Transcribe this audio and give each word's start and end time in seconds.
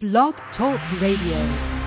Blog 0.00 0.32
Talk 0.56 0.78
Radio. 1.00 1.77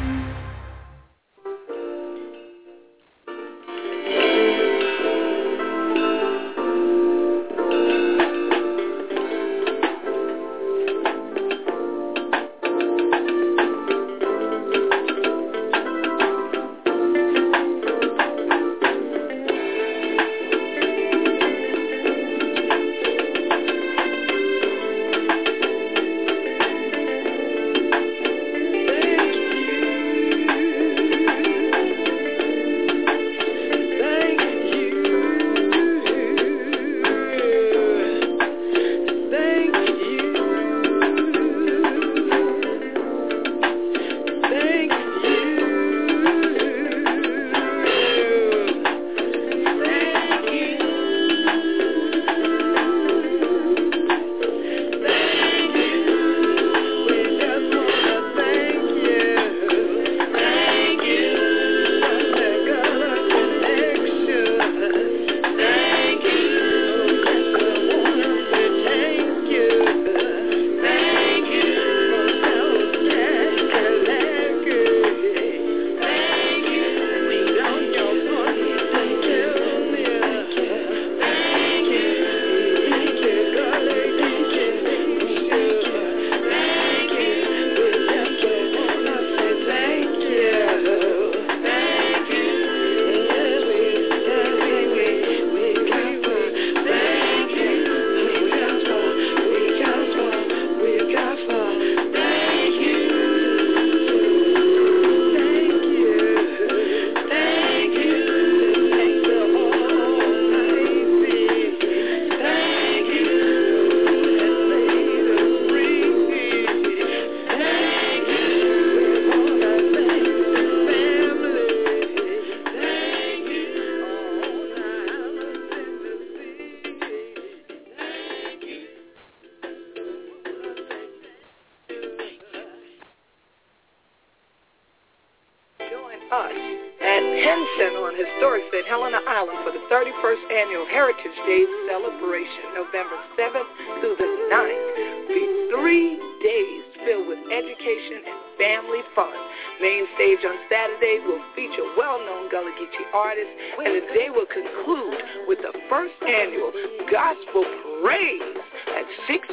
Day 141.46 141.66
celebration, 141.90 142.78
November 142.78 143.18
7th 143.34 143.72
through 144.00 144.16
the 144.16 144.30
9th. 144.54 145.28
Be 145.28 145.42
three 145.74 146.22
days 146.44 146.84
filled 147.06 147.28
with 147.28 147.40
education 147.50 148.22
and 148.30 148.40
family 148.62 149.02
fun. 149.16 149.34
Main 149.82 150.06
stage 150.16 150.46
on 150.46 150.54
Saturday 150.70 151.18
will 151.26 151.42
feature 151.56 151.82
well-known 151.98 152.52
Gullah 152.52 152.70
Geechee 152.78 153.10
artists, 153.14 153.54
and 153.82 153.90
the 153.90 154.06
day 154.14 154.30
will 154.30 154.46
conclude 154.46 155.18
with 155.48 155.58
the 155.66 155.74
first 155.90 156.14
annual 156.22 156.72
Gospel 157.10 157.66
Parade 157.66 158.61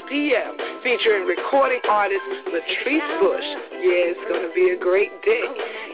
PM 0.08 0.56
featuring 0.82 1.28
recording 1.28 1.80
artist 1.84 2.24
Latrice 2.48 3.08
Bush. 3.20 3.44
Yeah, 3.76 4.16
it's 4.16 4.24
going 4.24 4.40
to 4.40 4.52
be 4.56 4.72
a 4.72 4.78
great 4.80 5.12
day. 5.20 5.44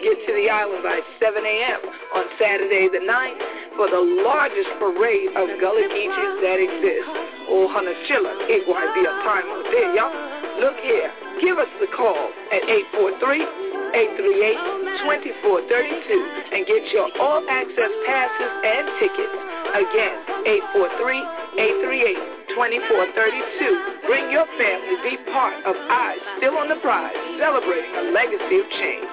Get 0.06 0.22
to 0.26 0.32
the 0.38 0.46
island 0.48 0.86
by 0.86 1.02
7 1.18 1.34
a.m. 1.34 1.80
on 2.14 2.24
Saturday 2.38 2.86
the 2.86 3.02
9th 3.02 3.42
for 3.74 3.90
the 3.90 3.98
largest 4.22 4.70
parade 4.78 5.34
of 5.34 5.50
Gullah 5.58 5.90
Geechee 5.90 6.30
that 6.46 6.58
exists. 6.62 7.10
Oh, 7.50 7.66
Honachilla, 7.66 8.46
it 8.46 8.62
will 8.70 8.78
be 8.94 9.02
a 9.02 9.14
time 9.26 9.50
of 9.50 9.66
day, 9.74 9.98
y'all. 9.98 10.14
Look 10.62 10.78
here, 10.86 11.10
give 11.42 11.58
us 11.58 11.68
the 11.82 11.90
call 11.90 12.30
at 12.54 12.62
843- 12.94 13.73
843-838-2432 13.94 16.50
and 16.50 16.66
get 16.66 16.82
your 16.90 17.06
all-access 17.20 17.92
passes 18.06 18.52
and 18.66 18.90
tickets. 18.98 19.30
Again, 19.70 20.18
843-838-2432. 22.58 24.06
Bring 24.06 24.30
your 24.30 24.46
family. 24.58 24.96
Be 25.02 25.16
part 25.32 25.64
of 25.64 25.74
Eyes 25.76 26.18
Still 26.38 26.58
on 26.58 26.68
the 26.68 26.76
Prize, 26.82 27.14
celebrating 27.38 27.94
a 27.94 28.02
legacy 28.10 28.58
of 28.58 28.68
change. 28.70 29.08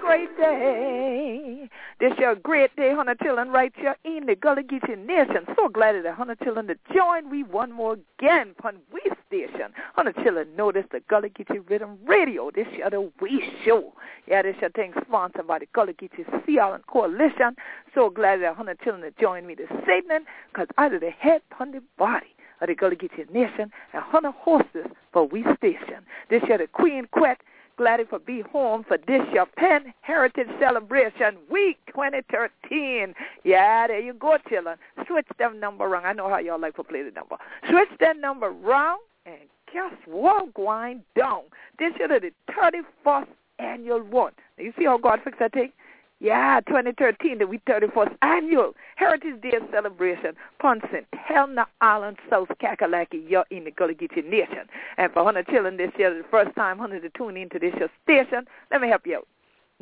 Great 0.00 0.36
day. 0.36 1.68
This 2.04 2.18
your 2.18 2.34
great 2.34 2.76
day, 2.76 2.92
Hunter 2.94 3.14
Tillen, 3.14 3.48
right 3.48 3.72
here 3.76 3.96
in 4.04 4.26
the 4.26 4.36
Gullah 4.36 4.62
Geechee 4.62 5.06
Nation. 5.06 5.46
So 5.56 5.70
glad 5.70 5.94
that 6.04 6.14
Hunter 6.14 6.34
Tillen 6.34 6.66
to 6.66 6.76
join 6.94 7.30
we 7.30 7.44
one 7.44 7.72
more 7.72 7.96
again 8.18 8.54
upon 8.58 8.76
we 8.92 9.00
station. 9.26 9.72
Hunter 9.94 10.12
Tillen 10.22 10.54
notice 10.54 10.84
the 10.92 11.00
Gullah 11.08 11.30
Geechee 11.30 11.64
Riddim 11.64 11.96
Radio. 12.06 12.50
This 12.50 12.66
your 12.76 12.90
the 12.90 13.10
we 13.22 13.42
show. 13.64 13.94
Yeah, 14.28 14.42
this 14.42 14.54
your 14.60 14.68
thing 14.68 14.92
sponsored 15.08 15.46
by 15.46 15.60
the 15.60 15.66
Gullah 15.72 15.94
Geechee 15.94 16.26
Sea 16.44 16.58
Island 16.58 16.86
Coalition. 16.88 17.56
So 17.94 18.10
glad 18.10 18.42
that 18.42 18.54
Hunter 18.54 18.76
Tillen 18.84 19.00
to 19.00 19.10
join 19.18 19.46
me 19.46 19.54
this 19.54 19.70
evening, 19.84 20.26
because 20.52 20.68
the 20.76 21.10
head 21.18 21.40
upon 21.50 21.72
the 21.72 21.80
body 21.96 22.36
of 22.60 22.68
the 22.68 22.74
Gullah 22.74 22.96
Geechee 22.96 23.32
Nation 23.32 23.72
and 23.94 24.02
Hunter 24.02 24.32
horses 24.32 24.88
for 25.10 25.26
we 25.26 25.42
station. 25.56 26.04
This 26.28 26.42
year 26.48 26.58
the 26.58 26.66
Queen 26.66 27.06
Quet 27.12 27.38
glad 27.76 28.00
for 28.08 28.18
be 28.18 28.42
home 28.52 28.84
for 28.86 28.98
this 29.06 29.22
your 29.32 29.46
Penn 29.46 29.92
Heritage 30.02 30.48
Celebration 30.60 31.36
Week 31.50 31.78
2013. 31.88 33.14
Yeah, 33.44 33.86
there 33.86 34.00
you 34.00 34.14
go, 34.14 34.36
children. 34.48 34.76
Switch 35.06 35.26
them 35.38 35.60
number 35.60 35.88
wrong. 35.88 36.04
I 36.04 36.12
know 36.12 36.28
how 36.28 36.38
y'all 36.38 36.60
like 36.60 36.76
to 36.76 36.84
play 36.84 37.02
the 37.02 37.10
number. 37.10 37.36
Switch 37.68 37.88
that 38.00 38.16
number 38.18 38.50
wrong 38.50 38.98
and 39.26 39.38
guess 39.72 39.92
what, 40.06 40.54
going 40.54 41.02
down. 41.16 41.42
This 41.78 41.92
year 41.98 42.08
the 42.08 42.30
31st 42.50 43.26
annual 43.58 44.02
one. 44.02 44.32
You 44.58 44.72
see 44.78 44.84
how 44.84 44.98
God 44.98 45.20
fixed 45.24 45.40
that 45.40 45.52
thing? 45.52 45.72
Yeah, 46.20 46.60
2013, 46.66 47.38
the 47.38 47.46
we 47.46 47.58
34th 47.58 48.16
annual 48.22 48.72
Heritage 48.96 49.42
Day 49.42 49.58
celebration. 49.72 50.34
Ponson, 50.60 51.06
Helena 51.12 51.66
Island, 51.80 52.18
South 52.30 52.48
Kakalaki, 52.62 53.28
you're 53.28 53.44
in 53.50 53.64
the 53.64 53.70
Gullah 53.72 53.94
Geechee 53.94 54.24
Nation. 54.24 54.66
And 54.96 55.12
for 55.12 55.24
100 55.24 55.48
children 55.48 55.76
this 55.76 55.90
year, 55.98 56.16
the 56.16 56.24
first 56.30 56.54
time 56.54 56.78
100 56.78 57.02
to 57.02 57.10
tune 57.18 57.36
into 57.36 57.58
this 57.58 57.74
your 57.78 57.90
station, 58.04 58.46
let 58.70 58.80
me 58.80 58.88
help 58.88 59.06
you 59.06 59.16
out. 59.16 59.28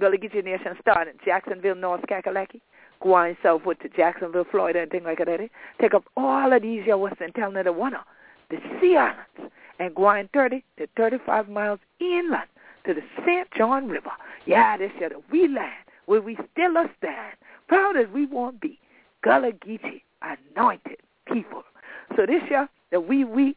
Gullah 0.01 0.17
Geechee 0.17 0.45
Nation 0.45 0.75
started 0.81 1.17
Jacksonville, 1.25 1.75
North 1.75 2.03
Kakalaki, 2.11 2.61
going 3.03 3.37
southward 3.43 3.79
to 3.81 3.89
Jacksonville, 3.91 4.47
Florida, 4.51 4.81
and 4.81 4.91
things 4.91 5.05
like 5.05 5.19
that. 5.19 5.29
Eh? 5.29 5.49
Take 5.81 5.95
up 5.95 6.05
all 6.17 6.53
of 6.53 6.63
these 6.63 6.87
your 6.87 6.99
Western 6.99 7.33
town 7.33 7.57
of 7.57 7.67
the 7.67 7.73
one 7.73 7.95
the 8.51 8.59
Sea 8.81 8.97
Islands, 8.97 9.55
and 9.79 9.95
going 9.95 10.29
30 10.33 10.65
to 10.79 10.87
35 10.97 11.49
miles 11.49 11.81
inland 12.01 12.49
to 12.85 12.95
the 12.95 13.03
St. 13.25 13.49
John 13.57 13.89
River. 13.89 14.11
Yeah, 14.47 14.77
this 14.77 14.91
year 14.99 15.09
the 15.09 15.23
we 15.31 15.49
land 15.49 15.73
where 16.07 16.21
we 16.21 16.37
still 16.53 16.73
stand, 16.99 17.37
proud 17.69 17.97
as 17.97 18.09
we 18.09 18.27
won't 18.27 18.61
be, 18.61 18.79
Gullah 19.23 19.53
Geechee 19.53 20.03
anointed 20.23 20.99
people. 21.27 21.65
So 22.17 22.27
this 22.27 22.43
year, 22.51 22.69
that 22.91 23.07
we 23.07 23.25
we, 23.25 23.57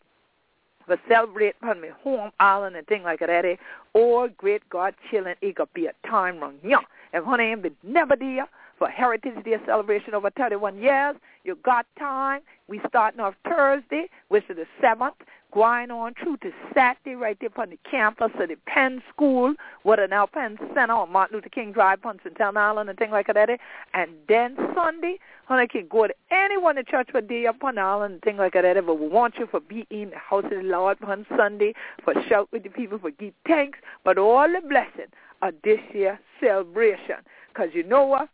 for 0.85 0.97
celebrate 1.09 1.59
pardon 1.59 1.81
me, 1.81 1.89
home 2.03 2.31
island 2.39 2.75
and 2.75 2.85
thing 2.87 3.03
like 3.03 3.19
that, 3.19 3.29
eh? 3.45 3.55
or 3.93 4.29
great 4.29 4.67
God 4.69 4.93
chillin'. 5.11 5.35
it 5.41 5.55
could 5.55 5.73
be 5.73 5.87
a 5.87 6.07
time 6.07 6.39
run 6.39 6.55
young. 6.63 6.85
If 7.13 7.23
honey 7.23 7.45
ain't 7.45 7.63
been 7.63 7.75
never 7.83 8.15
there, 8.15 8.47
for 8.77 8.89
Heritage 8.89 9.43
Day 9.43 9.57
celebration 9.65 10.13
over 10.13 10.29
31 10.31 10.77
years. 10.77 11.15
You 11.43 11.57
got 11.63 11.85
time. 11.97 12.41
We 12.67 12.81
starting 12.87 13.19
off 13.19 13.35
Thursday, 13.47 14.09
which 14.29 14.43
is 14.49 14.57
the 14.57 14.65
7th, 14.83 15.13
going 15.55 15.89
on 15.89 16.13
through 16.21 16.35
to 16.37 16.51
Saturday 16.73 17.15
right 17.15 17.37
there 17.39 17.49
on 17.55 17.69
the 17.69 17.79
campus 17.89 18.31
of 18.37 18.49
the 18.49 18.57
Penn 18.67 19.01
School, 19.09 19.53
what 19.83 19.99
are 19.99 20.07
now 20.07 20.25
Penn 20.25 20.57
Center 20.73 20.93
on 20.93 21.11
Martin 21.11 21.37
Luther 21.37 21.47
King 21.47 21.71
Drive, 21.71 22.01
Punxsutawney 22.01 22.57
Island, 22.57 22.89
and 22.89 22.99
things 22.99 23.13
like 23.13 23.27
that. 23.27 23.49
Eh? 23.49 23.57
And 23.93 24.11
then 24.27 24.57
Sunday, 24.75 25.17
honey, 25.45 25.67
can 25.67 25.87
go 25.87 26.07
to 26.07 26.13
anyone 26.29 26.77
in 26.77 26.83
church 26.85 27.07
for 27.09 27.21
day 27.21 27.45
upon 27.45 27.75
the 27.75 27.81
island 27.81 28.15
and 28.15 28.21
things 28.21 28.37
like 28.37 28.53
that. 28.53 28.65
Eh? 28.65 28.81
But 28.81 28.99
we 28.99 29.07
want 29.07 29.35
you 29.39 29.47
for 29.49 29.61
being 29.61 29.85
in 29.89 30.09
the 30.09 30.17
house 30.17 30.43
of 30.43 30.49
the 30.49 30.57
Lord 30.57 30.97
on 31.07 31.25
Sunday, 31.37 31.73
for 32.03 32.13
shout 32.27 32.49
with 32.51 32.63
the 32.63 32.69
people, 32.69 32.99
for 32.99 33.11
give 33.11 33.33
thanks, 33.47 33.79
but 34.03 34.17
all 34.17 34.51
the 34.51 34.61
blessing 34.67 35.11
of 35.41 35.53
this 35.63 35.79
year 35.93 36.19
celebration. 36.41 37.15
Because 37.47 37.69
you 37.73 37.83
know 37.83 38.03
what? 38.03 38.27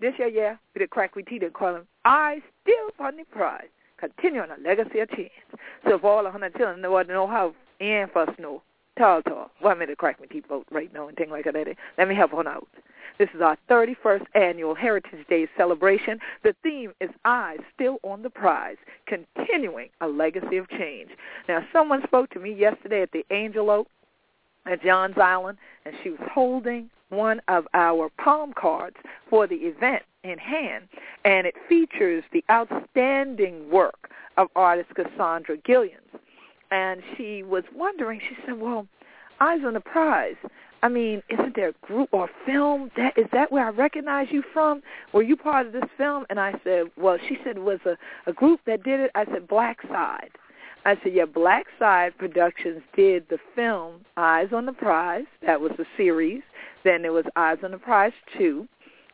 This 0.00 0.12
year, 0.18 0.28
yeah, 0.28 0.56
with 0.74 0.82
the 0.82 0.86
crack 0.86 1.16
we 1.16 1.22
teeth 1.22 1.42
and 1.42 1.54
call 1.54 1.72
them, 1.72 1.86
I 2.04 2.42
still 2.62 3.04
on 3.06 3.16
the 3.16 3.24
prize 3.24 3.68
continuing 3.98 4.50
a 4.50 4.60
legacy 4.60 5.00
of 5.00 5.10
change. 5.10 5.30
So 5.88 5.98
for 5.98 6.10
all 6.10 6.24
the 6.24 6.30
hundred 6.30 6.54
children 6.56 6.80
know 6.80 6.90
what 6.90 7.08
know 7.08 7.26
how 7.26 7.54
and 7.80 8.10
for 8.10 8.22
us 8.22 8.34
know. 8.38 8.62
Tall 8.98 9.22
tall. 9.22 9.50
One 9.60 9.78
minute 9.78 9.98
crack 9.98 10.20
me 10.20 10.26
teeth 10.26 10.48
boat 10.48 10.66
right 10.70 10.92
now 10.92 11.08
and 11.08 11.16
things 11.16 11.30
like 11.30 11.44
that. 11.44 11.54
Eh? 11.54 11.74
Let 11.98 12.08
me 12.08 12.14
help 12.14 12.32
on 12.32 12.46
out. 12.46 12.66
This 13.18 13.28
is 13.34 13.40
our 13.40 13.56
31st 13.70 14.24
annual 14.34 14.74
Heritage 14.74 15.26
Day 15.28 15.48
celebration. 15.56 16.18
The 16.44 16.54
theme 16.62 16.92
is 17.00 17.10
Eyes 17.24 17.60
Still 17.74 17.98
on 18.02 18.22
the 18.22 18.30
Prize, 18.30 18.76
continuing 19.06 19.88
a 20.02 20.06
legacy 20.06 20.58
of 20.58 20.68
change. 20.68 21.10
Now, 21.48 21.64
someone 21.72 22.02
spoke 22.04 22.30
to 22.30 22.38
me 22.38 22.52
yesterday 22.52 23.02
at 23.02 23.12
the 23.12 23.24
Angel 23.30 23.70
Oak 23.70 23.88
at 24.66 24.82
Johns 24.82 25.16
Island, 25.16 25.58
and 25.84 25.94
she 26.02 26.10
was 26.10 26.20
holding 26.32 26.90
one 27.08 27.40
of 27.48 27.66
our 27.74 28.10
palm 28.18 28.52
cards 28.52 28.96
for 29.30 29.46
the 29.46 29.54
event 29.54 30.02
in 30.24 30.38
hand, 30.38 30.88
and 31.24 31.46
it 31.46 31.54
features 31.68 32.24
the 32.32 32.44
outstanding 32.50 33.70
work 33.70 34.10
of 34.36 34.48
artist 34.56 34.90
Cassandra 34.94 35.56
Gillens. 35.58 35.92
And 36.70 37.02
she 37.16 37.42
was 37.42 37.62
wondering, 37.74 38.20
she 38.20 38.36
said, 38.44 38.58
well, 38.58 38.86
Eyes 39.40 39.60
on 39.64 39.74
the 39.74 39.80
Prize. 39.80 40.36
I 40.82 40.88
mean, 40.88 41.22
isn't 41.30 41.56
there 41.56 41.68
a 41.68 41.86
group 41.86 42.10
or 42.12 42.28
film 42.44 42.90
that 42.96 43.16
is 43.16 43.26
that 43.32 43.50
where 43.50 43.66
I 43.66 43.70
recognize 43.70 44.28
you 44.30 44.42
from? 44.52 44.82
Were 45.12 45.22
you 45.22 45.36
part 45.36 45.66
of 45.66 45.72
this 45.72 45.84
film? 45.96 46.26
And 46.30 46.38
I 46.38 46.54
said, 46.64 46.86
well, 46.96 47.18
she 47.28 47.38
said 47.44 47.56
it 47.56 47.62
was 47.62 47.80
a, 47.86 47.96
a 48.28 48.32
group 48.32 48.60
that 48.66 48.82
did 48.82 49.00
it. 49.00 49.10
I 49.14 49.24
said, 49.26 49.48
Black 49.48 49.78
Side. 49.88 50.30
I 50.86 50.94
said, 51.02 51.14
yeah, 51.14 51.24
Black 51.24 51.66
Side 51.80 52.16
Productions 52.16 52.80
did 52.94 53.26
the 53.28 53.38
film 53.56 54.04
Eyes 54.16 54.50
on 54.52 54.66
the 54.66 54.72
Prize. 54.72 55.24
That 55.44 55.60
was 55.60 55.72
the 55.76 55.84
series. 55.96 56.42
Then 56.84 57.02
there 57.02 57.12
was 57.12 57.24
Eyes 57.34 57.58
on 57.64 57.72
the 57.72 57.78
Prize 57.78 58.12
2. 58.38 58.68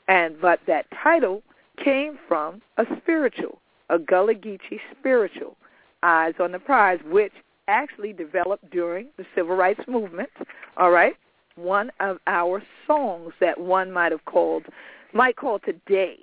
And 0.07 0.39
but 0.39 0.61
that 0.67 0.85
title 1.03 1.43
came 1.83 2.19
from 2.29 2.61
a 2.77 2.85
spiritual, 2.99 3.59
a 3.89 3.99
Gullah 3.99 4.35
Geechee 4.35 4.81
spiritual, 5.01 5.57
Eyes 6.03 6.35
on 6.39 6.53
the 6.53 6.59
Prize, 6.59 6.99
which 7.07 7.33
actually 7.69 8.13
developed 8.13 8.71
during 8.71 9.07
the 9.17 9.25
civil 9.35 9.57
rights 9.57 9.81
movement. 9.89 10.29
All 10.77 10.91
right, 10.91 11.17
one 11.55 11.91
of 12.01 12.19
our 12.27 12.63
songs 12.87 13.33
that 13.41 13.59
one 13.59 13.91
might 13.91 14.13
have 14.13 14.27
called, 14.27 14.67
might 15.15 15.37
call 15.37 15.59
today 15.59 16.19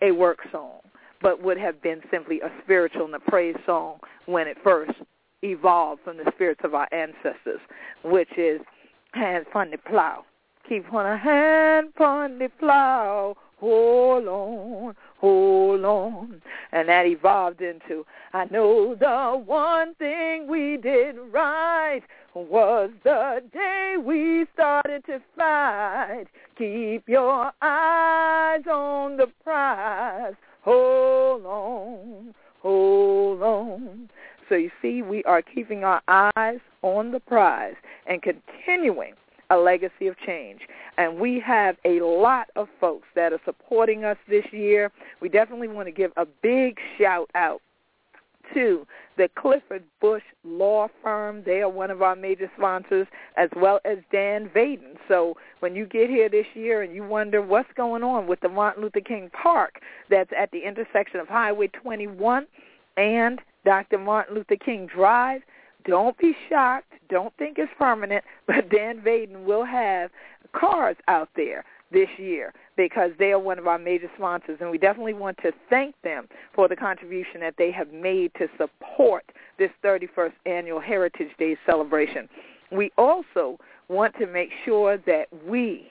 a 0.00 0.12
work 0.12 0.38
song, 0.50 0.80
but 1.24 1.42
would 1.42 1.56
have 1.56 1.80
been 1.80 2.02
simply 2.10 2.42
a 2.42 2.52
spiritual 2.62 3.06
and 3.06 3.14
a 3.14 3.18
praise 3.18 3.56
song 3.64 3.98
when 4.26 4.46
it 4.46 4.58
first 4.62 4.92
evolved 5.42 6.02
from 6.04 6.18
the 6.18 6.30
spirits 6.34 6.60
of 6.62 6.74
our 6.74 6.86
ancestors, 6.92 7.60
which 8.04 8.28
is 8.36 8.60
hands 9.12 9.46
on 9.54 9.70
the 9.70 9.78
plow. 9.78 10.22
Keep 10.68 10.92
one 10.92 11.18
hand 11.18 11.94
on 11.98 12.38
the 12.38 12.50
plow. 12.60 13.36
Hold 13.58 14.26
on, 14.26 14.94
hold 15.18 15.84
on. 15.84 16.42
And 16.72 16.88
that 16.90 17.06
evolved 17.06 17.62
into, 17.62 18.04
I 18.34 18.44
know 18.50 18.94
the 18.94 19.42
one 19.46 19.94
thing 19.94 20.46
we 20.46 20.76
did 20.76 21.16
right 21.32 22.02
was 22.34 22.90
the 23.02 23.42
day 23.50 23.94
we 23.98 24.44
started 24.52 25.06
to 25.06 25.22
fight. 25.38 26.26
Keep 26.58 27.08
your 27.08 27.50
eyes 27.62 28.66
on 28.70 29.16
the 29.16 29.28
prize. 29.42 30.34
Hold 30.64 31.44
on, 31.44 32.34
hold 32.62 33.42
on. 33.42 34.08
So 34.48 34.54
you 34.54 34.70
see, 34.80 35.02
we 35.02 35.22
are 35.24 35.42
keeping 35.42 35.84
our 35.84 36.00
eyes 36.08 36.60
on 36.82 37.12
the 37.12 37.20
prize 37.20 37.74
and 38.06 38.22
continuing 38.22 39.12
a 39.50 39.56
legacy 39.56 40.06
of 40.06 40.16
change. 40.24 40.60
And 40.96 41.18
we 41.18 41.38
have 41.40 41.76
a 41.84 42.00
lot 42.00 42.48
of 42.56 42.68
folks 42.80 43.06
that 43.14 43.34
are 43.34 43.40
supporting 43.44 44.04
us 44.04 44.16
this 44.26 44.44
year. 44.52 44.90
We 45.20 45.28
definitely 45.28 45.68
want 45.68 45.86
to 45.86 45.92
give 45.92 46.12
a 46.16 46.26
big 46.42 46.78
shout 46.98 47.28
out 47.34 47.60
to 48.52 48.86
the 49.16 49.28
Clifford 49.38 49.84
Bush 50.00 50.22
Law 50.44 50.88
Firm. 51.02 51.42
They 51.44 51.60
are 51.60 51.68
one 51.68 51.90
of 51.90 52.02
our 52.02 52.16
major 52.16 52.50
sponsors, 52.56 53.06
as 53.36 53.48
well 53.56 53.80
as 53.84 53.98
Dan 54.10 54.50
Vaden. 54.54 54.96
So 55.08 55.36
when 55.60 55.74
you 55.74 55.86
get 55.86 56.10
here 56.10 56.28
this 56.28 56.46
year 56.54 56.82
and 56.82 56.94
you 56.94 57.04
wonder 57.04 57.40
what's 57.40 57.72
going 57.76 58.02
on 58.02 58.26
with 58.26 58.40
the 58.40 58.48
Martin 58.48 58.82
Luther 58.82 59.00
King 59.00 59.30
Park 59.30 59.80
that's 60.10 60.30
at 60.36 60.50
the 60.50 60.66
intersection 60.66 61.20
of 61.20 61.28
Highway 61.28 61.68
21 61.68 62.46
and 62.96 63.40
Dr. 63.64 63.98
Martin 63.98 64.34
Luther 64.34 64.56
King 64.56 64.86
Drive, 64.86 65.42
don't 65.86 66.16
be 66.18 66.34
shocked. 66.48 66.92
Don't 67.08 67.34
think 67.36 67.58
it's 67.58 67.72
permanent, 67.78 68.24
but 68.46 68.70
Dan 68.70 69.00
Vaden 69.00 69.44
will 69.44 69.64
have 69.64 70.10
cars 70.52 70.96
out 71.08 71.28
there 71.36 71.64
this 71.94 72.08
year 72.18 72.52
because 72.76 73.12
they 73.18 73.32
are 73.32 73.38
one 73.38 73.58
of 73.58 73.66
our 73.66 73.78
major 73.78 74.10
sponsors, 74.16 74.58
and 74.60 74.70
we 74.70 74.76
definitely 74.76 75.14
want 75.14 75.38
to 75.38 75.52
thank 75.70 75.94
them 76.02 76.28
for 76.54 76.68
the 76.68 76.76
contribution 76.76 77.40
that 77.40 77.54
they 77.56 77.70
have 77.70 77.90
made 77.92 78.32
to 78.34 78.48
support 78.58 79.24
this 79.58 79.70
31st 79.82 80.32
annual 80.44 80.80
Heritage 80.80 81.30
Day 81.38 81.56
celebration. 81.64 82.28
We 82.70 82.90
also 82.98 83.58
want 83.88 84.14
to 84.18 84.26
make 84.26 84.50
sure 84.64 84.98
that 84.98 85.26
we 85.46 85.90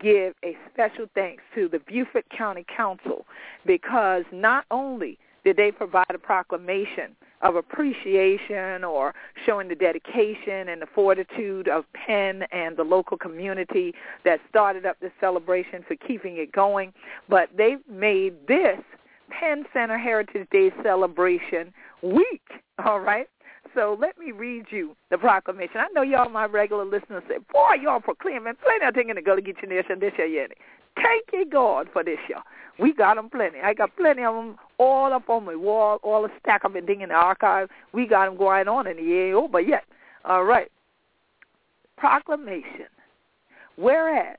give 0.00 0.34
a 0.44 0.56
special 0.72 1.06
thanks 1.14 1.42
to 1.54 1.68
the 1.68 1.80
Beaufort 1.80 2.24
County 2.36 2.64
Council 2.74 3.26
because 3.66 4.24
not 4.32 4.64
only 4.70 5.18
did 5.44 5.56
they 5.56 5.72
provide 5.72 6.06
a 6.14 6.18
proclamation 6.18 7.16
of 7.42 7.56
appreciation 7.56 8.84
or 8.84 9.14
showing 9.44 9.68
the 9.68 9.74
dedication 9.74 10.68
and 10.68 10.80
the 10.80 10.86
fortitude 10.94 11.68
of 11.68 11.84
Penn 11.92 12.44
and 12.52 12.76
the 12.76 12.84
local 12.84 13.16
community 13.18 13.94
that 14.24 14.40
started 14.48 14.86
up 14.86 14.98
this 15.00 15.12
celebration 15.20 15.84
for 15.86 15.96
keeping 15.96 16.36
it 16.36 16.52
going. 16.52 16.92
But 17.28 17.50
they've 17.56 17.86
made 17.90 18.34
this 18.46 18.78
Penn 19.30 19.64
Center 19.72 19.98
Heritage 19.98 20.48
Day 20.50 20.70
celebration 20.82 21.72
week, 22.02 22.42
all 22.84 23.00
right? 23.00 23.28
So 23.74 23.96
let 23.98 24.18
me 24.18 24.32
read 24.32 24.66
you 24.70 24.94
the 25.10 25.18
proclamation. 25.18 25.78
I 25.78 25.88
know 25.94 26.02
y'all, 26.02 26.28
my 26.28 26.44
regular 26.44 26.84
listeners, 26.84 27.22
say, 27.28 27.38
boy, 27.52 27.82
y'all 27.82 28.00
proclaiming 28.00 28.54
plenty 28.62 28.86
of 28.86 28.94
things 28.94 29.08
in 29.08 29.16
the 29.16 29.22
Gullah 29.22 29.40
Geechee 29.40 29.68
Nation 29.68 29.98
this 29.98 30.12
year, 30.18 30.26
yet. 30.26 30.52
Thank 30.96 31.24
you, 31.32 31.46
God, 31.46 31.88
for 31.90 32.04
this 32.04 32.18
year. 32.28 32.40
We 32.78 32.92
got 32.92 33.14
them 33.14 33.30
plenty. 33.30 33.60
I 33.60 33.72
got 33.72 33.96
plenty 33.96 34.24
of 34.24 34.34
them 34.34 34.56
all 34.82 35.12
up 35.12 35.28
on 35.28 35.44
my 35.44 35.54
wall, 35.54 35.98
all 36.02 36.22
the 36.22 36.30
stack 36.40 36.64
of 36.64 36.72
them 36.72 36.88
in 36.88 37.08
the 37.08 37.14
archive. 37.14 37.68
We 37.92 38.06
got 38.06 38.26
them 38.26 38.36
going 38.36 38.68
on 38.68 38.86
in 38.86 38.96
the 38.96 39.02
year 39.02 39.36
over 39.36 39.60
yet. 39.60 39.84
All 40.24 40.44
right. 40.44 40.70
Proclamation. 41.96 42.86
Whereas 43.76 44.38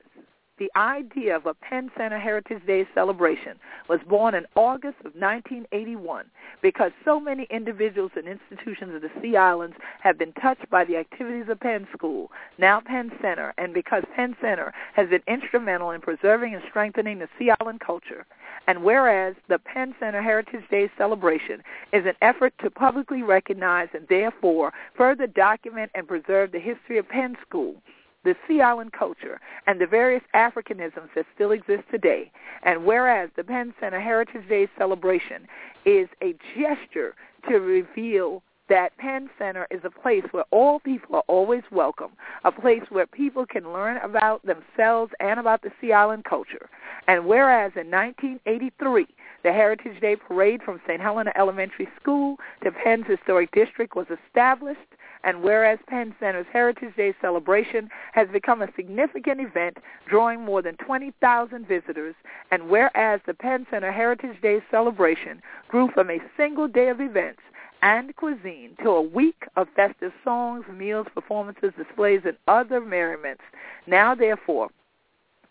the 0.58 0.70
idea 0.76 1.34
of 1.34 1.46
a 1.46 1.54
Penn 1.54 1.90
Center 1.96 2.18
Heritage 2.18 2.64
Day 2.64 2.86
celebration 2.94 3.58
was 3.88 3.98
born 4.08 4.34
in 4.34 4.46
August 4.54 4.98
of 5.00 5.12
1981 5.16 6.26
because 6.62 6.92
so 7.04 7.18
many 7.18 7.48
individuals 7.50 8.12
and 8.14 8.28
institutions 8.28 8.94
of 8.94 9.02
the 9.02 9.10
Sea 9.20 9.36
Islands 9.36 9.76
have 10.00 10.16
been 10.16 10.32
touched 10.34 10.70
by 10.70 10.84
the 10.84 10.96
activities 10.96 11.46
of 11.48 11.58
Penn 11.58 11.88
School, 11.92 12.30
now 12.58 12.80
Penn 12.80 13.10
Center, 13.20 13.52
and 13.58 13.74
because 13.74 14.04
Penn 14.14 14.36
Center 14.40 14.72
has 14.94 15.08
been 15.08 15.22
instrumental 15.26 15.90
in 15.90 16.00
preserving 16.00 16.54
and 16.54 16.62
strengthening 16.68 17.18
the 17.18 17.28
Sea 17.36 17.50
Island 17.60 17.80
culture. 17.80 18.24
And 18.66 18.82
whereas 18.82 19.34
the 19.48 19.58
Penn 19.58 19.94
Center 20.00 20.22
Heritage 20.22 20.64
Day 20.70 20.90
celebration 20.96 21.62
is 21.92 22.06
an 22.06 22.14
effort 22.22 22.54
to 22.62 22.70
publicly 22.70 23.22
recognize 23.22 23.88
and 23.92 24.06
therefore 24.08 24.72
further 24.96 25.26
document 25.26 25.90
and 25.94 26.08
preserve 26.08 26.52
the 26.52 26.58
history 26.58 26.98
of 26.98 27.08
Penn 27.08 27.36
School, 27.46 27.76
the 28.24 28.34
Sea 28.48 28.62
Island 28.62 28.92
culture, 28.92 29.40
and 29.66 29.80
the 29.80 29.86
various 29.86 30.22
Africanisms 30.34 31.08
that 31.14 31.26
still 31.34 31.52
exist 31.52 31.82
today. 31.90 32.32
And 32.62 32.86
whereas 32.86 33.30
the 33.36 33.44
Penn 33.44 33.74
Center 33.80 34.00
Heritage 34.00 34.48
Day 34.48 34.68
celebration 34.78 35.46
is 35.84 36.08
a 36.22 36.34
gesture 36.56 37.14
to 37.48 37.58
reveal 37.58 38.42
that 38.68 38.96
Penn 38.96 39.28
Center 39.38 39.66
is 39.70 39.80
a 39.84 39.90
place 39.90 40.24
where 40.30 40.44
all 40.50 40.80
people 40.80 41.16
are 41.16 41.24
always 41.28 41.62
welcome, 41.70 42.12
a 42.44 42.52
place 42.52 42.82
where 42.88 43.06
people 43.06 43.44
can 43.44 43.72
learn 43.72 43.98
about 43.98 44.42
themselves 44.46 45.12
and 45.20 45.38
about 45.38 45.60
the 45.62 45.70
Sea 45.80 45.92
Island 45.92 46.24
culture. 46.24 46.70
And 47.06 47.26
whereas 47.26 47.72
in 47.76 47.90
1983, 47.90 49.06
the 49.42 49.52
Heritage 49.52 50.00
Day 50.00 50.16
Parade 50.16 50.62
from 50.62 50.80
St. 50.86 51.00
Helena 51.00 51.32
Elementary 51.36 51.88
School 52.00 52.38
to 52.62 52.72
Penn's 52.72 53.06
Historic 53.06 53.50
District 53.52 53.94
was 53.94 54.06
established, 54.10 54.80
And 55.24 55.42
whereas 55.42 55.78
Penn 55.88 56.14
Center's 56.20 56.46
Heritage 56.52 56.94
Day 56.96 57.14
celebration 57.20 57.88
has 58.12 58.28
become 58.28 58.60
a 58.60 58.68
significant 58.76 59.40
event, 59.40 59.78
drawing 60.06 60.42
more 60.42 60.60
than 60.60 60.76
20,000 60.76 61.66
visitors, 61.66 62.14
and 62.50 62.68
whereas 62.68 63.20
the 63.26 63.32
Penn 63.32 63.66
Center 63.70 63.90
Heritage 63.90 64.40
Day 64.42 64.60
celebration 64.70 65.40
grew 65.68 65.88
from 65.94 66.10
a 66.10 66.20
single 66.36 66.68
day 66.68 66.88
of 66.88 67.00
events 67.00 67.40
and 67.80 68.14
cuisine 68.16 68.76
to 68.82 68.90
a 68.90 69.02
week 69.02 69.46
of 69.56 69.66
festive 69.74 70.12
songs, 70.22 70.64
meals, 70.72 71.06
performances, 71.14 71.72
displays, 71.76 72.20
and 72.24 72.36
other 72.46 72.80
merriments. 72.80 73.42
Now, 73.86 74.14
therefore, 74.14 74.68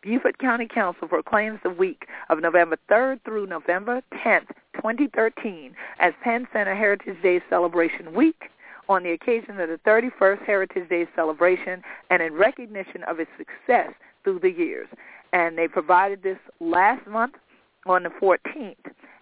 Beaufort 0.03 0.37
County 0.37 0.67
Council 0.67 1.07
proclaims 1.07 1.59
the 1.63 1.69
week 1.69 2.07
of 2.29 2.41
November 2.41 2.77
3rd 2.91 3.21
through 3.23 3.47
November 3.47 4.01
10th, 4.13 4.49
2013 4.75 5.73
as 5.99 6.13
Penn 6.21 6.45
Center 6.51 6.75
Heritage 6.75 7.21
Day 7.21 7.41
Celebration 7.49 8.13
Week 8.13 8.49
on 8.89 9.03
the 9.03 9.11
occasion 9.11 9.57
of 9.61 9.69
the 9.69 9.79
31st 9.87 10.45
Heritage 10.45 10.89
Day 10.89 11.07
celebration 11.15 11.81
and 12.09 12.21
in 12.21 12.33
recognition 12.33 13.03
of 13.03 13.21
its 13.21 13.31
success 13.37 13.93
through 14.25 14.39
the 14.39 14.51
years. 14.51 14.89
And 15.31 15.57
they 15.57 15.69
provided 15.69 16.21
this 16.21 16.37
last 16.59 17.07
month 17.07 17.35
on 17.85 18.03
the 18.03 18.09
14th. 18.09 18.75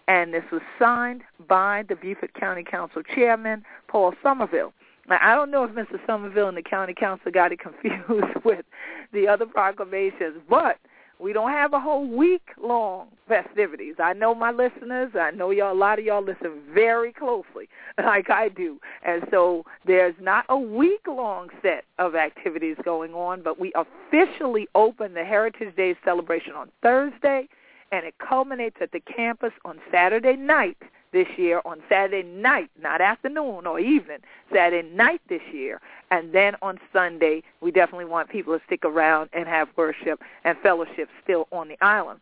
And 0.07 0.33
this 0.33 0.43
was 0.51 0.61
signed 0.79 1.21
by 1.47 1.83
the 1.87 1.95
Beaufort 1.95 2.33
County 2.33 2.63
Council 2.63 3.03
Chairman, 3.03 3.63
Paul 3.87 4.13
Sommerville. 4.25 4.73
I 5.09 5.35
don't 5.35 5.51
know 5.51 5.63
if 5.63 5.71
Mr. 5.71 5.99
Sommerville 6.07 6.47
and 6.47 6.57
the 6.57 6.61
county 6.61 6.93
council 6.93 7.31
got 7.31 7.51
it 7.51 7.59
confused 7.61 8.45
with 8.45 8.65
the 9.13 9.27
other 9.27 9.45
proclamations, 9.45 10.37
but 10.49 10.77
we 11.21 11.33
don't 11.33 11.51
have 11.51 11.73
a 11.73 11.79
whole 11.79 12.07
week 12.07 12.49
long 12.61 13.07
festivities. 13.27 13.95
I 13.99 14.13
know 14.13 14.33
my 14.33 14.51
listeners. 14.51 15.11
I 15.13 15.29
know 15.31 15.51
y'all. 15.51 15.71
A 15.71 15.77
lot 15.77 15.99
of 15.99 16.05
y'all 16.05 16.23
listen 16.23 16.61
very 16.73 17.13
closely, 17.13 17.69
like 18.03 18.29
I 18.29 18.49
do, 18.49 18.79
and 19.05 19.23
so 19.29 19.63
there's 19.85 20.15
not 20.19 20.45
a 20.49 20.57
week 20.57 21.05
long 21.07 21.49
set 21.61 21.85
of 21.99 22.15
activities 22.15 22.75
going 22.83 23.13
on. 23.13 23.43
But 23.43 23.59
we 23.59 23.71
officially 23.75 24.67
open 24.73 25.13
the 25.13 25.23
Heritage 25.23 25.75
Day 25.75 25.95
celebration 26.03 26.53
on 26.53 26.69
Thursday, 26.81 27.47
and 27.91 28.05
it 28.05 28.15
culminates 28.17 28.77
at 28.81 28.91
the 28.91 29.01
campus 29.01 29.53
on 29.63 29.79
Saturday 29.91 30.35
night 30.35 30.77
this 31.13 31.27
year 31.37 31.61
on 31.65 31.81
Saturday 31.89 32.27
night, 32.27 32.69
not 32.81 33.01
afternoon 33.01 33.65
or 33.67 33.79
evening, 33.79 34.19
Saturday 34.53 34.87
night 34.89 35.21
this 35.29 35.41
year. 35.51 35.81
And 36.09 36.33
then 36.33 36.55
on 36.61 36.79
Sunday, 36.93 37.43
we 37.61 37.71
definitely 37.71 38.05
want 38.05 38.29
people 38.29 38.57
to 38.57 38.63
stick 38.65 38.85
around 38.85 39.29
and 39.33 39.47
have 39.47 39.69
worship 39.75 40.21
and 40.43 40.57
fellowship 40.59 41.09
still 41.23 41.47
on 41.51 41.67
the 41.67 41.83
island. 41.83 42.19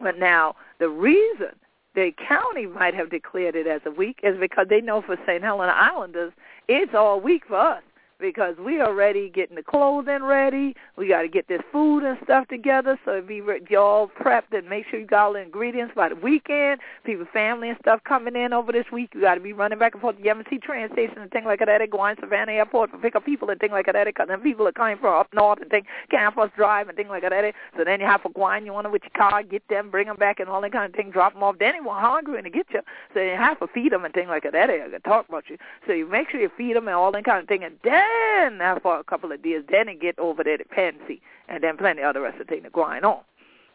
But 0.00 0.18
now, 0.18 0.56
the 0.78 0.88
reason 0.88 1.50
the 1.94 2.12
county 2.26 2.66
might 2.66 2.94
have 2.94 3.10
declared 3.10 3.54
it 3.54 3.66
as 3.66 3.80
a 3.86 3.90
week 3.90 4.20
is 4.22 4.38
because 4.38 4.66
they 4.68 4.80
know 4.80 5.00
for 5.00 5.16
St. 5.26 5.42
Helena 5.42 5.72
Islanders, 5.72 6.32
it's 6.68 6.94
all 6.94 7.20
week 7.20 7.44
for 7.46 7.56
us 7.56 7.82
because 8.20 8.56
we 8.58 8.80
already 8.80 9.28
getting 9.28 9.56
the 9.56 9.62
clothing 9.62 10.22
ready. 10.22 10.74
We 10.96 11.08
got 11.08 11.22
to 11.22 11.28
get 11.28 11.48
this 11.48 11.60
food 11.72 12.04
and 12.04 12.18
stuff 12.24 12.48
together. 12.48 12.98
So 13.04 13.20
be 13.20 13.42
y'all 13.68 14.10
prepped 14.20 14.56
and 14.56 14.68
make 14.68 14.86
sure 14.90 15.00
you 15.00 15.06
got 15.06 15.26
all 15.26 15.32
the 15.34 15.40
ingredients 15.40 15.92
by 15.94 16.08
the 16.08 16.16
weekend. 16.16 16.80
People, 17.04 17.26
family 17.32 17.70
and 17.70 17.78
stuff 17.80 18.00
coming 18.04 18.36
in 18.36 18.52
over 18.52 18.72
this 18.72 18.86
week. 18.92 19.10
You 19.14 19.20
got 19.20 19.34
to 19.34 19.40
be 19.40 19.52
running 19.52 19.78
back 19.78 19.94
and 19.94 20.00
forth 20.00 20.16
to 20.16 20.22
the 20.22 20.28
Amtrak 20.28 20.62
train 20.62 20.88
station 20.92 21.18
and 21.18 21.30
things 21.30 21.46
like 21.46 21.60
that. 21.60 21.90
Going 21.90 22.16
to 22.16 22.22
Savannah 22.22 22.52
Airport 22.52 22.92
to 22.92 22.98
pick 22.98 23.16
up 23.16 23.24
people 23.24 23.50
and 23.50 23.60
things 23.60 23.72
like 23.72 23.86
that. 23.86 24.06
Because 24.06 24.28
then 24.28 24.40
people 24.40 24.66
are 24.66 24.72
coming 24.72 24.96
from 24.98 25.18
up 25.18 25.28
north 25.32 25.60
and 25.60 25.70
things, 25.70 25.86
campus 26.10 26.50
drive 26.56 26.88
and 26.88 26.96
things 26.96 27.10
like 27.10 27.22
that. 27.22 27.54
So 27.76 27.84
then 27.84 28.00
you 28.00 28.06
have 28.06 28.22
to 28.22 28.28
go 28.30 28.42
on, 28.42 28.64
you 28.64 28.72
want 28.72 28.86
to 28.86 28.90
with 28.90 29.02
your 29.02 29.30
car, 29.30 29.42
get 29.42 29.66
them, 29.68 29.90
bring 29.90 30.06
them 30.06 30.16
back 30.16 30.40
and 30.40 30.48
all 30.48 30.60
that 30.60 30.72
kind 30.72 30.86
of 30.86 30.94
thing, 30.94 31.10
drop 31.10 31.32
them 31.32 31.42
off. 31.42 31.56
Then 31.58 31.72
they 31.72 31.90
hungry 31.90 32.36
and 32.36 32.44
to 32.44 32.50
get 32.50 32.66
you. 32.72 32.80
So 33.12 33.20
you 33.20 33.36
have 33.36 33.58
to 33.60 33.66
feed 33.66 33.92
them 33.92 34.04
and 34.04 34.14
things 34.14 34.28
like 34.28 34.44
that. 34.44 34.70
I 34.70 34.98
talk 35.06 35.28
about 35.28 35.44
you. 35.48 35.58
So 35.86 35.92
you 35.92 36.08
make 36.08 36.30
sure 36.30 36.40
you 36.40 36.50
feed 36.56 36.76
them 36.76 36.86
and 36.88 36.94
all 36.94 37.12
that 37.12 37.24
kind 37.24 37.42
of 37.42 37.48
thing. 37.48 37.64
And 37.64 37.76
then 37.82 38.03
then 38.04 38.60
after 38.60 38.88
a 38.88 39.04
couple 39.04 39.32
of 39.32 39.42
days, 39.42 39.62
then 39.70 39.88
it 39.88 40.00
get 40.00 40.18
over 40.18 40.44
there 40.44 40.58
to 40.58 40.64
Pansy, 40.64 41.20
and 41.48 41.62
then 41.62 41.76
plenty 41.76 42.02
of 42.02 42.08
other 42.08 42.22
rest 42.22 42.40
of 42.40 42.48
things 42.48 42.64
to 42.64 42.70
grind 42.70 43.04
on. 43.04 43.20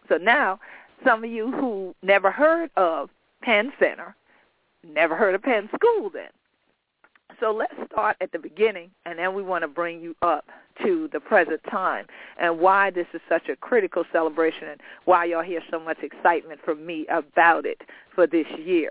So 0.07 0.17
now, 0.17 0.59
some 1.05 1.23
of 1.23 1.29
you 1.29 1.51
who 1.51 1.95
never 2.01 2.31
heard 2.31 2.69
of 2.75 3.09
Penn 3.41 3.71
Center, 3.79 4.15
never 4.83 5.15
heard 5.15 5.35
of 5.35 5.41
Penn 5.41 5.69
School 5.75 6.09
then. 6.09 6.29
So 7.39 7.51
let's 7.51 7.73
start 7.91 8.17
at 8.19 8.31
the 8.31 8.39
beginning, 8.39 8.89
and 9.05 9.17
then 9.17 9.33
we 9.33 9.41
want 9.41 9.61
to 9.61 9.67
bring 9.67 10.01
you 10.01 10.15
up 10.21 10.45
to 10.83 11.09
the 11.13 11.19
present 11.19 11.61
time 11.69 12.05
and 12.39 12.59
why 12.59 12.89
this 12.89 13.07
is 13.13 13.21
such 13.29 13.49
a 13.49 13.55
critical 13.55 14.03
celebration 14.11 14.67
and 14.69 14.81
why 15.05 15.25
y'all 15.25 15.43
hear 15.43 15.61
so 15.69 15.79
much 15.79 15.97
excitement 16.01 16.59
from 16.63 16.85
me 16.85 17.05
about 17.07 17.65
it 17.65 17.81
for 18.15 18.25
this 18.25 18.47
year 18.57 18.89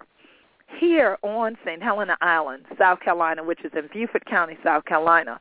here 0.78 1.18
on 1.22 1.56
St. 1.64 1.82
Helena 1.82 2.16
Island, 2.20 2.64
South 2.78 3.00
Carolina, 3.00 3.42
which 3.42 3.64
is 3.64 3.72
in 3.74 3.88
Beaufort 3.92 4.24
County, 4.26 4.58
South 4.62 4.84
Carolina, 4.84 5.40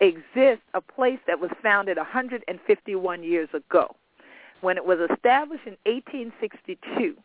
exists 0.00 0.64
a 0.74 0.80
place 0.80 1.18
that 1.26 1.40
was 1.40 1.50
founded 1.62 1.96
151 1.96 3.22
years 3.22 3.48
ago. 3.52 3.94
When 4.60 4.76
it 4.76 4.84
was 4.84 4.98
established 5.10 5.66
in 5.66 5.76
1862, 5.84 7.16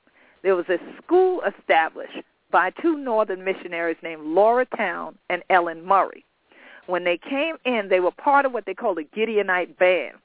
there 0.43 0.55
was 0.55 0.65
a 0.69 0.77
school 1.01 1.41
established 1.41 2.23
by 2.51 2.69
two 2.69 2.97
northern 2.97 3.43
missionaries 3.43 3.97
named 4.03 4.23
Laura 4.23 4.65
Towne 4.77 5.17
and 5.29 5.41
Ellen 5.49 5.85
Murray. 5.85 6.25
When 6.85 7.03
they 7.03 7.17
came 7.17 7.55
in, 7.65 7.87
they 7.89 7.99
were 7.99 8.11
part 8.11 8.45
of 8.45 8.51
what 8.51 8.65
they 8.65 8.73
called 8.73 8.99
a 8.99 9.03
Gideonite 9.03 9.77
band. 9.77 10.17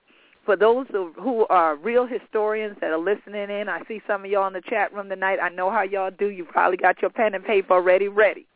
For 0.49 0.57
those 0.57 0.87
who 0.91 1.47
are 1.51 1.77
real 1.77 2.07
historians 2.07 2.79
that 2.81 2.91
are 2.91 2.99
listening 2.99 3.51
in, 3.51 3.69
I 3.69 3.83
see 3.87 4.01
some 4.07 4.25
of 4.25 4.31
y'all 4.31 4.47
in 4.47 4.55
the 4.55 4.63
chat 4.63 4.91
room 4.95 5.11
tonight. 5.11 5.41
I 5.43 5.51
know 5.51 5.71
how 5.71 5.83
y'all 5.83 6.11
do. 6.11 6.29
You 6.31 6.47
probably 6.47 6.79
got 6.79 7.03
your 7.03 7.11
pen 7.11 7.35
and 7.35 7.45
paper 7.45 7.75
already 7.75 8.09
ready. 8.09 8.47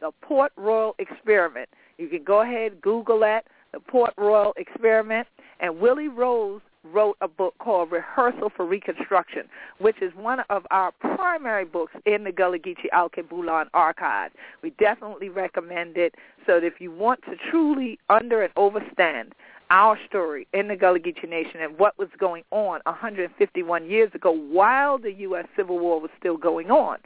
The 0.00 0.10
Port 0.22 0.50
Royal 0.56 0.96
Experiment 0.98 1.68
you 1.98 2.08
can 2.08 2.24
go 2.24 2.42
ahead, 2.42 2.80
Google 2.80 3.20
that, 3.20 3.44
the 3.72 3.78
Port 3.78 4.12
Royal 4.18 4.54
Experiment. 4.56 5.28
And 5.60 5.78
Willie 5.78 6.08
Rose 6.08 6.62
wrote 6.82 7.16
a 7.20 7.28
book 7.28 7.54
called 7.58 7.92
Rehearsal 7.92 8.50
for 8.56 8.66
Reconstruction, 8.66 9.44
which 9.78 10.02
is 10.02 10.12
one 10.16 10.40
of 10.50 10.66
our 10.72 10.90
primary 11.00 11.64
books 11.64 11.92
in 12.06 12.24
the 12.24 12.32
Gullah 12.32 12.58
Geechee 12.58 12.90
Alkebulan 12.92 13.66
archive. 13.72 14.32
We 14.62 14.70
definitely 14.70 15.28
recommend 15.28 15.96
it 15.96 16.16
so 16.44 16.60
that 16.60 16.66
if 16.66 16.80
you 16.80 16.90
want 16.90 17.22
to 17.22 17.36
truly 17.50 18.00
under 18.08 18.42
and 18.42 18.52
overstand 18.54 19.32
our 19.70 19.98
story 20.08 20.46
in 20.52 20.68
the 20.68 20.76
Gullah 20.76 21.00
Geechee 21.00 21.28
Nation 21.28 21.60
and 21.60 21.78
what 21.78 21.98
was 21.98 22.08
going 22.18 22.44
on 22.50 22.80
151 22.84 23.86
years 23.88 24.10
ago 24.14 24.30
while 24.30 24.98
the 24.98 25.12
U.S. 25.12 25.46
Civil 25.56 25.78
War 25.78 26.00
was 26.00 26.10
still 26.18 26.36
going 26.36 26.70
on, 26.70 26.98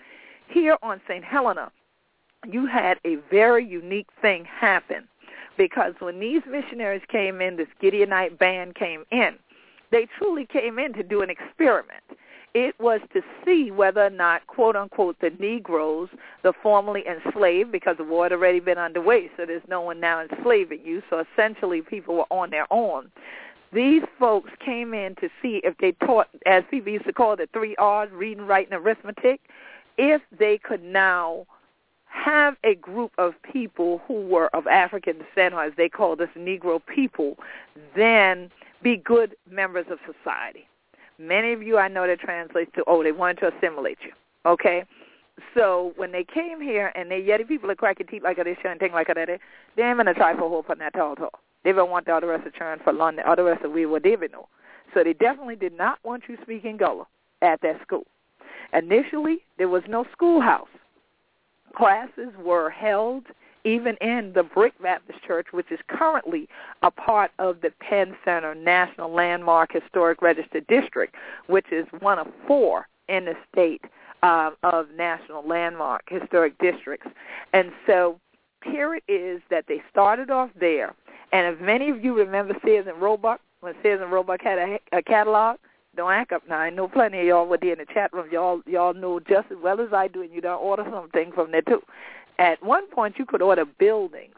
here 0.49 0.77
on 0.83 1.01
St. 1.09 1.25
Helena, 1.25 1.71
you 2.47 2.67
had 2.67 2.99
a 3.05 3.17
very 3.31 3.67
unique 3.67 4.09
thing 4.21 4.45
happen 4.45 5.07
because 5.57 5.95
when 5.99 6.21
these 6.21 6.43
missionaries 6.49 7.03
came 7.09 7.41
in, 7.41 7.57
this 7.57 7.69
Gideonite 7.83 8.39
band 8.39 8.75
came 8.75 9.05
in, 9.11 9.37
they 9.91 10.07
truly 10.19 10.47
came 10.47 10.79
in 10.79 10.93
to 10.95 11.03
do 11.03 11.23
an 11.23 11.31
experiment. 11.31 12.03
It 12.53 12.75
was 12.81 13.01
to 13.13 13.23
see 13.45 13.71
whether 13.71 14.05
or 14.05 14.11
not, 14.11 14.47
quote 14.49 14.75
unquote, 14.75 15.21
the 15.21 15.31
Negroes, 15.39 16.09
the 16.43 16.53
formerly 16.63 17.05
enslaved, 17.07 17.71
because 17.71 17.97
the 17.97 18.05
war 18.05 18.25
had 18.25 18.33
already 18.33 18.59
been 18.59 18.79
underway, 18.79 19.31
so 19.37 19.47
there's 19.47 19.63
no 19.69 19.81
one 19.81 20.01
now 20.01 20.21
enslaving 20.21 20.81
you, 20.85 21.01
so 21.09 21.25
essentially 21.33 21.81
people 21.81 22.17
were 22.17 22.27
on 22.31 22.51
their 22.51 22.67
own. 22.73 23.11
These 23.73 24.03
folks 24.19 24.51
came 24.65 24.95
in 24.95 25.15
to 25.17 25.29
see 25.41 25.61
if 25.63 25.79
they 25.79 25.93
taught, 25.93 26.29
as 26.45 26.65
people 26.71 26.93
used 26.93 27.07
to 27.07 27.13
call 27.13 27.35
it, 27.35 27.37
the 27.37 27.49
three 27.53 27.77
R's, 27.77 28.11
reading, 28.11 28.47
writing, 28.47 28.75
arithmetic, 28.75 29.41
if 29.97 30.21
they 30.37 30.59
could 30.59 30.83
now 30.83 31.47
have 32.07 32.57
a 32.65 32.75
group 32.75 33.13
of 33.17 33.35
people 33.43 34.03
who 34.09 34.27
were 34.27 34.49
of 34.57 34.67
African 34.67 35.19
descent, 35.19 35.55
or 35.55 35.63
as 35.63 35.73
they 35.77 35.89
called 35.89 36.21
us, 36.21 36.29
Negro 36.37 36.81
people, 36.85 37.39
then 37.95 38.51
be 38.83 38.97
good 38.97 39.37
members 39.49 39.87
of 39.89 39.99
society. 40.05 40.67
Many 41.21 41.53
of 41.53 41.63
you, 41.63 41.77
I 41.77 41.89
know 41.89 42.07
that 42.07 42.19
translates 42.21 42.71
to, 42.77 42.85
oh, 42.87 43.03
they 43.03 43.13
wanted 43.13 43.41
to 43.41 43.53
assimilate 43.55 43.99
you. 44.03 44.13
Okay? 44.47 44.85
So 45.55 45.93
when 45.97 46.13
they 46.13 46.25
came 46.25 46.61
here 46.61 46.93
and 46.95 47.11
they 47.11 47.21
yeti 47.21 47.47
people 47.47 47.71
are 47.71 47.75
cracking 47.75 48.07
teeth 48.07 48.23
like 48.23 48.39
this 48.39 48.57
and 48.65 48.81
things 48.81 48.95
like 48.95 49.09
that, 49.09 49.29
they 49.77 49.83
ain't 49.83 49.97
gonna 49.97 50.15
try 50.15 50.33
for 50.35 50.49
hope 50.49 50.67
for 50.67 50.75
that 50.77 50.95
tall 50.95 51.17
tall. 51.17 51.41
They 51.63 51.73
don't 51.73 51.91
want 51.91 52.07
the 52.07 52.15
other 52.15 52.29
rest 52.29 52.47
of 52.47 52.55
churn 52.55 52.79
for 52.83 52.93
London, 52.93 53.25
other 53.27 53.45
rest 53.45 53.65
of 53.65 53.73
we 53.73 53.85
were 53.85 54.01
David 54.01 54.33
know. 54.33 54.49
So 54.95 55.05
they 55.05 55.13
definitely 55.13 55.57
did 55.57 55.77
not 55.77 55.99
want 56.05 56.25
you 56.29 56.37
speaking 56.43 56.79
Gullah 56.79 57.07
at 57.43 57.61
that 57.63 57.81
school. 57.83 58.07
Initially, 58.73 59.41
there 59.59 59.69
was 59.69 59.83
no 59.89 60.05
schoolhouse 60.13 60.69
classes 61.77 62.33
were 62.43 62.71
held 62.71 63.25
even 63.65 63.97
in 64.01 64.33
the 64.35 64.43
Brick 64.43 64.81
Baptist 64.83 65.23
Church, 65.27 65.49
which 65.53 65.71
is 65.71 65.79
currently 65.89 66.49
a 66.83 66.91
part 66.91 67.31
of 67.39 67.61
the 67.61 67.71
Penn 67.81 68.17
Center 68.25 68.55
National 68.55 69.13
Landmark 69.13 69.73
Historic 69.73 70.23
Register 70.23 70.61
District, 70.61 71.15
which 71.47 71.67
is 71.73 71.87
one 72.01 72.19
of 72.19 72.27
four 72.47 72.89
in 73.09 73.25
the 73.25 73.35
state 73.53 73.83
uh, 74.23 74.51
of 74.63 74.87
National 74.97 75.47
Landmark 75.47 76.03
Historic 76.09 76.57
Districts. 76.59 77.09
And 77.53 77.71
so 77.87 78.19
here 78.65 78.95
it 78.95 79.05
is 79.09 79.41
that 79.51 79.65
they 79.69 79.83
started 79.91 80.31
off 80.31 80.51
there. 80.59 80.95
And 81.33 81.55
if 81.55 81.61
many 81.61 81.91
of 81.91 82.03
you 82.05 82.15
remember 82.17 82.55
Sears 82.65 82.87
and 82.89 83.01
Roebuck, 83.01 83.41
when 83.61 83.75
Sears 83.83 84.01
and 84.03 84.11
Roebuck 84.11 84.41
had 84.43 84.59
a, 84.59 84.79
a 84.93 85.03
catalog, 85.03 85.59
don't 85.97 86.13
act 86.13 86.33
up 86.33 86.43
now. 86.49 86.59
I 86.59 86.71
know 86.71 86.87
plenty 86.87 87.21
of 87.21 87.27
y'all 87.27 87.47
were 87.47 87.59
there 87.61 87.73
in 87.73 87.79
the 87.79 87.87
chat 87.93 88.13
room. 88.13 88.29
Y'all 88.31 88.63
y'all 88.67 88.95
know 88.95 89.19
just 89.19 89.51
as 89.51 89.59
well 89.63 89.81
as 89.81 89.93
I 89.93 90.07
do, 90.07 90.23
and 90.23 90.33
you 90.33 90.41
don't 90.41 90.63
order 90.63 90.85
something 90.91 91.33
from 91.33 91.51
there 91.51 91.63
too. 91.63 91.83
At 92.41 92.63
one 92.63 92.87
point, 92.89 93.19
you 93.19 93.27
could 93.27 93.43
order 93.43 93.67
buildings. 93.67 94.35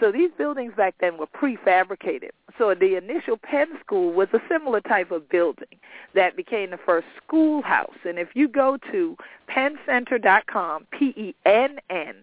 So 0.00 0.12
these 0.12 0.30
buildings 0.36 0.72
back 0.76 0.96
then 1.00 1.18
were 1.18 1.26
prefabricated. 1.26 2.30
So 2.58 2.74
the 2.74 2.96
initial 2.96 3.36
Penn 3.36 3.68
School 3.80 4.12
was 4.12 4.28
a 4.32 4.40
similar 4.48 4.80
type 4.80 5.12
of 5.12 5.28
building 5.28 5.68
that 6.14 6.36
became 6.36 6.70
the 6.70 6.78
first 6.84 7.06
schoolhouse. 7.24 7.96
And 8.04 8.18
if 8.18 8.28
you 8.34 8.48
go 8.48 8.76
to 8.90 9.16
penncenter.com, 9.48 10.86
P-E-N-N, 10.90 12.14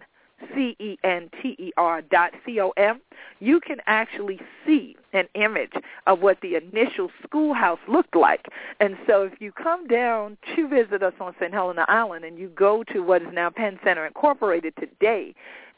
C-E-N-T-E-R 0.54 2.02
dot 2.04 2.32
C-O-M, 2.46 3.02
you 3.40 3.60
can 3.60 3.78
actually 3.88 4.40
see 4.66 4.96
an 5.14 5.28
image 5.36 5.74
of 6.08 6.20
what 6.20 6.40
the 6.42 6.56
initial 6.56 7.10
schoolhouse 7.24 7.80
looked 7.88 8.16
like. 8.16 8.46
And 8.80 8.98
so 9.08 9.24
if 9.24 9.40
you 9.40 9.52
come 9.52 9.88
down 9.88 10.38
to 10.56 10.68
visit 10.68 11.04
us 11.04 11.14
on 11.20 11.34
St. 11.40 11.54
Helena 11.54 11.86
Island 11.88 12.26
and 12.26 12.38
you 12.38 12.50
go 12.50 12.84
to 12.92 13.02
what 13.02 13.22
is 13.22 13.30
now 13.34 13.50
Penn 13.50 13.80
Center 13.84 14.06
Incorporated 14.06 14.74
today, 14.78 15.34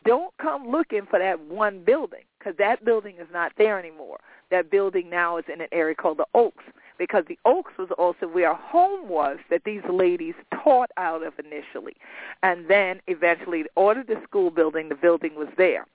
don't 0.05 0.33
come 0.41 0.69
looking 0.69 1.05
for 1.09 1.19
that 1.19 1.39
one 1.39 1.83
building 1.83 2.23
because 2.39 2.55
that 2.57 2.83
building 2.85 3.15
is 3.19 3.27
not 3.31 3.51
there 3.57 3.77
anymore. 3.79 4.19
That 4.49 4.71
building 4.71 5.09
now 5.09 5.37
is 5.37 5.45
in 5.53 5.59
an 5.61 5.67
area 5.71 5.95
called 5.95 6.17
the 6.17 6.27
Oaks 6.33 6.63
because 6.97 7.23
the 7.27 7.39
Oaks 7.45 7.73
was 7.77 7.89
also 7.97 8.27
where 8.27 8.53
home 8.53 9.07
was 9.07 9.37
that 9.49 9.63
these 9.63 9.81
ladies 9.91 10.35
taught 10.63 10.91
out 10.97 11.23
of 11.23 11.33
initially. 11.39 11.95
And 12.43 12.67
then 12.69 13.01
eventually 13.07 13.65
ordered 13.75 14.07
the 14.07 14.21
school 14.23 14.51
building, 14.51 14.89
the 14.89 14.95
building 14.95 15.35
was 15.35 15.49
there 15.57 15.85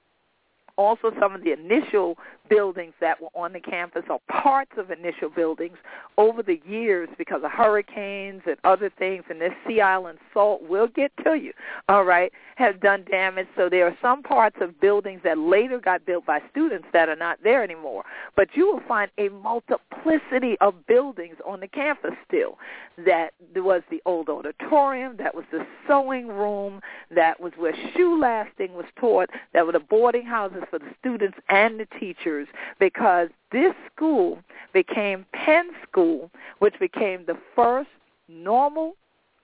also 0.76 1.12
some 1.21 1.35
of 1.35 1.43
the 1.45 1.52
initial 1.52 2.19
buildings 2.49 2.93
that 3.00 3.21
were 3.21 3.29
on 3.35 3.52
the 3.52 3.61
campus 3.61 4.02
or 4.11 4.21
parts 4.31 4.73
of 4.76 4.91
initial 4.91 5.31
buildings 5.31 5.76
over 6.19 6.43
the 6.43 6.61
years 6.67 7.09
because 7.17 7.41
of 7.45 7.50
hurricanes 7.50 8.43
and 8.47 8.57
other 8.64 8.91
things. 8.99 9.25
And 9.31 9.41
this 9.41 9.52
sea 9.67 9.81
island 9.81 10.19
salt 10.35 10.62
will 10.69 10.88
get 10.88 11.12
to 11.25 11.35
you 11.35 11.52
all 11.88 12.05
right 12.05 12.33
has 12.57 12.75
done 12.83 13.05
damage. 13.11 13.47
So 13.57 13.69
there 13.69 13.87
are 13.87 13.97
some 14.00 14.23
parts 14.23 14.57
of 14.61 14.79
buildings 14.81 15.21
that 15.25 15.38
later 15.38 15.81
got 15.81 16.05
built 16.05 16.26
by 16.26 16.41
students 16.50 16.87
that 16.93 17.09
are 17.09 17.17
not 17.17 17.38
there 17.43 17.64
anymore. 17.64 18.05
But 18.37 18.49
you 18.55 18.67
will 18.67 18.83
find 18.87 19.11
a 19.19 19.29
multiplicity 19.31 20.57
of 20.61 20.87
buildings 20.87 21.37
on 21.47 21.61
the 21.61 21.69
campus 21.69 22.12
still. 22.29 22.59
That 23.05 23.31
was 23.57 23.83
the 23.91 24.02
old 24.05 24.29
auditorium 24.29 25.17
that 25.17 25.35
was 25.35 25.45
the 25.50 25.67
sewing 25.88 26.29
room 26.29 26.81
that 27.11 27.41
was 27.41 27.52
where 27.57 27.75
shoe 27.97 28.21
lasting 28.21 28.75
was 28.75 28.87
taught 28.99 29.31
that 29.55 29.67
were 29.67 29.73
the 29.73 29.81
boarding 29.81 30.26
houses 30.26 30.62
for 30.69 30.78
the 30.78 30.92
students 30.99 31.38
and 31.49 31.81
the 31.81 31.87
teachers 31.99 32.49
because 32.78 33.28
this 33.50 33.75
school 33.95 34.38
became 34.73 35.26
Penn 35.33 35.71
School, 35.88 36.31
which 36.59 36.78
became 36.78 37.25
the 37.26 37.38
first 37.54 37.90
normal 38.28 38.95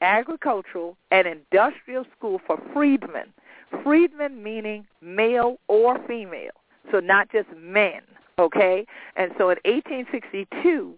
agricultural 0.00 0.96
and 1.10 1.26
industrial 1.26 2.04
school 2.16 2.40
for 2.46 2.60
freedmen. 2.72 3.32
Freedmen 3.82 4.42
meaning 4.42 4.87
male 5.02 5.58
or 5.68 5.98
female, 6.06 6.52
so 6.90 7.00
not 7.00 7.30
just 7.30 7.48
men, 7.56 8.00
okay? 8.38 8.87
And 9.16 9.32
so 9.37 9.50
in 9.50 9.58
1862, 9.64 10.94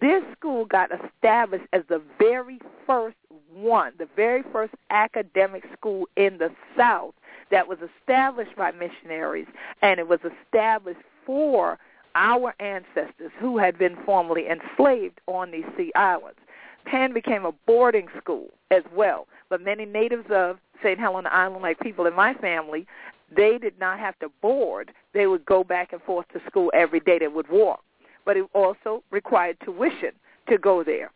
this 0.00 0.22
school 0.36 0.64
got 0.64 0.90
established 0.92 1.66
as 1.72 1.82
the 1.88 2.02
very 2.18 2.60
first 2.86 3.16
one, 3.52 3.92
the 3.98 4.08
very 4.16 4.42
first 4.52 4.74
academic 4.90 5.64
school 5.76 6.08
in 6.16 6.38
the 6.38 6.50
South 6.76 7.14
that 7.52 7.68
was 7.68 7.78
established 8.00 8.56
by 8.56 8.72
missionaries, 8.72 9.46
and 9.82 10.00
it 10.00 10.08
was 10.08 10.18
established 10.24 11.00
for 11.24 11.78
our 12.14 12.54
ancestors 12.58 13.30
who 13.38 13.58
had 13.58 13.78
been 13.78 13.96
formerly 14.04 14.46
enslaved 14.48 15.20
on 15.28 15.52
these 15.52 15.64
sea 15.76 15.92
islands. 15.94 16.38
Penn 16.84 17.12
became 17.14 17.44
a 17.44 17.52
boarding 17.66 18.08
school 18.18 18.48
as 18.70 18.82
well, 18.94 19.28
but 19.48 19.60
many 19.60 19.84
natives 19.84 20.26
of 20.30 20.58
St. 20.82 20.98
Helena 20.98 21.28
Island, 21.30 21.62
like 21.62 21.78
people 21.78 22.06
in 22.06 22.14
my 22.14 22.34
family, 22.34 22.86
they 23.34 23.58
did 23.58 23.78
not 23.78 23.98
have 23.98 24.18
to 24.18 24.30
board. 24.40 24.92
They 25.14 25.26
would 25.26 25.44
go 25.46 25.62
back 25.62 25.92
and 25.92 26.02
forth 26.02 26.26
to 26.32 26.40
school 26.46 26.70
every 26.74 27.00
day. 27.00 27.18
They 27.18 27.28
would 27.28 27.48
walk. 27.48 27.84
But 28.24 28.36
it 28.36 28.46
also 28.54 29.02
required 29.10 29.58
tuition 29.64 30.12
to 30.48 30.58
go 30.58 30.82
there. 30.82 31.10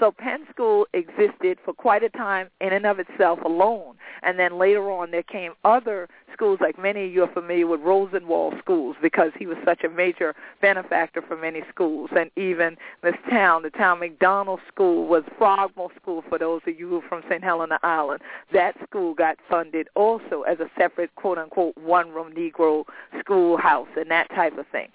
So 0.00 0.10
Penn 0.10 0.44
School 0.50 0.86
existed 0.92 1.58
for 1.64 1.72
quite 1.72 2.02
a 2.02 2.08
time 2.08 2.48
in 2.60 2.72
and 2.72 2.84
of 2.86 2.98
itself 2.98 3.38
alone. 3.44 3.94
And 4.22 4.38
then 4.38 4.58
later 4.58 4.90
on 4.90 5.10
there 5.10 5.22
came 5.22 5.52
other 5.64 6.08
schools 6.32 6.58
like 6.60 6.78
many 6.78 7.06
of 7.06 7.12
you 7.12 7.22
are 7.22 7.32
familiar 7.32 7.66
with 7.66 7.80
Rosenwald 7.80 8.54
schools 8.58 8.96
because 9.00 9.30
he 9.38 9.46
was 9.46 9.56
such 9.64 9.84
a 9.84 9.88
major 9.88 10.34
benefactor 10.60 11.22
for 11.22 11.36
many 11.36 11.62
schools. 11.70 12.10
And 12.16 12.30
even 12.36 12.76
this 13.02 13.14
town, 13.30 13.62
the 13.62 13.70
town 13.70 14.00
McDonald 14.00 14.60
School 14.68 15.06
was 15.06 15.22
Frogmore 15.38 15.90
School 16.00 16.24
for 16.28 16.38
those 16.38 16.62
of 16.66 16.78
you 16.78 17.02
from 17.08 17.22
St. 17.28 17.42
Helena 17.42 17.78
Island. 17.82 18.20
That 18.52 18.74
school 18.82 19.14
got 19.14 19.38
funded 19.48 19.88
also 19.94 20.42
as 20.42 20.58
a 20.58 20.68
separate 20.76 21.14
quote 21.14 21.38
unquote 21.38 21.76
one 21.76 22.10
room 22.10 22.32
Negro 22.32 22.84
schoolhouse 23.20 23.88
and 23.96 24.10
that 24.10 24.28
type 24.30 24.58
of 24.58 24.66
thing. 24.68 24.88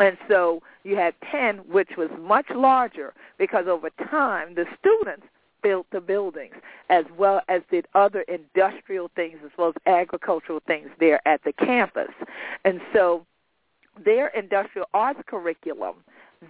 And 0.00 0.16
so 0.28 0.62
you 0.82 0.96
had 0.96 1.18
Penn, 1.20 1.58
which 1.68 1.90
was 1.96 2.10
much 2.20 2.46
larger 2.54 3.14
because 3.38 3.66
over 3.68 3.90
time 3.90 4.54
the 4.54 4.66
students 4.78 5.26
built 5.62 5.86
the 5.92 6.00
buildings 6.00 6.54
as 6.90 7.04
well 7.16 7.40
as 7.48 7.62
did 7.70 7.86
other 7.94 8.22
industrial 8.22 9.10
things 9.16 9.38
as 9.44 9.50
well 9.56 9.68
as 9.68 9.74
agricultural 9.86 10.60
things 10.66 10.88
there 11.00 11.26
at 11.26 11.42
the 11.44 11.52
campus. 11.52 12.10
And 12.64 12.80
so 12.92 13.24
their 14.04 14.28
industrial 14.28 14.88
arts 14.92 15.20
curriculum 15.26 15.94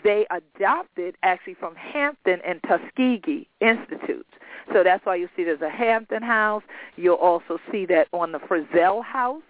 they 0.02 0.26
adopted 0.30 1.16
actually 1.22 1.54
from 1.54 1.74
Hampton 1.76 2.40
and 2.44 2.60
Tuskegee 2.62 3.46
Institutes. 3.60 4.28
So 4.72 4.82
that's 4.82 5.04
why 5.04 5.16
you 5.16 5.28
see 5.36 5.44
there's 5.44 5.60
a 5.60 5.70
Hampton 5.70 6.22
House. 6.22 6.62
You'll 6.96 7.14
also 7.16 7.58
see 7.70 7.86
that 7.86 8.08
on 8.12 8.32
the 8.32 8.38
Frissell 8.38 9.04
House, 9.04 9.42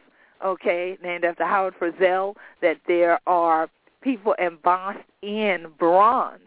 okay, 0.45 0.99
named 1.03 1.25
after 1.25 1.45
Howard 1.45 1.75
Frissell, 1.79 2.35
that 2.61 2.79
there 2.87 3.21
are 3.27 3.71
people 4.05 4.35
embossed 4.39 4.99
in 5.23 5.67
bronze, 5.79 6.41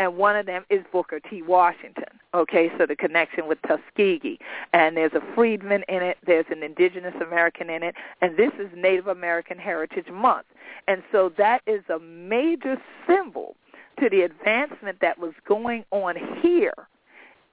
and 0.00 0.16
one 0.16 0.34
of 0.34 0.46
them 0.46 0.64
is 0.70 0.80
Booker 0.90 1.20
T. 1.20 1.42
Washington. 1.42 2.04
Okay, 2.34 2.72
so 2.78 2.86
the 2.86 2.96
connection 2.96 3.46
with 3.46 3.58
Tuskegee. 3.68 4.38
And 4.72 4.96
there's 4.96 5.12
a 5.12 5.22
freedman 5.34 5.84
in 5.88 6.02
it, 6.02 6.16
there's 6.26 6.46
an 6.50 6.62
indigenous 6.62 7.14
American 7.20 7.68
in 7.68 7.82
it, 7.82 7.94
and 8.22 8.36
this 8.36 8.50
is 8.58 8.68
Native 8.74 9.06
American 9.06 9.58
Heritage 9.58 10.08
Month. 10.10 10.46
And 10.88 11.02
so 11.12 11.30
that 11.36 11.60
is 11.66 11.82
a 11.88 11.98
major 12.00 12.80
symbol 13.06 13.54
to 14.00 14.08
the 14.08 14.22
advancement 14.22 14.98
that 15.02 15.18
was 15.18 15.34
going 15.46 15.84
on 15.90 16.16
here 16.40 16.74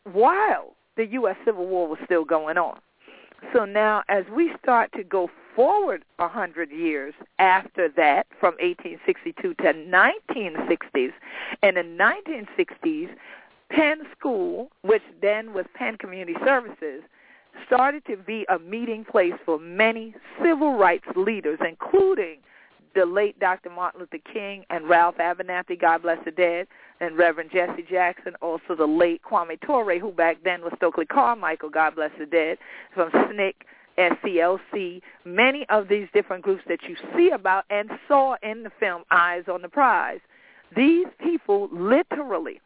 while 0.06 0.74
the 0.96 1.06
U.S. 1.08 1.36
Civil 1.46 1.68
War 1.68 1.88
was 1.88 2.00
still 2.06 2.24
going 2.24 2.58
on. 2.58 2.80
So 3.54 3.66
now 3.66 4.04
as 4.10 4.26
we 4.36 4.54
start 4.62 4.92
to 4.94 5.04
go 5.04 5.30
forward 5.56 6.06
a 6.20 6.28
hundred 6.28 6.72
years 6.72 7.14
after 7.40 7.90
that, 7.90 8.28
from 8.40 8.54
1862 8.62 9.54
to 9.56 9.64
1960s, 9.64 11.12
and 11.64 11.78
in 11.78 11.98
1960s, 11.98 13.10
Penn 13.70 14.02
School, 14.18 14.70
which 14.82 15.04
then 15.22 15.54
was 15.54 15.66
Penn 15.74 15.98
Community 15.98 16.36
Services, 16.46 17.04
started 17.66 18.06
to 18.06 18.18
be 18.18 18.46
a 18.50 18.60
meeting 18.60 19.06
place 19.06 19.34
for 19.46 19.60
many 19.60 20.16
civil 20.44 20.78
rights 20.78 21.08
leaders, 21.16 21.60
including 21.68 22.38
the 22.96 23.06
late 23.06 23.40
Dr. 23.40 23.70
Martin 23.70 24.02
Luther 24.02 24.18
King 24.32 24.66
and 24.70 24.90
Ralph 24.90 25.16
Abernathy, 25.18 25.80
God 25.80 26.02
bless 26.02 26.18
the 26.26 26.32
dead, 26.32 26.68
and 27.00 27.18
Reverend 27.18 27.52
Jesse 27.52 27.86
Jackson, 27.90 28.34
also 28.42 28.76
the 28.78 28.86
late 28.86 29.22
Kwame 29.24 29.60
Ture, 29.66 30.00
who 30.00 30.12
back 30.12 30.38
then 30.44 30.62
was 30.62 30.74
Stokely 30.78 31.06
Carmichael, 31.06 31.70
God 31.70 31.96
bless 31.96 32.12
the 32.20 32.26
dead, 32.26 32.58
from 32.94 33.10
SNCC, 33.12 33.54
SCLC, 33.98 35.02
many 35.26 35.66
of 35.70 35.90
these 35.90 36.08
different 36.14 36.44
groups 36.44 36.64
that 36.70 36.80
you 36.84 36.96
see 37.16 37.32
about 37.32 37.66
and 37.70 37.90
saw 38.08 38.36
in 38.42 38.64
the 38.64 38.72
film 38.80 39.04
Eyes 39.12 39.44
on 39.52 39.62
the 39.62 39.68
Prize. 39.68 40.22
These 40.76 41.08
people 41.22 41.70
literally 41.72 42.62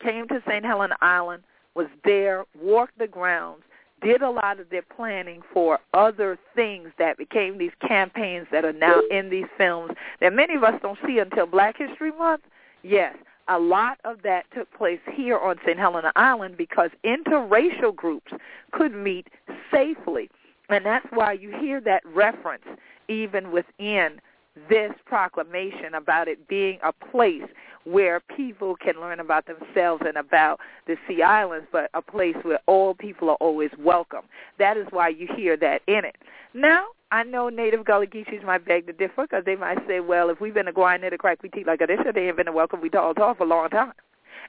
came 0.00 0.28
to 0.28 0.42
St. 0.46 0.64
Helena 0.64 0.96
Island, 1.00 1.42
was 1.74 1.86
there, 2.04 2.44
walked 2.60 2.98
the 2.98 3.06
grounds, 3.06 3.62
did 4.02 4.22
a 4.22 4.30
lot 4.30 4.60
of 4.60 4.68
their 4.70 4.82
planning 4.82 5.42
for 5.52 5.78
other 5.94 6.38
things 6.54 6.88
that 6.98 7.16
became 7.16 7.58
these 7.58 7.72
campaigns 7.86 8.46
that 8.52 8.64
are 8.64 8.72
now 8.72 9.00
in 9.10 9.30
these 9.30 9.46
films 9.56 9.92
that 10.20 10.32
many 10.32 10.54
of 10.54 10.64
us 10.64 10.74
don't 10.82 10.98
see 11.06 11.18
until 11.18 11.46
Black 11.46 11.78
History 11.78 12.12
Month. 12.12 12.42
Yes, 12.82 13.14
a 13.48 13.58
lot 13.58 13.98
of 14.04 14.22
that 14.22 14.44
took 14.54 14.72
place 14.72 15.00
here 15.12 15.38
on 15.38 15.56
St. 15.64 15.78
Helena 15.78 16.12
Island 16.16 16.56
because 16.56 16.90
interracial 17.04 17.94
groups 17.94 18.32
could 18.72 18.94
meet 18.94 19.28
safely. 19.70 20.30
And 20.68 20.86
that's 20.86 21.06
why 21.10 21.32
you 21.32 21.54
hear 21.58 21.80
that 21.82 22.02
reference 22.06 22.64
even 23.08 23.50
within 23.50 24.20
this 24.68 24.92
proclamation 25.06 25.94
about 25.94 26.28
it 26.28 26.46
being 26.48 26.78
a 26.82 26.92
place 26.92 27.42
where 27.84 28.20
people 28.20 28.76
can 28.76 29.00
learn 29.00 29.20
about 29.20 29.46
themselves 29.46 30.02
and 30.06 30.16
about 30.16 30.60
the 30.86 30.96
Sea 31.08 31.22
Islands, 31.22 31.66
but 31.72 31.90
a 31.94 32.02
place 32.02 32.36
where 32.42 32.60
all 32.66 32.94
people 32.94 33.30
are 33.30 33.36
always 33.36 33.70
welcome. 33.78 34.22
That 34.58 34.76
is 34.76 34.86
why 34.90 35.08
you 35.08 35.28
hear 35.34 35.56
that 35.58 35.82
in 35.86 36.04
it. 36.04 36.16
Now, 36.54 36.86
I 37.10 37.24
know 37.24 37.48
native 37.48 37.84
Gullah 37.84 38.06
Geechees 38.06 38.44
might 38.44 38.64
beg 38.64 38.86
to 38.86 38.92
differ 38.92 39.22
because 39.22 39.44
they 39.44 39.56
might 39.56 39.78
say, 39.86 40.00
well, 40.00 40.30
if 40.30 40.40
we've 40.40 40.54
been 40.54 40.68
a 40.68 40.72
grind 40.72 41.02
to 41.02 41.18
crack 41.18 41.42
we 41.42 41.48
teeth 41.48 41.66
like 41.66 41.80
this, 41.80 42.00
they 42.14 42.26
have 42.26 42.36
been 42.36 42.48
a 42.48 42.52
welcome 42.52 42.80
we 42.80 42.88
tall 42.88 43.14
tall 43.14 43.34
for 43.34 43.44
a 43.44 43.46
long 43.46 43.68
time. 43.68 43.92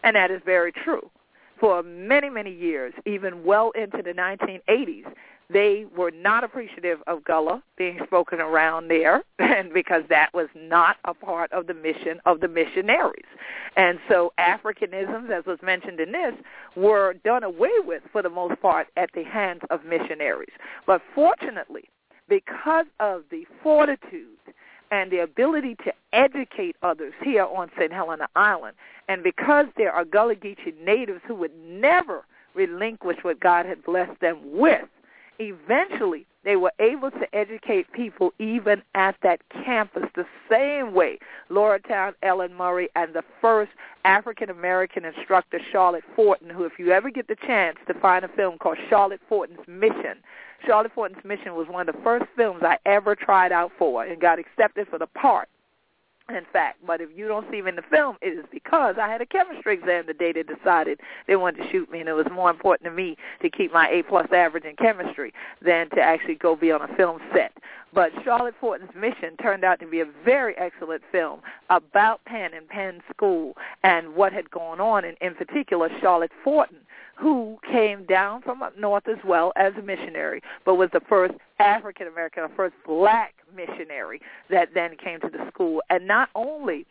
And 0.03 0.15
that 0.15 0.31
is 0.31 0.41
very 0.45 0.71
true. 0.71 1.09
For 1.59 1.83
many, 1.83 2.29
many 2.29 2.53
years, 2.53 2.93
even 3.05 3.43
well 3.43 3.71
into 3.71 4.01
the 4.01 4.11
1980s, 4.11 5.05
they 5.49 5.85
were 5.95 6.11
not 6.11 6.43
appreciative 6.43 6.99
of 7.07 7.23
Gullah 7.23 7.63
being 7.77 7.99
spoken 8.05 8.39
around 8.39 8.87
there, 8.87 9.23
and 9.39 9.73
because 9.73 10.03
that 10.09 10.33
was 10.33 10.47
not 10.55 10.97
a 11.05 11.13
part 11.13 11.51
of 11.51 11.67
the 11.67 11.73
mission 11.73 12.19
of 12.25 12.39
the 12.39 12.47
missionaries. 12.47 13.25
And 13.75 13.99
so 14.09 14.33
Africanisms, 14.39 15.29
as 15.29 15.45
was 15.45 15.59
mentioned 15.61 15.99
in 15.99 16.11
this, 16.11 16.33
were 16.75 17.13
done 17.25 17.43
away 17.43 17.71
with 17.79 18.03
for 18.11 18.21
the 18.21 18.29
most 18.29 18.61
part 18.61 18.87
at 18.97 19.09
the 19.13 19.23
hands 19.23 19.61
of 19.69 19.83
missionaries. 19.85 20.53
But 20.85 21.01
fortunately, 21.13 21.89
because 22.29 22.85
of 22.99 23.23
the 23.29 23.45
fortitude 23.61 24.27
and 24.91 25.11
the 25.11 25.19
ability 25.19 25.75
to 25.83 25.93
educate 26.13 26.75
others 26.83 27.13
here 27.23 27.45
on 27.45 27.69
St. 27.77 27.91
Helena 27.91 28.27
Island, 28.35 28.75
and 29.07 29.23
because 29.23 29.65
there 29.75 29.91
are 29.91 30.05
Gullah 30.05 30.35
Geechee 30.35 30.79
natives 30.83 31.21
who 31.27 31.35
would 31.35 31.55
never 31.57 32.25
relinquish 32.53 33.17
what 33.23 33.39
God 33.39 33.65
had 33.65 33.83
blessed 33.83 34.19
them 34.21 34.39
with, 34.43 34.87
eventually 35.39 36.25
they 36.43 36.55
were 36.55 36.73
able 36.79 37.09
to 37.11 37.35
educate 37.35 37.91
people 37.93 38.33
even 38.37 38.81
at 38.95 39.15
that 39.23 39.41
campus 39.49 40.03
the 40.15 40.25
same 40.49 40.93
way 40.93 41.17
Laura 41.49 41.79
Towne, 41.79 42.13
Ellen 42.21 42.53
Murray, 42.53 42.89
and 42.95 43.13
the 43.13 43.23
first 43.41 43.71
African 44.05 44.49
American 44.49 45.05
instructor, 45.05 45.59
Charlotte 45.71 46.03
Forten, 46.15 46.49
who 46.49 46.65
if 46.65 46.73
you 46.77 46.91
ever 46.91 47.09
get 47.09 47.27
the 47.27 47.37
chance 47.47 47.77
to 47.87 47.93
find 47.95 48.25
a 48.25 48.29
film 48.29 48.57
called 48.57 48.77
Charlotte 48.89 49.21
Forten's 49.29 49.67
Mission, 49.67 50.17
Charlotte 50.65 50.91
Forten's 50.93 51.23
Mission 51.23 51.55
was 51.55 51.67
one 51.67 51.87
of 51.87 51.95
the 51.95 52.01
first 52.01 52.25
films 52.35 52.61
I 52.63 52.77
ever 52.85 53.15
tried 53.15 53.51
out 53.51 53.71
for 53.77 54.03
and 54.03 54.19
got 54.19 54.39
accepted 54.39 54.87
for 54.87 54.99
the 54.99 55.07
part 55.07 55.49
in 56.29 56.45
fact. 56.51 56.79
But 56.85 57.01
if 57.01 57.09
you 57.15 57.27
don't 57.27 57.49
see 57.51 57.61
me 57.61 57.69
in 57.69 57.75
the 57.75 57.83
film, 57.83 58.17
it 58.21 58.37
is 58.37 58.45
because 58.51 58.95
I 58.99 59.07
had 59.07 59.21
a 59.21 59.25
chemistry 59.25 59.73
exam 59.73 60.05
the 60.07 60.13
day 60.13 60.31
they 60.31 60.43
decided 60.43 60.99
they 61.27 61.35
wanted 61.35 61.63
to 61.63 61.69
shoot 61.69 61.91
me, 61.91 61.99
and 61.99 62.09
it 62.09 62.13
was 62.13 62.27
more 62.31 62.49
important 62.49 62.89
to 62.89 62.95
me 62.95 63.17
to 63.41 63.49
keep 63.49 63.73
my 63.73 63.89
A 63.89 64.03
plus 64.03 64.27
average 64.31 64.65
in 64.65 64.75
chemistry 64.75 65.33
than 65.61 65.89
to 65.91 66.01
actually 66.01 66.35
go 66.35 66.55
be 66.55 66.71
on 66.71 66.81
a 66.81 66.95
film 66.95 67.19
set. 67.33 67.53
But 67.93 68.11
Charlotte 68.23 68.55
Forten's 68.59 68.95
Mission 68.95 69.37
turned 69.37 69.63
out 69.63 69.79
to 69.79 69.87
be 69.87 69.99
a 69.99 70.05
very 70.25 70.57
excellent 70.57 71.03
film 71.11 71.41
about 71.69 72.25
Penn 72.25 72.51
and 72.55 72.67
Penn 72.67 73.01
School 73.11 73.55
and 73.83 74.15
what 74.15 74.33
had 74.33 74.49
gone 74.49 74.79
on, 74.79 75.05
and 75.05 75.15
in 75.21 75.35
particular 75.35 75.89
Charlotte 76.01 76.31
Forten 76.43 76.77
who 77.15 77.57
came 77.71 78.05
down 78.05 78.41
from 78.41 78.63
up 78.63 78.77
north 78.77 79.07
as 79.07 79.17
well 79.25 79.53
as 79.55 79.73
a 79.77 79.81
missionary, 79.81 80.41
but 80.65 80.75
was 80.75 80.89
the 80.93 81.01
first 81.07 81.35
African 81.59 82.07
American, 82.07 82.43
the 82.43 82.55
first 82.55 82.75
black 82.85 83.35
missionary 83.55 84.19
that 84.49 84.69
then 84.73 84.95
came 84.97 85.19
to 85.21 85.29
the 85.29 85.47
school. 85.51 85.81
And 85.89 86.07
not 86.07 86.29
only 86.35 86.85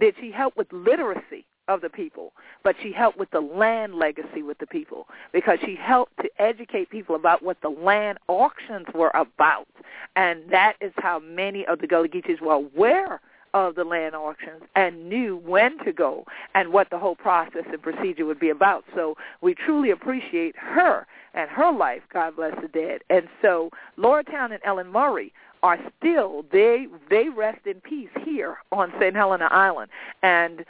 did 0.00 0.14
she 0.20 0.30
help 0.30 0.56
with 0.56 0.72
literacy 0.72 1.44
of 1.68 1.80
the 1.80 1.90
people, 1.90 2.32
but 2.62 2.76
she 2.82 2.92
helped 2.92 3.18
with 3.18 3.30
the 3.32 3.40
land 3.40 3.94
legacy 3.94 4.42
with 4.42 4.58
the 4.58 4.66
people 4.66 5.06
because 5.32 5.58
she 5.64 5.76
helped 5.76 6.16
to 6.18 6.28
educate 6.38 6.90
people 6.90 7.16
about 7.16 7.42
what 7.42 7.60
the 7.60 7.68
land 7.68 8.18
auctions 8.28 8.86
were 8.94 9.10
about. 9.14 9.66
And 10.14 10.42
that 10.50 10.74
is 10.80 10.92
how 10.98 11.18
many 11.18 11.66
of 11.66 11.80
the 11.80 11.86
Gullah 11.86 12.08
Geechees 12.08 12.40
were 12.40 12.54
aware 12.54 13.20
of 13.56 13.74
the 13.74 13.84
land 13.84 14.14
auctions 14.14 14.62
and 14.74 15.08
knew 15.08 15.38
when 15.38 15.82
to 15.84 15.92
go 15.92 16.24
and 16.54 16.72
what 16.72 16.90
the 16.90 16.98
whole 16.98 17.16
process 17.16 17.64
and 17.72 17.82
procedure 17.82 18.26
would 18.26 18.38
be 18.38 18.50
about. 18.50 18.84
So 18.94 19.16
we 19.40 19.54
truly 19.54 19.90
appreciate 19.90 20.54
her 20.56 21.06
and 21.32 21.48
her 21.50 21.72
life, 21.72 22.02
God 22.12 22.36
bless 22.36 22.54
the 22.60 22.68
dead. 22.68 23.00
And 23.08 23.28
so 23.40 23.70
Laura 23.96 24.22
Towne 24.24 24.52
and 24.52 24.60
Ellen 24.64 24.88
Murray 24.88 25.32
are 25.62 25.78
still 25.98 26.44
they 26.52 26.86
they 27.08 27.30
rest 27.30 27.66
in 27.66 27.80
peace 27.80 28.10
here 28.24 28.58
on 28.72 28.92
St. 29.00 29.16
Helena 29.16 29.48
Island. 29.50 29.90
And 30.22 30.64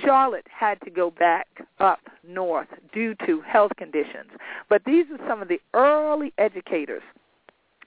Charlotte 0.00 0.46
had 0.50 0.80
to 0.82 0.90
go 0.90 1.10
back 1.10 1.46
up 1.78 2.00
north 2.26 2.68
due 2.92 3.14
to 3.26 3.40
health 3.40 3.72
conditions. 3.76 4.30
But 4.68 4.82
these 4.84 5.06
are 5.10 5.28
some 5.28 5.40
of 5.40 5.48
the 5.48 5.60
early 5.72 6.32
educators 6.36 7.02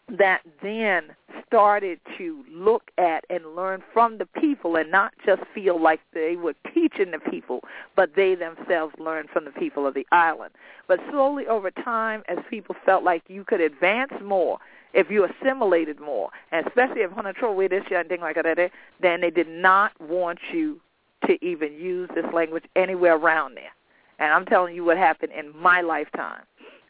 that 0.07 0.41
then 0.61 1.15
started 1.47 1.99
to 2.17 2.43
look 2.51 2.91
at 2.97 3.23
and 3.29 3.55
learn 3.55 3.83
from 3.93 4.17
the 4.17 4.25
people 4.25 4.75
and 4.75 4.91
not 4.91 5.13
just 5.25 5.41
feel 5.53 5.81
like 5.81 5.99
they 6.13 6.35
were 6.35 6.53
teaching 6.73 7.11
the 7.11 7.19
people, 7.31 7.61
but 7.95 8.11
they 8.15 8.35
themselves 8.35 8.93
learned 8.99 9.29
from 9.29 9.45
the 9.45 9.51
people 9.51 9.87
of 9.87 9.93
the 9.93 10.05
island. 10.11 10.53
But 10.87 10.99
slowly 11.09 11.47
over 11.47 11.71
time, 11.71 12.23
as 12.27 12.37
people 12.49 12.75
felt 12.85 13.03
like 13.03 13.23
you 13.27 13.43
could 13.43 13.61
advance 13.61 14.11
more 14.23 14.59
if 14.93 15.09
you 15.09 15.25
assimilated 15.25 15.99
more, 15.99 16.29
and 16.51 16.65
especially 16.67 17.01
if 17.01 17.11
Hunter 17.11 17.51
with 17.51 17.71
this 17.71 17.83
and 17.91 18.07
thing 18.07 18.21
like 18.21 18.35
that, 18.35 18.71
then 19.01 19.21
they 19.21 19.29
did 19.29 19.49
not 19.49 19.91
want 19.99 20.39
you 20.53 20.79
to 21.27 21.43
even 21.45 21.73
use 21.73 22.09
this 22.15 22.25
language 22.33 22.63
anywhere 22.75 23.15
around 23.15 23.55
there. 23.55 23.71
And 24.19 24.31
I'm 24.31 24.45
telling 24.45 24.73
you 24.73 24.85
what 24.85 24.97
happened 24.97 25.33
in 25.37 25.51
my 25.57 25.81
lifetime. 25.81 26.43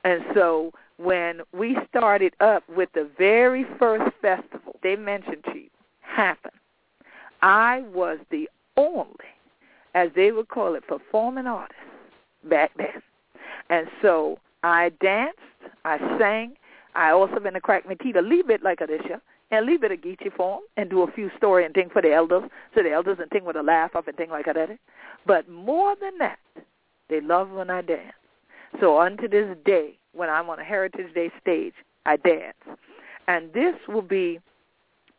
And 0.04 0.24
so 0.36 0.72
when 0.98 1.42
we 1.54 1.78
started 1.90 2.34
up 2.40 2.64
with 2.70 2.90
the 2.94 3.10
very 3.18 3.66
first 3.78 4.16
festival 4.22 4.80
they 4.82 4.96
mentioned 4.96 5.44
to 5.46 5.56
you 5.56 5.70
happen, 6.02 6.52
I 7.42 7.84
was 7.94 8.20
the 8.32 8.50
only, 8.78 9.08
as 9.94 10.10
they 10.16 10.32
would 10.32 10.48
call 10.48 10.76
it, 10.76 10.88
performing 10.88 11.48
artist 11.48 11.80
back 12.50 12.72
then. 12.78 13.02
And 13.70 13.88
so 14.02 14.40
I 14.64 14.92
danced, 15.02 15.40
I 15.84 15.98
sang, 16.20 16.56
I 16.96 17.12
also 17.12 17.40
been 17.40 17.56
a 17.56 17.62
crack 17.62 17.86
my 17.86 17.96
teeth 17.96 18.16
a 18.16 18.22
little 18.22 18.48
bit 18.48 18.64
like 18.64 18.80
Alicia, 18.82 19.22
and 19.52 19.60
a 19.60 19.64
little 19.64 19.80
bit 19.80 19.92
of 19.92 20.00
Geechee 20.00 20.34
form, 20.36 20.62
and 20.78 20.90
do 20.90 21.04
a 21.04 21.12
few 21.12 21.30
story 21.38 21.66
and 21.66 21.74
thing 21.74 21.90
for 21.92 22.02
the 22.02 22.14
elders, 22.14 22.50
so 22.74 22.82
the 22.82 22.92
elders 22.92 23.18
and 23.20 23.30
thing 23.30 23.46
with 23.46 23.56
a 23.56 23.64
laugh 23.64 23.96
up 23.96 24.08
and 24.08 24.18
thing 24.18 24.30
like 24.30 24.46
that. 24.46 24.80
But 25.26 25.50
more 25.50 25.96
than 26.00 26.18
that, 26.20 26.40
they 27.10 27.22
love 27.22 27.52
when 27.52 27.70
I 27.70 27.82
dance. 27.82 28.14
So 28.80 29.00
unto 29.00 29.28
this 29.28 29.56
day, 29.66 29.98
when 30.16 30.30
I'm 30.30 30.50
on 30.50 30.60
a 30.60 30.64
Heritage 30.64 31.14
Day 31.14 31.32
stage, 31.42 31.74
I 32.06 32.18
dance. 32.18 32.56
And 33.28 33.52
this 33.54 33.76
will 33.88 34.02
be 34.02 34.40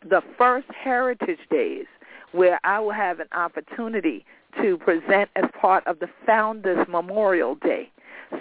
the 0.09 0.23
first 0.39 0.69
Heritage 0.71 1.41
Days 1.51 1.87
where 2.33 2.61
I 2.65 2.81
will 2.81 2.93
have 2.93 3.21
an 3.21 3.29
opportunity 3.33 4.25
to 4.61 4.79
present 4.79 5.31
as 5.37 5.45
part 5.61 5.87
of 5.87 5.99
the 5.99 6.09
Founders 6.27 6.87
Memorial 6.89 7.57
Day. 7.57 7.91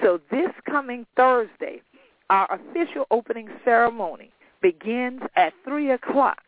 So 0.01 0.19
this 0.31 0.49
coming 0.69 1.05
Thursday, 1.15 1.81
our 2.29 2.47
official 2.51 3.05
opening 3.11 3.49
ceremony 3.63 4.31
begins 4.61 5.21
at 5.35 5.53
3 5.63 5.91
o'clock. 5.91 6.39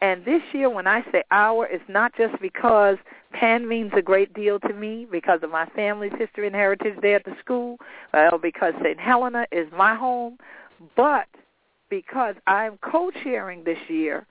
And 0.00 0.24
this 0.24 0.42
year, 0.52 0.68
when 0.68 0.86
I 0.86 1.02
say 1.10 1.22
our, 1.30 1.66
it's 1.66 1.84
not 1.88 2.12
just 2.16 2.40
because 2.40 2.96
Penn 3.32 3.66
means 3.66 3.92
a 3.96 4.02
great 4.02 4.34
deal 4.34 4.60
to 4.60 4.72
me 4.72 5.06
because 5.10 5.40
of 5.42 5.50
my 5.50 5.66
family's 5.74 6.12
history 6.18 6.46
and 6.46 6.54
heritage 6.54 6.94
there 7.00 7.16
at 7.16 7.24
the 7.24 7.34
school, 7.40 7.78
well, 8.12 8.38
because 8.38 8.74
St. 8.82 9.00
Helena 9.00 9.46
is 9.52 9.68
my 9.76 9.94
home, 9.94 10.38
but 10.96 11.26
because 11.88 12.34
I'm 12.46 12.78
co-chairing 12.78 13.64
this 13.64 13.78
year 13.88 14.26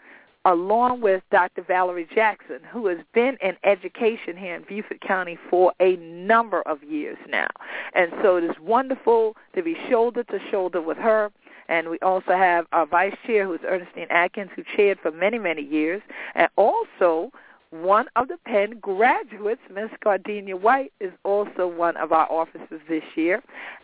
along 0.46 1.02
with 1.02 1.24
Dr. 1.32 1.64
Valerie 1.64 2.08
Jackson, 2.14 2.60
who 2.72 2.86
has 2.86 3.00
been 3.14 3.36
in 3.42 3.58
education 3.64 4.38
here 4.38 4.56
in 4.56 4.64
Beaufort 4.64 5.02
County 5.02 5.40
for 5.50 5.74
a 5.80 5.96
number 5.96 6.62
of 6.68 6.84
years 6.84 7.18
now. 7.28 7.48
And 7.94 8.12
so 8.22 8.38
it 8.38 8.44
is 8.44 8.56
wonderful 8.62 9.36
to 9.56 9.64
be 9.64 9.76
shoulder 9.90 10.24
to 10.24 10.40
shoulder 10.52 10.82
with 10.82 10.98
her. 10.98 11.32
And 11.68 11.90
we 11.90 11.98
also 12.00 12.32
have 12.32 12.66
our 12.72 12.86
vice 12.86 13.16
chair, 13.26 13.46
who 13.46 13.54
is 13.54 13.62
Ernestine 13.66 14.08
Atkins, 14.10 14.52
who 14.56 14.64
chaired 14.76 15.00
for 15.02 15.12
many, 15.12 15.40
many 15.40 15.64
years, 15.64 16.02
and 16.36 16.48
also 16.56 17.32
one 17.72 18.06
of 18.16 18.28
the 18.28 18.38
Penn 18.46 18.80
graduates, 18.80 19.62
Miss 19.74 19.90
Gardenia 20.04 20.56
White, 20.56 20.94
is 21.00 21.12
also 21.24 21.68
one 21.68 21.98
of 21.98 22.12
our 22.12 22.32
officers 22.32 22.82
this 22.88 23.04
year. 23.16 23.42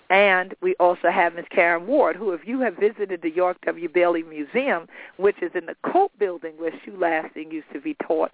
And 0.10 0.54
we 0.62 0.76
also 0.80 1.10
have 1.10 1.36
Miss 1.36 1.46
Karen 1.50 1.88
Ward, 1.88 2.15
who, 2.15 2.32
if 2.32 2.41
you 2.46 2.60
have 2.62 2.76
visited 2.76 3.22
the 3.22 3.30
York 3.30 3.58
W. 3.65 3.89
Bailey 3.89 4.24
Museum, 4.24 4.88
which 5.17 5.41
is 5.41 5.52
in 5.56 5.65
the 5.65 5.76
Cope 5.91 6.12
Building 6.20 6.54
where 6.58 6.72
shoe 6.84 6.98
lasting 6.98 7.52
used 7.52 7.72
to 7.74 7.82
be 7.82 7.96
taught, 8.06 8.32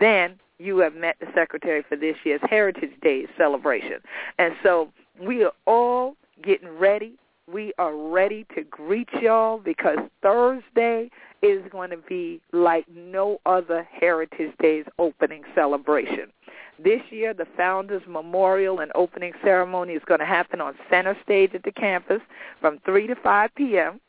then 0.00 0.38
you 0.58 0.78
have 0.78 0.94
met 0.94 1.16
the 1.20 1.26
secretary 1.34 1.82
for 1.88 1.96
this 1.96 2.16
year's 2.24 2.40
Heritage 2.48 2.92
Days 3.02 3.28
celebration. 3.36 4.00
And 4.38 4.54
so 4.62 4.90
we 5.20 5.44
are 5.44 5.52
all 5.66 6.16
getting 6.42 6.78
ready 6.78 7.14
we 7.50 7.72
are 7.78 7.94
ready 7.94 8.46
to 8.54 8.62
greet 8.62 9.08
y'all 9.20 9.58
because 9.58 9.98
Thursday 10.22 11.10
is 11.42 11.62
going 11.70 11.90
to 11.90 11.96
be 11.96 12.40
like 12.52 12.86
no 12.88 13.38
other 13.44 13.86
Heritage 13.90 14.52
Days 14.60 14.86
opening 14.98 15.42
celebration. 15.54 16.32
This 16.82 17.02
year, 17.10 17.34
the 17.34 17.46
Founders 17.56 18.02
Memorial 18.08 18.80
and 18.80 18.90
opening 18.94 19.32
ceremony 19.42 19.92
is 19.92 20.02
going 20.06 20.20
to 20.20 20.26
happen 20.26 20.60
on 20.60 20.74
center 20.90 21.16
stage 21.22 21.54
at 21.54 21.62
the 21.62 21.70
campus 21.70 22.20
from 22.60 22.80
3 22.84 23.06
to 23.08 23.14
5 23.14 23.54
p.m. 23.54 24.00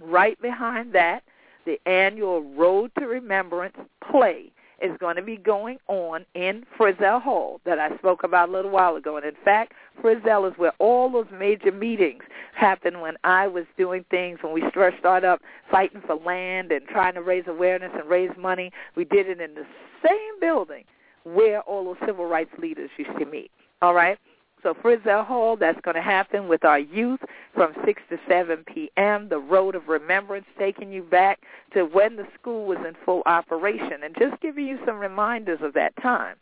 Right 0.00 0.40
behind 0.40 0.94
that, 0.94 1.22
the 1.66 1.78
annual 1.86 2.42
Road 2.42 2.92
to 2.98 3.06
Remembrance 3.06 3.76
play 4.10 4.52
is 4.80 4.96
going 4.98 5.16
to 5.16 5.22
be 5.22 5.36
going 5.36 5.78
on 5.88 6.24
in 6.34 6.64
Frissell 6.78 7.22
Hall 7.22 7.60
that 7.64 7.78
I 7.78 7.96
spoke 7.98 8.24
about 8.24 8.48
a 8.48 8.52
little 8.52 8.70
while 8.70 8.96
ago. 8.96 9.16
And 9.16 9.24
in 9.24 9.36
fact, 9.44 9.72
Frissell 10.00 10.50
is 10.50 10.56
where 10.58 10.72
all 10.78 11.10
those 11.10 11.26
major 11.32 11.72
meetings 11.72 12.22
happened 12.54 13.00
when 13.00 13.16
I 13.24 13.46
was 13.46 13.64
doing 13.76 14.04
things 14.10 14.38
when 14.42 14.52
we 14.52 14.62
first 14.72 14.98
started 14.98 15.26
up 15.26 15.40
fighting 15.70 16.02
for 16.06 16.16
land 16.16 16.72
and 16.72 16.86
trying 16.86 17.14
to 17.14 17.22
raise 17.22 17.44
awareness 17.46 17.92
and 17.94 18.08
raise 18.08 18.30
money. 18.38 18.70
We 18.96 19.04
did 19.04 19.28
it 19.28 19.40
in 19.40 19.54
the 19.54 19.66
same 20.06 20.40
building 20.40 20.84
where 21.24 21.60
all 21.62 21.84
those 21.84 21.96
civil 22.06 22.26
rights 22.26 22.52
leaders 22.58 22.90
used 22.96 23.18
to 23.18 23.26
meet. 23.26 23.50
All 23.80 23.94
right? 23.94 24.18
So 24.62 24.74
Frissell 24.74 25.26
Hall, 25.26 25.56
that's 25.56 25.80
going 25.80 25.96
to 25.96 26.02
happen 26.02 26.46
with 26.46 26.64
our 26.64 26.78
youth 26.78 27.20
from 27.52 27.72
6 27.84 28.02
to 28.10 28.18
7 28.28 28.64
p.m., 28.64 29.28
the 29.28 29.38
Road 29.38 29.74
of 29.74 29.88
Remembrance, 29.88 30.46
taking 30.56 30.92
you 30.92 31.02
back 31.02 31.40
to 31.74 31.82
when 31.84 32.16
the 32.16 32.26
school 32.38 32.66
was 32.66 32.78
in 32.86 32.94
full 33.04 33.22
operation 33.26 34.04
and 34.04 34.14
just 34.16 34.40
giving 34.40 34.66
you 34.66 34.78
some 34.86 34.98
reminders 34.98 35.58
of 35.62 35.74
that 35.74 35.94
time. 36.00 36.36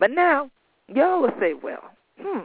But 0.00 0.10
now, 0.10 0.50
y'all 0.88 1.20
will 1.20 1.34
say, 1.38 1.52
well, 1.52 1.90
hmm, 2.18 2.44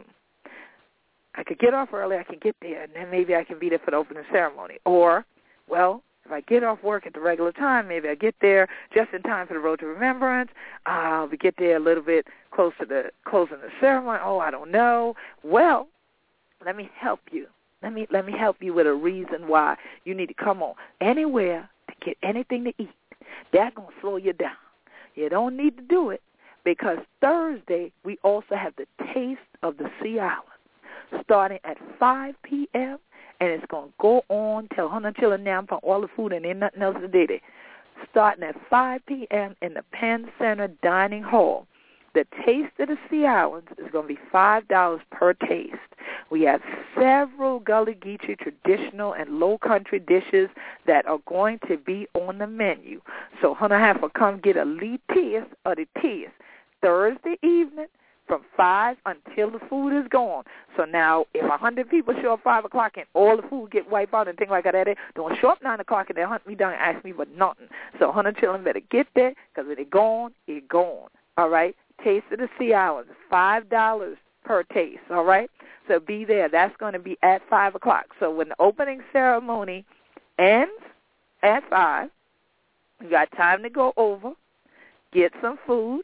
I 1.34 1.42
could 1.42 1.58
get 1.58 1.74
off 1.74 1.92
early, 1.92 2.16
I 2.16 2.24
can 2.24 2.38
get 2.40 2.56
there, 2.60 2.82
and 2.82 2.92
then 2.94 3.10
maybe 3.10 3.34
I 3.34 3.44
can 3.44 3.58
be 3.58 3.68
there 3.68 3.78
for 3.78 3.90
the 3.90 3.96
opening 3.96 4.24
ceremony. 4.30 4.78
Or, 4.84 5.24
well, 5.68 6.02
if 6.24 6.30
I 6.30 6.40
get 6.42 6.62
off 6.62 6.82
work 6.82 7.06
at 7.06 7.14
the 7.14 7.20
regular 7.20 7.52
time, 7.52 7.88
maybe 7.88 8.08
I 8.08 8.14
get 8.14 8.34
there 8.40 8.68
just 8.94 9.12
in 9.12 9.22
time 9.22 9.46
for 9.46 9.54
the 9.54 9.60
Road 9.60 9.80
to 9.80 9.86
Remembrance. 9.86 10.50
I'll 10.86 11.24
uh, 11.24 11.36
get 11.40 11.54
there 11.58 11.76
a 11.76 11.80
little 11.80 12.02
bit 12.02 12.26
close 12.52 12.72
to 12.80 12.86
the 12.86 13.10
closing 13.24 13.58
the 13.60 13.70
ceremony. 13.80 14.18
Oh, 14.22 14.38
I 14.38 14.50
don't 14.50 14.70
know. 14.70 15.14
Well, 15.42 15.88
let 16.64 16.76
me 16.76 16.90
help 16.94 17.20
you. 17.32 17.46
Let 17.82 17.92
me 17.92 18.06
let 18.12 18.24
me 18.24 18.32
help 18.38 18.58
you 18.60 18.72
with 18.72 18.86
a 18.86 18.94
reason 18.94 19.48
why 19.48 19.76
you 20.04 20.14
need 20.14 20.26
to 20.26 20.34
come 20.34 20.62
on 20.62 20.74
anywhere 21.00 21.68
to 21.88 21.94
get 22.04 22.16
anything 22.22 22.64
to 22.64 22.72
eat. 22.78 22.90
That's 23.52 23.74
gonna 23.74 23.88
slow 24.00 24.16
you 24.16 24.32
down. 24.32 24.52
You 25.16 25.28
don't 25.28 25.56
need 25.56 25.76
to 25.76 25.82
do 25.82 26.10
it 26.10 26.22
because 26.64 26.98
Thursday 27.20 27.92
we 28.04 28.18
also 28.22 28.54
have 28.54 28.74
the 28.76 28.86
taste 29.12 29.40
of 29.64 29.78
the 29.78 29.90
Sea 30.00 30.20
Islands 30.20 30.51
starting 31.22 31.58
at 31.64 31.76
5 31.98 32.34
p.m. 32.42 32.98
and 33.40 33.50
it's 33.50 33.64
going 33.68 33.88
to 33.88 33.94
go 34.00 34.22
on 34.28 34.68
till 34.74 34.88
Hunter 34.88 35.12
Chilling 35.18 35.44
now 35.44 35.64
for 35.68 35.78
all 35.78 36.00
the 36.00 36.08
food 36.14 36.32
and 36.32 36.44
ain't 36.44 36.58
nothing 36.58 36.82
else 36.82 36.96
to 37.00 37.08
do 37.08 37.26
it. 37.28 37.42
Starting 38.10 38.44
at 38.44 38.56
5 38.68 39.06
p.m. 39.06 39.56
in 39.62 39.74
the 39.74 39.84
Penn 39.92 40.30
Center 40.38 40.68
Dining 40.82 41.22
Hall. 41.22 41.66
The 42.14 42.26
Taste 42.44 42.72
of 42.78 42.88
the 42.88 42.98
Sea 43.10 43.24
Islands 43.24 43.68
is 43.78 43.90
going 43.90 44.06
to 44.06 44.14
be 44.14 44.20
$5 44.32 45.00
per 45.10 45.32
taste. 45.32 45.76
We 46.30 46.42
have 46.42 46.60
several 46.94 47.60
Gullah 47.60 47.94
Geechee 47.94 48.38
traditional 48.38 49.14
and 49.14 49.38
low 49.38 49.56
country 49.56 49.98
dishes 49.98 50.50
that 50.86 51.06
are 51.06 51.20
going 51.26 51.58
to 51.68 51.78
be 51.78 52.06
on 52.14 52.38
the 52.38 52.46
menu. 52.46 53.00
So 53.40 53.54
Hunter 53.54 53.78
to 53.78 54.08
come 54.10 54.40
get 54.40 54.58
a 54.58 54.64
lead 54.64 55.00
taste 55.14 55.46
of 55.64 55.76
the 55.76 55.86
taste 56.02 56.32
Thursday 56.82 57.38
evening 57.42 57.86
from 58.26 58.42
five 58.56 58.96
until 59.06 59.50
the 59.50 59.58
food 59.68 59.98
is 59.98 60.06
gone. 60.08 60.44
So 60.76 60.84
now, 60.84 61.26
if 61.34 61.44
a 61.44 61.56
hundred 61.56 61.90
people 61.90 62.14
show 62.22 62.34
up 62.34 62.40
five 62.42 62.64
o'clock 62.64 62.92
and 62.96 63.06
all 63.14 63.36
the 63.36 63.46
food 63.48 63.70
get 63.70 63.90
wiped 63.90 64.14
out 64.14 64.28
and 64.28 64.38
things 64.38 64.50
like 64.50 64.64
that, 64.64 64.72
they 64.72 64.96
don't 65.14 65.38
show 65.40 65.48
up 65.48 65.62
nine 65.62 65.80
o'clock 65.80 66.08
and 66.08 66.16
they 66.16 66.22
hunt 66.22 66.46
me 66.46 66.54
down 66.54 66.72
and 66.72 66.80
ask 66.80 67.04
me 67.04 67.12
for 67.12 67.26
nothing. 67.36 67.66
So 67.98 68.12
hundred 68.12 68.36
children 68.38 68.64
better 68.64 68.80
get 68.90 69.06
there 69.14 69.34
because 69.54 69.70
if 69.70 69.76
they're 69.76 69.84
gone, 69.86 70.32
it's 70.46 70.66
gone. 70.68 71.08
All 71.36 71.48
right. 71.48 71.74
Taste 72.02 72.24
of 72.32 72.38
the 72.38 72.48
Sea 72.58 72.74
Islands, 72.74 73.10
five 73.30 73.68
dollars 73.68 74.16
per 74.44 74.62
taste. 74.64 75.00
All 75.10 75.24
right. 75.24 75.50
So 75.88 76.00
be 76.00 76.24
there. 76.24 76.48
That's 76.48 76.76
going 76.78 76.92
to 76.92 76.98
be 76.98 77.18
at 77.22 77.42
five 77.50 77.74
o'clock. 77.74 78.06
So 78.20 78.32
when 78.32 78.48
the 78.50 78.56
opening 78.58 79.00
ceremony 79.12 79.84
ends 80.38 80.72
at 81.42 81.68
five, 81.68 82.08
you 83.02 83.10
got 83.10 83.30
time 83.36 83.62
to 83.62 83.70
go 83.70 83.92
over, 83.96 84.32
get 85.12 85.32
some 85.42 85.58
food, 85.66 86.02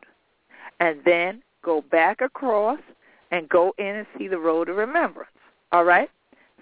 and 0.80 1.00
then 1.04 1.42
go 1.68 1.84
back 1.90 2.22
across 2.22 2.78
and 3.30 3.46
go 3.50 3.74
in 3.76 3.94
and 3.94 4.06
see 4.16 4.26
the 4.26 4.38
road 4.38 4.64
to 4.64 4.72
remembrance. 4.72 5.28
All 5.70 5.84
right? 5.84 6.08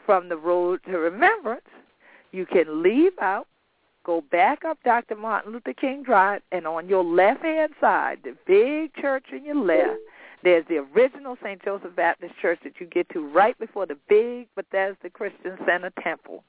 From 0.05 0.29
the 0.29 0.37
road 0.37 0.81
to 0.87 0.99
remembrance, 0.99 1.69
you 2.33 2.45
can 2.45 2.83
leave 2.83 3.13
out, 3.21 3.47
go 4.05 4.25
back 4.33 4.65
up 4.65 4.79
Dr. 4.85 5.15
Martin 5.15 5.53
Luther 5.53 5.75
King 5.75 6.03
Drive, 6.03 6.43
and 6.51 6.67
on 6.67 6.89
your 6.89 7.05
left-hand 7.05 7.73
side, 7.81 8.19
the 8.25 8.35
big 8.49 8.93
church 9.01 9.27
in 9.33 9.45
your 9.45 9.55
left, 9.55 10.01
there's 10.43 10.65
the 10.69 10.79
original 10.79 11.37
St. 11.41 11.65
Joseph 11.65 11.95
Baptist 11.95 12.35
Church 12.43 12.59
that 12.65 12.81
you 12.81 12.87
get 12.87 13.09
to 13.11 13.29
right 13.29 13.57
before 13.61 13.87
the 13.87 13.97
big 14.09 14.49
Bethesda 14.57 15.09
Christian 15.09 15.57
Center 15.65 15.93
Temple. 16.03 16.43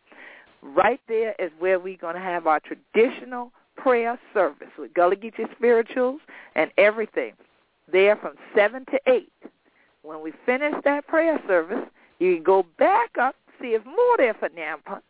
Right 0.63 0.99
there 1.07 1.35
is 1.37 1.51
where 1.59 1.79
we're 1.79 1.97
going 1.97 2.15
to 2.15 2.21
have 2.21 2.47
our 2.47 2.59
traditional 2.59 3.51
prayer 3.75 4.19
service 4.33 4.69
with 4.79 4.95
Gullah 4.95 5.15
Geechee 5.15 5.45
spirituals 5.55 6.21
and 6.55 6.71
everything 6.79 7.33
there 7.91 8.15
from 8.15 8.33
7 8.55 8.85
to 8.91 8.99
8. 9.07 9.31
When 10.03 10.21
we 10.21 10.33
finish 10.45 10.73
that 10.83 11.07
prayer 11.07 11.39
service, 11.47 11.85
you 12.19 12.35
can 12.35 12.43
go 12.43 12.65
back 12.77 13.17
up, 13.19 13.35
see 13.61 13.69
if 13.69 13.85
more 13.85 14.17
there 14.17 14.33
for 14.33 14.49
Nampa, 14.49 15.01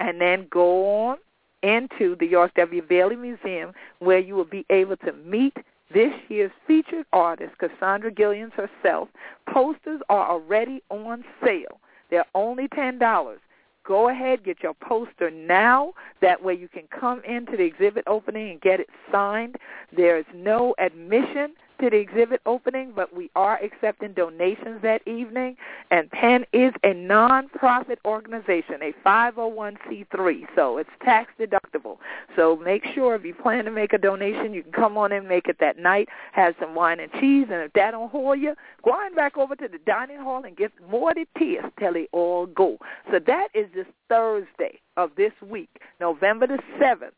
and 0.00 0.20
then 0.20 0.46
go 0.50 1.08
on 1.08 1.18
into 1.62 2.16
the 2.16 2.26
York 2.26 2.52
W. 2.54 2.82
Bailey 2.82 3.16
Museum 3.16 3.72
where 3.98 4.18
you 4.18 4.34
will 4.34 4.44
be 4.44 4.64
able 4.70 4.96
to 4.98 5.12
meet 5.12 5.56
this 5.92 6.12
year's 6.28 6.50
featured 6.66 7.06
artist, 7.12 7.52
Cassandra 7.58 8.10
Gillens 8.10 8.52
herself. 8.52 9.08
Posters 9.48 10.00
are 10.08 10.28
already 10.30 10.82
on 10.90 11.24
sale. 11.44 11.80
They're 12.10 12.26
only 12.34 12.68
$10. 12.68 13.36
Go 13.84 14.08
ahead, 14.08 14.44
get 14.44 14.62
your 14.62 14.74
poster 14.74 15.30
now. 15.30 15.92
That 16.20 16.42
way 16.42 16.54
you 16.54 16.68
can 16.68 16.88
come 16.88 17.22
into 17.24 17.56
the 17.56 17.62
exhibit 17.62 18.02
opening 18.08 18.50
and 18.50 18.60
get 18.60 18.80
it 18.80 18.88
signed. 19.12 19.56
There 19.96 20.18
is 20.18 20.24
no 20.34 20.74
admission 20.78 21.54
to 21.80 21.90
the 21.90 21.96
exhibit 21.96 22.40
opening, 22.46 22.92
but 22.94 23.14
we 23.14 23.30
are 23.36 23.58
accepting 23.62 24.12
donations 24.12 24.80
that 24.82 25.06
evening. 25.06 25.56
And 25.90 26.10
Penn 26.10 26.44
is 26.52 26.72
a 26.84 26.88
nonprofit 26.88 27.96
organization, 28.04 28.76
a 28.82 28.92
501c3, 29.06 30.46
so 30.54 30.78
it's 30.78 30.90
tax 31.04 31.32
deductible. 31.38 31.98
So 32.34 32.56
make 32.56 32.84
sure 32.94 33.14
if 33.14 33.24
you 33.24 33.34
plan 33.34 33.64
to 33.64 33.70
make 33.70 33.92
a 33.92 33.98
donation, 33.98 34.54
you 34.54 34.62
can 34.62 34.72
come 34.72 34.96
on 34.96 35.12
and 35.12 35.28
make 35.28 35.48
it 35.48 35.56
that 35.60 35.78
night, 35.78 36.08
have 36.32 36.54
some 36.60 36.74
wine 36.74 37.00
and 37.00 37.12
cheese, 37.12 37.46
and 37.50 37.62
if 37.62 37.72
that 37.74 37.92
don't 37.92 38.10
hold 38.10 38.38
you, 38.38 38.54
go 38.84 38.92
on 38.92 39.14
back 39.14 39.36
over 39.36 39.56
to 39.56 39.68
the 39.68 39.78
dining 39.86 40.18
hall 40.18 40.44
and 40.44 40.56
get 40.56 40.72
more 40.90 41.14
the 41.14 41.26
tears 41.38 41.64
till 41.78 41.92
they 41.92 42.08
all 42.12 42.46
go. 42.46 42.78
So 43.10 43.18
that 43.26 43.48
is 43.54 43.66
this 43.74 43.86
Thursday 44.08 44.80
of 44.96 45.10
this 45.16 45.32
week, 45.42 45.80
November 46.00 46.46
the 46.46 46.58
7th, 46.80 47.12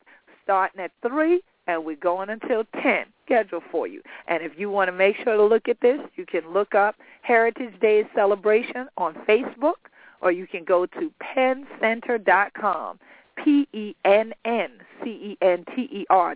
starting 0.45 0.81
at 0.81 0.93
3 1.07 1.41
and 1.69 1.85
we're 1.85 1.95
going 1.97 2.31
until 2.31 2.65
10 2.83 3.05
scheduled 3.25 3.63
for 3.71 3.87
you. 3.87 4.03
And 4.27 4.43
if 4.43 4.59
you 4.59 4.71
want 4.71 4.89
to 4.89 4.93
make 4.93 5.17
sure 5.23 5.37
to 5.37 5.45
look 5.45 5.69
at 5.69 5.81
this, 5.81 6.01
you 6.17 6.27
can 6.27 6.53
look 6.53 6.75
up 6.75 6.97
Heritage 7.23 7.79
Day 7.81 8.09
Celebration 8.15 8.89
on 8.97 9.15
Facebook, 9.29 9.75
or 10.21 10.33
you 10.33 10.49
can 10.49 10.65
go 10.65 10.87
to 10.87 11.13
penncenter.com, 11.23 12.99
P-E-N-N-C-E-N-T-E-R 13.45 13.95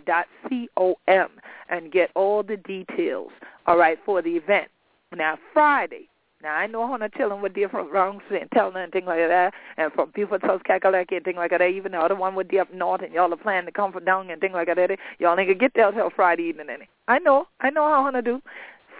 dot 0.01 0.27
C-O-M, 0.49 1.29
and 1.69 1.91
get 1.91 2.11
all 2.15 2.43
the 2.45 2.59
details, 2.59 3.33
all 3.67 3.79
right, 3.79 3.99
for 4.05 4.23
the 4.23 4.37
event. 4.37 4.69
Now, 5.17 5.39
Friday, 5.53 6.09
now 6.43 6.55
I 6.55 6.67
know 6.67 6.87
how 6.87 6.97
to 6.97 7.09
tell 7.09 7.29
them 7.29 7.43
what 7.43 7.55
different 7.55 7.93
wrongs 7.93 8.23
and 8.31 8.51
telling 8.53 8.77
and 8.77 8.93
things 8.93 9.07
like 9.07 9.19
that, 9.19 9.55
and 9.77 9.93
from 9.93 10.11
people 10.13 10.39
from 10.39 10.59
Kakalaki 10.61 11.17
and 11.17 11.25
things 11.25 11.37
like 11.37 11.51
that. 11.51 11.63
Even 11.63 11.93
the 11.93 11.99
other 11.99 12.17
one 12.17 12.35
would 12.35 12.49
be 12.49 12.59
up 12.59 12.73
north, 12.75 13.03
and 13.03 13.13
y'all 13.13 13.33
are 13.33 13.37
planning 13.37 13.67
to 13.67 13.73
come 13.73 13.93
from 13.93 14.05
down 14.05 14.31
and 14.31 14.41
things 14.41 14.55
like 14.55 14.67
that. 14.67 14.99
Y'all 15.19 15.39
ain't 15.39 15.49
gonna 15.49 15.55
get 15.55 15.73
there 15.75 15.93
till 15.93 16.11
Friday 16.11 16.45
evening. 16.45 16.67
Any. 16.71 16.89
I 17.09 17.19
know, 17.19 17.47
I 17.61 17.71
know 17.71 17.85
how 17.85 18.11
to 18.11 18.23
do. 18.23 18.43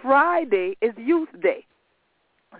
Friday 0.01 0.77
is 0.81 0.93
Youth 0.97 1.29
Day, 1.41 1.65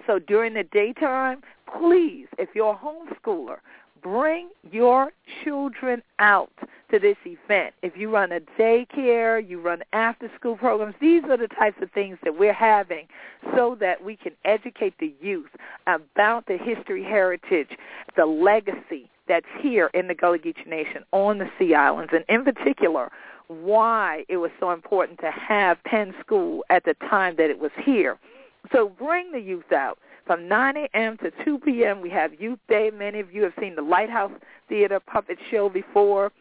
so 0.08 0.20
during 0.20 0.54
the 0.54 0.64
daytime, 0.64 1.42
please, 1.78 2.28
if 2.38 2.50
you're 2.56 2.74
a 2.74 2.78
homeschooler, 2.78 3.58
bring 4.04 4.50
your 4.72 5.12
children 5.44 6.04
out 6.20 6.52
to 6.92 7.00
this 7.00 7.18
event. 7.26 7.74
If 7.82 7.98
you 7.98 8.12
run 8.12 8.32
a 8.32 8.40
daycare, 8.60 9.48
you 9.48 9.60
run 9.60 9.82
after 9.94 10.30
school 10.36 10.56
programs, 10.56 10.94
these 11.02 11.24
are 11.24 11.38
the 11.38 11.48
types 11.48 11.78
of 11.82 11.92
things 11.92 12.20
that 12.24 12.38
we're 12.38 12.54
having 12.54 13.08
so 13.56 13.76
that 13.80 14.04
we 14.04 14.16
can 14.16 14.34
educate 14.46 14.94
the 15.00 15.14
youth 15.20 15.50
about 15.88 16.46
the 16.46 16.58
history, 16.58 17.04
heritage, 17.04 17.70
the 18.16 18.26
legacy 18.26 19.10
that's 19.28 19.48
here 19.60 19.90
in 19.94 20.08
the 20.08 20.14
Gullah 20.14 20.38
Geechee 20.38 20.68
Nation 20.68 21.04
on 21.12 21.40
the 21.40 21.50
Sea 21.58 21.74
Islands, 21.74 22.12
and 22.14 22.26
in 22.28 22.44
particular, 22.44 23.10
why 23.48 24.26
it 24.30 24.38
was 24.38 24.52
so 24.60 24.72
important 24.72 25.20
to 25.20 25.32
have 25.32 25.84
Penn 25.84 26.14
School 26.20 26.64
at 26.70 26.86
the 26.86 26.94
time 27.10 27.36
that 27.38 27.50
it 27.50 27.60
was 27.60 27.72
here. 27.84 28.20
So 28.72 28.90
bring 28.90 29.32
the 29.32 29.40
youth 29.40 29.72
out. 29.72 29.98
From 30.26 30.48
9 30.48 30.78
a.m. 30.78 31.18
to 31.18 31.32
2 31.44 31.60
p.m., 31.60 32.02
we 32.02 32.10
have 32.10 32.40
Youth 32.40 32.60
Day. 32.70 32.90
Many 32.94 33.20
of 33.20 33.34
you 33.34 33.44
have 33.44 33.54
seen 33.60 33.76
the 33.76 33.82
Lighthouse 33.82 34.32
Theater 34.70 35.00
puppet 35.00 35.38
show 35.52 35.70
before. 35.70 36.32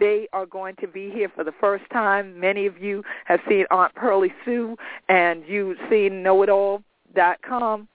They 0.00 0.28
are 0.32 0.46
going 0.46 0.76
to 0.76 0.86
be 0.86 1.10
here 1.10 1.30
for 1.34 1.44
the 1.44 1.52
first 1.60 1.84
time. 1.92 2.38
Many 2.38 2.66
of 2.66 2.78
you 2.78 3.02
have 3.24 3.40
seen 3.48 3.66
Aunt 3.70 3.94
Pearlie 3.94 4.32
Sue, 4.44 4.76
and 5.08 5.42
you've 5.46 5.76
seen 5.90 6.22
KnowItAll.com 6.24 7.88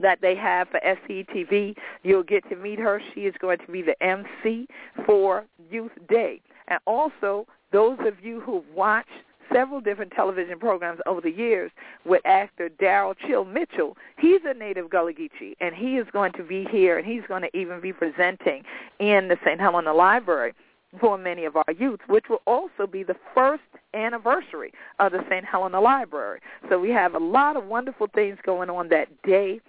that 0.00 0.20
they 0.20 0.34
have 0.34 0.68
for 0.68 0.80
SCTV. 0.80 1.76
You'll 2.02 2.22
get 2.22 2.48
to 2.48 2.56
meet 2.56 2.78
her. 2.78 3.00
She 3.14 3.20
is 3.20 3.34
going 3.38 3.58
to 3.58 3.70
be 3.70 3.82
the 3.82 4.00
MC 4.02 4.66
for 5.04 5.44
Youth 5.70 5.92
Day. 6.08 6.40
And 6.68 6.80
also, 6.86 7.46
those 7.72 7.98
of 8.00 8.24
you 8.24 8.40
who 8.40 8.64
watch 8.74 9.06
several 9.52 9.80
different 9.80 10.12
television 10.12 10.58
programs 10.58 11.00
over 11.06 11.20
the 11.20 11.30
years 11.30 11.70
with 12.04 12.22
actor 12.24 12.68
Daryl 12.80 13.14
Chill 13.26 13.44
Mitchell. 13.44 13.96
He's 14.18 14.40
a 14.44 14.54
native 14.54 14.90
Gullah 14.90 15.12
Geechee, 15.12 15.54
and 15.60 15.74
he 15.74 15.96
is 15.96 16.06
going 16.12 16.32
to 16.32 16.42
be 16.42 16.66
here, 16.70 16.98
and 16.98 17.06
he's 17.06 17.22
going 17.28 17.42
to 17.42 17.56
even 17.56 17.80
be 17.80 17.92
presenting 17.92 18.62
in 18.98 19.28
the 19.28 19.36
St. 19.44 19.60
Helena 19.60 19.92
Library 19.92 20.54
for 21.00 21.18
many 21.18 21.44
of 21.44 21.56
our 21.56 21.72
youth, 21.76 22.00
which 22.06 22.24
will 22.28 22.42
also 22.46 22.86
be 22.90 23.02
the 23.02 23.16
first 23.34 23.62
anniversary 23.94 24.72
of 24.98 25.12
the 25.12 25.24
St. 25.28 25.44
Helena 25.44 25.80
Library. 25.80 26.40
So 26.68 26.78
we 26.78 26.90
have 26.90 27.14
a 27.14 27.18
lot 27.18 27.56
of 27.56 27.66
wonderful 27.66 28.08
things 28.14 28.38
going 28.44 28.70
on 28.70 28.88
that 28.88 29.08
day. 29.22 29.60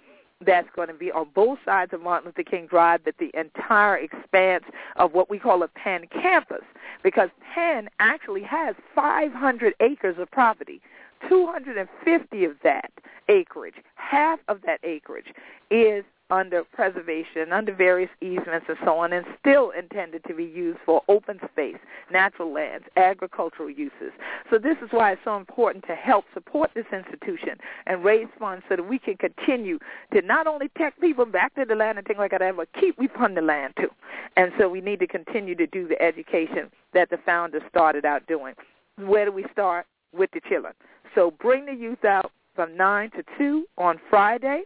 That's 0.44 0.68
going 0.74 0.88
to 0.88 0.94
be 0.94 1.10
on 1.10 1.28
both 1.34 1.58
sides 1.64 1.92
of 1.92 2.00
Martin 2.00 2.26
Luther 2.26 2.48
King 2.48 2.66
Drive, 2.66 3.00
but 3.04 3.14
the 3.18 3.30
entire 3.34 3.96
expanse 3.96 4.64
of 4.96 5.12
what 5.12 5.28
we 5.28 5.38
call 5.38 5.62
a 5.62 5.68
Penn 5.68 6.06
campus, 6.12 6.62
because 7.02 7.30
Penn 7.54 7.88
actually 7.98 8.42
has 8.42 8.76
500 8.94 9.74
acres 9.80 10.16
of 10.18 10.30
property. 10.30 10.80
250 11.28 12.44
of 12.44 12.56
that 12.62 12.92
acreage, 13.28 13.74
half 13.96 14.38
of 14.46 14.62
that 14.62 14.78
acreage, 14.84 15.34
is 15.70 16.04
under 16.30 16.64
preservation, 16.64 17.52
under 17.52 17.74
various 17.74 18.10
easements 18.20 18.66
and 18.68 18.76
so 18.84 18.98
on, 18.98 19.12
and 19.12 19.24
still 19.40 19.70
intended 19.70 20.22
to 20.24 20.34
be 20.34 20.44
used 20.44 20.78
for 20.84 21.02
open 21.08 21.40
space, 21.50 21.76
natural 22.10 22.52
lands, 22.52 22.84
agricultural 22.96 23.70
uses. 23.70 24.12
So 24.50 24.58
this 24.58 24.76
is 24.82 24.88
why 24.90 25.12
it's 25.12 25.20
so 25.24 25.36
important 25.36 25.84
to 25.86 25.94
help 25.94 26.24
support 26.34 26.70
this 26.74 26.86
institution 26.92 27.58
and 27.86 28.04
raise 28.04 28.28
funds 28.38 28.64
so 28.68 28.76
that 28.76 28.88
we 28.88 28.98
can 28.98 29.16
continue 29.16 29.78
to 30.12 30.22
not 30.22 30.46
only 30.46 30.70
take 30.76 30.98
people 31.00 31.24
back 31.24 31.54
to 31.54 31.64
the 31.64 31.74
land 31.74 31.98
and 31.98 32.06
things 32.06 32.18
like 32.18 32.32
that, 32.32 32.56
but 32.56 32.68
keep 32.78 32.98
we 32.98 33.08
fund 33.08 33.36
the 33.36 33.42
land 33.42 33.74
too. 33.78 33.90
And 34.36 34.52
so 34.58 34.68
we 34.68 34.80
need 34.80 35.00
to 35.00 35.06
continue 35.06 35.54
to 35.54 35.66
do 35.66 35.88
the 35.88 36.00
education 36.02 36.70
that 36.92 37.10
the 37.10 37.18
founders 37.18 37.62
started 37.68 38.04
out 38.04 38.26
doing. 38.26 38.54
Where 38.96 39.24
do 39.24 39.32
we 39.32 39.44
start? 39.52 39.86
With 40.14 40.30
the 40.32 40.40
children. 40.48 40.72
So 41.14 41.30
bring 41.30 41.66
the 41.66 41.74
youth 41.74 42.02
out 42.02 42.32
from 42.54 42.74
9 42.76 43.10
to 43.10 43.24
2 43.36 43.66
on 43.76 44.00
Friday 44.08 44.62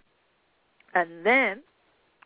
and 0.94 1.24
then 1.24 1.62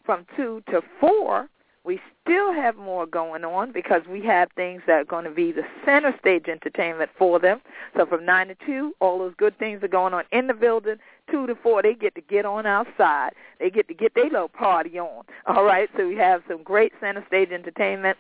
from 0.05 0.27
2 0.37 0.63
to 0.71 0.83
4, 1.01 1.49
we 1.85 2.01
still 2.23 2.53
have 2.53 2.77
more 2.77 3.07
going 3.07 3.45
on 3.45 3.71
because 3.71 4.03
we 4.11 4.21
have 4.25 4.49
things 4.57 4.83
that 4.89 4.95
are 4.95 5.05
going 5.05 5.25
to 5.25 5.31
be 5.31 5.53
the 5.53 5.63
center 5.85 6.13
stage 6.19 6.47
entertainment 6.49 7.11
for 7.17 7.39
them. 7.39 7.61
So 7.97 8.07
from 8.07 8.25
9 8.25 8.49
to 8.49 8.57
2, 8.67 8.95
all 9.01 9.21
those 9.21 9.35
good 9.37 9.57
things 9.59 9.85
are 9.85 9.89
going 9.89 10.13
on 10.13 10.25
in 10.33 10.49
the 10.49 10.55
building. 10.55 10.97
2 11.31 11.47
to 11.47 11.55
4, 11.55 11.83
they 11.83 11.95
get 11.95 12.17
to 12.17 12.21
get 12.23 12.45
on 12.45 12.67
outside. 12.67 13.35
They 13.61 13.71
get 13.71 13.87
to 13.87 13.95
get 13.95 14.15
their 14.15 14.25
little 14.25 14.49
party 14.49 14.99
on. 14.99 15.25
All 15.47 15.65
right, 15.65 15.89
so 15.97 16.09
we 16.09 16.17
have 16.17 16.43
some 16.49 16.65
great 16.65 16.93
center 17.01 17.25
stage 17.29 17.51
entertainment 17.51 18.19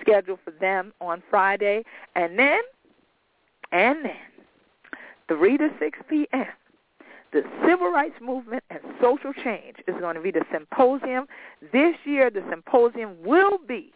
scheduled 0.00 0.40
for 0.44 0.50
them 0.50 0.92
on 1.00 1.22
Friday. 1.30 1.84
And 2.16 2.36
then, 2.36 2.60
and 3.70 4.04
then, 4.04 4.16
3 5.28 5.58
to 5.58 5.70
6 5.78 5.98
p.m., 6.08 6.46
the 7.34 7.42
civil 7.66 7.90
rights 7.90 8.14
movement 8.22 8.62
and 8.70 8.80
social 9.02 9.32
change 9.32 9.76
is 9.88 9.94
going 10.00 10.14
to 10.14 10.22
be 10.22 10.30
the 10.30 10.44
symposium. 10.52 11.26
This 11.72 11.96
year, 12.04 12.30
the 12.30 12.44
symposium 12.48 13.16
will 13.24 13.58
be 13.66 13.92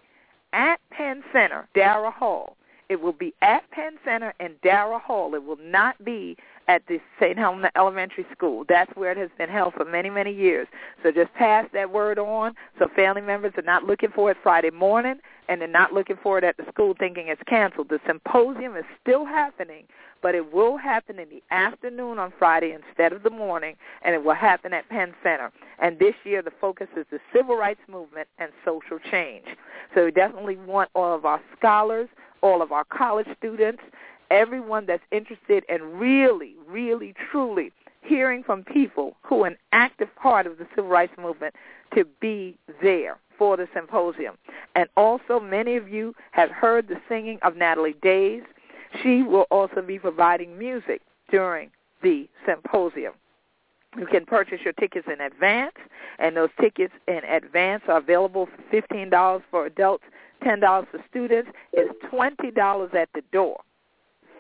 at 0.53 0.81
Penn 0.91 1.23
Center, 1.33 1.69
Darrah 1.75 2.13
Hall. 2.13 2.57
It 2.89 3.01
will 3.01 3.13
be 3.13 3.33
at 3.41 3.71
Penn 3.71 3.93
Center 4.05 4.35
and 4.41 4.61
Darrah 4.63 5.01
Hall. 5.01 5.35
It 5.35 5.45
will 5.45 5.59
not 5.63 6.05
be 6.05 6.37
at 6.67 6.83
the 6.89 6.99
St. 7.21 7.39
Helena 7.39 7.71
Elementary 7.77 8.27
School. 8.33 8.65
That's 8.69 8.91
where 8.97 9.13
it 9.13 9.19
has 9.19 9.31
been 9.39 9.49
held 9.49 9.75
for 9.75 9.85
many, 9.85 10.11
many 10.11 10.33
years. 10.33 10.67
So 11.03 11.13
just 11.13 11.33
pass 11.35 11.67
that 11.75 11.93
word 11.93 12.19
on 12.19 12.55
so 12.79 12.89
family 12.97 13.23
members 13.23 13.53
are 13.57 13.63
not 13.63 13.85
looking 13.85 14.11
for 14.11 14.33
it 14.33 14.39
Friday 14.43 14.71
morning 14.71 15.21
and 15.49 15.61
they're 15.61 15.69
not 15.69 15.93
looking 15.93 16.19
for 16.23 16.39
it 16.39 16.45
at 16.45 16.57
the 16.57 16.65
school 16.73 16.95
thinking 16.99 17.29
it's 17.29 17.43
canceled. 17.47 17.89
The 17.89 18.01
symposium 18.07 18.77
is 18.77 18.85
still 19.03 19.25
happening 19.25 19.85
but 20.23 20.35
it 20.35 20.53
will 20.53 20.77
happen 20.77 21.19
in 21.19 21.29
the 21.29 21.43
afternoon 21.51 22.19
on 22.19 22.33
Friday 22.39 22.73
instead 22.73 23.13
of 23.13 23.23
the 23.23 23.31
morning, 23.31 23.77
and 24.03 24.15
it 24.15 24.25
will 24.25 24.35
happen 24.35 24.73
at 24.73 24.89
Penn 24.89 25.15
Center. 25.23 25.53
And 25.79 25.99
this 25.99 26.15
year 26.25 26.43
the 26.43 26.53
focus 26.61 26.89
is 26.97 27.07
the 27.11 27.21
civil 27.35 27.57
rights 27.57 27.81
movement 27.89 28.29
and 28.39 28.51
social 28.65 28.99
change. 29.11 29.45
So 29.95 30.05
we 30.07 30.11
definitely 30.11 30.57
want 30.57 30.91
all 30.95 31.15
of 31.15 31.25
our 31.25 31.41
scholars, 31.57 32.09
all 32.43 32.63
of 32.63 32.73
our 32.73 32.85
college 32.85 33.29
students, 33.39 33.83
everyone 34.31 34.87
that's 34.87 35.03
interested 35.13 35.65
in 35.69 35.83
really, 35.99 36.55
really, 36.69 37.15
truly 37.31 37.73
hearing 38.03 38.43
from 38.43 38.65
people 38.65 39.17
who 39.23 39.45
are 39.45 39.49
an 39.49 39.57
active 39.73 40.09
part 40.17 40.47
of 40.47 40.59
the 40.59 40.67
civil 40.75 40.91
rights 40.91 41.13
movement 41.19 41.55
to 41.95 42.05
be 42.21 42.57
there 42.83 43.19
for 43.39 43.57
the 43.57 43.69
symposium. 43.73 44.37
And 44.75 44.89
also 44.97 45.41
many 45.41 45.77
of 45.77 45.89
you 45.89 46.15
have 46.33 46.51
heard 46.51 46.89
the 46.89 47.01
singing 47.09 47.39
of 47.43 47.57
Natalie 47.57 47.97
Days. 48.03 48.43
She 49.03 49.23
will 49.23 49.47
also 49.51 49.81
be 49.81 49.99
providing 49.99 50.59
music 50.59 51.01
during 51.31 51.71
the 52.03 52.29
symposium. 52.47 53.13
You 53.97 54.07
can 54.07 54.27
purchase 54.27 54.61
your 54.63 54.75
tickets 54.75 55.09
in 55.11 55.21
advance, 55.21 55.75
and 56.19 56.37
those 56.37 56.51
tickets 56.61 56.93
in 57.07 57.21
advance 57.25 57.83
are 57.89 57.99
available 57.99 58.47
for 58.47 58.83
$15 58.83 59.43
for 59.51 59.67
adults, 59.67 60.05
$10 60.43 60.91
for 60.91 61.05
students. 61.09 61.51
It's 61.73 61.93
$20 62.13 62.95
at 62.95 63.09
the 63.15 63.23
door. 63.33 63.61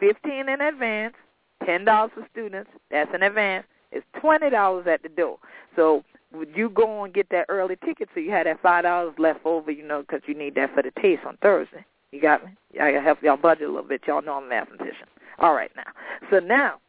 15 0.00 0.48
in 0.48 0.60
advance, 0.60 1.14
$10 1.62 2.12
for 2.12 2.26
students. 2.30 2.70
That's 2.90 3.12
in 3.14 3.22
advance. 3.22 3.66
It's 3.90 4.06
$20 4.22 4.86
at 4.86 5.02
the 5.02 5.08
door. 5.08 5.38
So 5.74 6.04
would 6.32 6.50
you 6.54 6.68
go 6.68 7.04
and 7.04 7.14
get 7.14 7.28
that 7.30 7.46
early 7.48 7.76
ticket 7.84 8.08
so 8.14 8.20
you 8.20 8.30
had 8.30 8.46
that 8.46 8.62
$5 8.62 9.18
left 9.18 9.40
over, 9.44 9.70
you 9.70 9.86
know, 9.86 10.02
because 10.02 10.20
you 10.26 10.34
need 10.34 10.54
that 10.56 10.74
for 10.74 10.82
the 10.82 10.92
taste 11.00 11.22
on 11.26 11.38
Thursday. 11.42 11.84
You 12.12 12.20
got 12.20 12.44
me? 12.44 12.52
I 12.80 12.92
gotta 12.92 13.02
help 13.02 13.22
y'all 13.22 13.36
budget 13.36 13.64
a 13.64 13.72
little 13.72 13.88
bit. 13.88 14.02
Y'all 14.06 14.22
know 14.22 14.34
I'm 14.34 14.44
a 14.44 14.48
mathematician. 14.48 15.06
All 15.38 15.54
right 15.54 15.70
now. 15.76 15.90
So 16.30 16.38
now, 16.38 16.80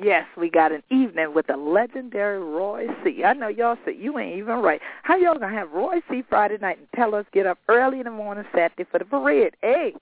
Yes, 0.00 0.26
we 0.36 0.48
got 0.48 0.70
an 0.70 0.84
evening 0.90 1.34
with 1.34 1.48
the 1.48 1.56
legendary 1.56 2.38
Roy 2.38 2.86
C. 3.02 3.24
I 3.24 3.32
know 3.32 3.48
y'all 3.48 3.76
said 3.84 3.96
you 3.98 4.16
ain't 4.18 4.38
even 4.38 4.60
right. 4.60 4.80
How 5.02 5.16
y'all 5.16 5.34
gonna 5.38 5.52
have 5.52 5.72
Roy 5.72 6.00
C. 6.08 6.22
Friday 6.28 6.58
night 6.58 6.78
and 6.78 6.86
tell 6.94 7.16
us 7.16 7.26
get 7.32 7.46
up 7.46 7.58
early 7.68 7.98
in 7.98 8.04
the 8.04 8.12
morning 8.12 8.44
Saturday 8.54 8.84
for 8.88 8.98
the 8.98 9.04
parade? 9.04 9.56
Hey, 9.60 9.94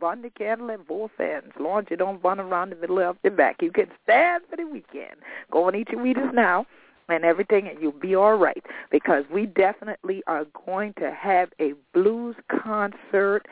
burn 0.00 0.22
the 0.22 0.30
candle 0.30 0.70
and. 0.70 0.80
As 1.20 1.60
long 1.60 1.82
as 1.82 1.86
you 1.88 1.96
don't 1.96 2.20
burn 2.20 2.40
around 2.40 2.70
the 2.70 2.76
middle 2.76 2.98
of 2.98 3.16
the 3.22 3.30
back. 3.30 3.62
You 3.62 3.70
can 3.70 3.86
stand 4.02 4.42
for 4.50 4.56
the 4.56 4.64
weekend. 4.64 5.16
Go 5.52 5.68
and 5.68 5.76
eat 5.76 5.90
your 5.90 6.00
Wheaties 6.00 6.34
now 6.34 6.66
and 7.08 7.24
everything 7.24 7.68
and 7.68 7.80
you'll 7.80 7.92
be 7.92 8.14
all 8.14 8.36
right 8.36 8.62
because 8.90 9.24
we 9.32 9.46
definitely 9.46 10.22
are 10.26 10.46
going 10.66 10.94
to 10.94 11.10
have 11.12 11.50
a 11.60 11.72
blues 11.92 12.36
concert 12.48 13.46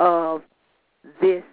of 0.00 0.42
this 1.20 1.44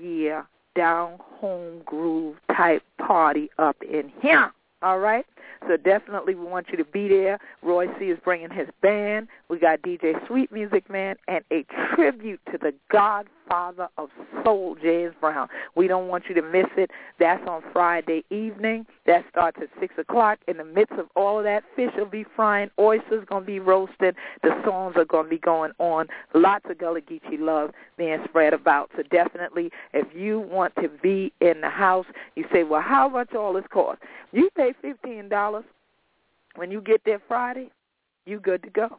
year 0.00 0.46
down 0.76 1.18
home 1.18 1.82
groove 1.84 2.36
type 2.56 2.82
party 2.98 3.50
up 3.58 3.76
in 3.82 4.12
here. 4.20 4.52
All 4.80 5.00
right? 5.00 5.26
So 5.66 5.76
definitely 5.76 6.36
we 6.36 6.44
want 6.44 6.68
you 6.70 6.76
to 6.76 6.84
be 6.84 7.08
there. 7.08 7.38
Roy 7.62 7.86
C. 7.98 8.06
is 8.06 8.18
bringing 8.22 8.50
his 8.50 8.68
band. 8.80 9.26
We 9.48 9.58
got 9.58 9.82
DJ 9.82 10.14
Sweet 10.28 10.52
Music 10.52 10.88
Man 10.88 11.16
and 11.26 11.42
a 11.50 11.64
tribute 11.94 12.40
to 12.52 12.58
the 12.58 12.72
God 12.92 13.26
Father 13.48 13.88
of 13.96 14.10
Soul, 14.44 14.76
James 14.80 15.14
Brown. 15.20 15.48
We 15.74 15.88
don't 15.88 16.08
want 16.08 16.24
you 16.28 16.34
to 16.34 16.42
miss 16.42 16.66
it. 16.76 16.90
That's 17.18 17.42
on 17.48 17.62
Friday 17.72 18.24
evening. 18.30 18.86
That 19.06 19.24
starts 19.30 19.58
at 19.60 19.68
6 19.80 19.94
o'clock. 19.98 20.38
In 20.46 20.58
the 20.58 20.64
midst 20.64 20.92
of 20.98 21.06
all 21.16 21.38
of 21.38 21.44
that, 21.44 21.64
fish 21.74 21.90
will 21.96 22.06
be 22.06 22.24
frying, 22.36 22.70
oysters 22.78 23.24
going 23.26 23.42
to 23.42 23.46
be 23.46 23.60
roasted, 23.60 24.14
the 24.42 24.50
songs 24.64 24.94
are 24.96 25.04
going 25.04 25.24
to 25.24 25.30
be 25.30 25.38
going 25.38 25.72
on. 25.78 26.06
Lots 26.34 26.64
of 26.68 26.78
Gullah 26.78 27.00
Geechee 27.00 27.38
love 27.38 27.70
being 27.96 28.18
spread 28.28 28.52
about. 28.52 28.90
So 28.96 29.02
definitely, 29.10 29.70
if 29.92 30.06
you 30.14 30.40
want 30.40 30.74
to 30.76 30.88
be 31.02 31.32
in 31.40 31.60
the 31.60 31.70
house, 31.70 32.06
you 32.36 32.44
say, 32.52 32.64
well, 32.64 32.82
how 32.82 33.08
much 33.08 33.34
all 33.34 33.52
this 33.52 33.64
cost? 33.70 34.00
You 34.32 34.50
pay 34.56 34.74
$15 34.84 35.64
when 36.56 36.70
you 36.70 36.80
get 36.80 37.02
there 37.04 37.20
Friday, 37.28 37.70
you 38.26 38.40
good 38.40 38.62
to 38.64 38.70
go. 38.70 38.98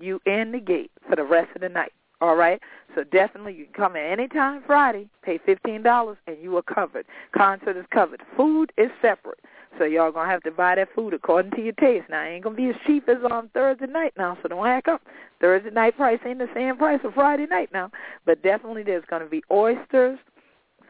You 0.00 0.20
in 0.26 0.52
the 0.52 0.60
gate 0.60 0.90
for 1.08 1.16
the 1.16 1.24
rest 1.24 1.50
of 1.54 1.60
the 1.60 1.68
night. 1.68 1.92
All 2.20 2.36
right? 2.36 2.60
So 2.94 3.04
definitely 3.04 3.54
you 3.54 3.64
can 3.66 3.74
come 3.74 3.96
in 3.96 4.04
anytime 4.04 4.62
Friday, 4.66 5.08
pay 5.22 5.38
fifteen 5.38 5.82
dollars 5.82 6.16
and 6.26 6.36
you 6.42 6.56
are 6.56 6.62
covered. 6.62 7.06
Concert 7.36 7.76
is 7.76 7.86
covered. 7.92 8.22
Food 8.36 8.72
is 8.76 8.90
separate. 9.00 9.38
So 9.78 9.84
y'all 9.84 10.10
gonna 10.10 10.30
have 10.30 10.42
to 10.42 10.50
buy 10.50 10.74
that 10.74 10.88
food 10.94 11.14
according 11.14 11.52
to 11.52 11.62
your 11.62 11.74
taste. 11.74 12.08
Now 12.10 12.22
it 12.22 12.30
ain't 12.30 12.44
gonna 12.44 12.56
be 12.56 12.70
as 12.70 12.76
cheap 12.86 13.08
as 13.08 13.18
on 13.30 13.48
Thursday 13.54 13.86
night 13.86 14.14
now, 14.16 14.36
so 14.42 14.48
don't 14.48 14.66
act 14.66 14.88
up. 14.88 15.02
Thursday 15.40 15.70
night 15.70 15.96
price 15.96 16.18
ain't 16.26 16.38
the 16.38 16.48
same 16.54 16.76
price 16.76 17.00
for 17.02 17.12
Friday 17.12 17.46
night 17.46 17.70
now. 17.72 17.90
But 18.26 18.42
definitely 18.42 18.82
there's 18.82 19.04
gonna 19.08 19.26
be 19.26 19.42
oysters, 19.50 20.18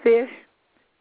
fish, 0.03 0.31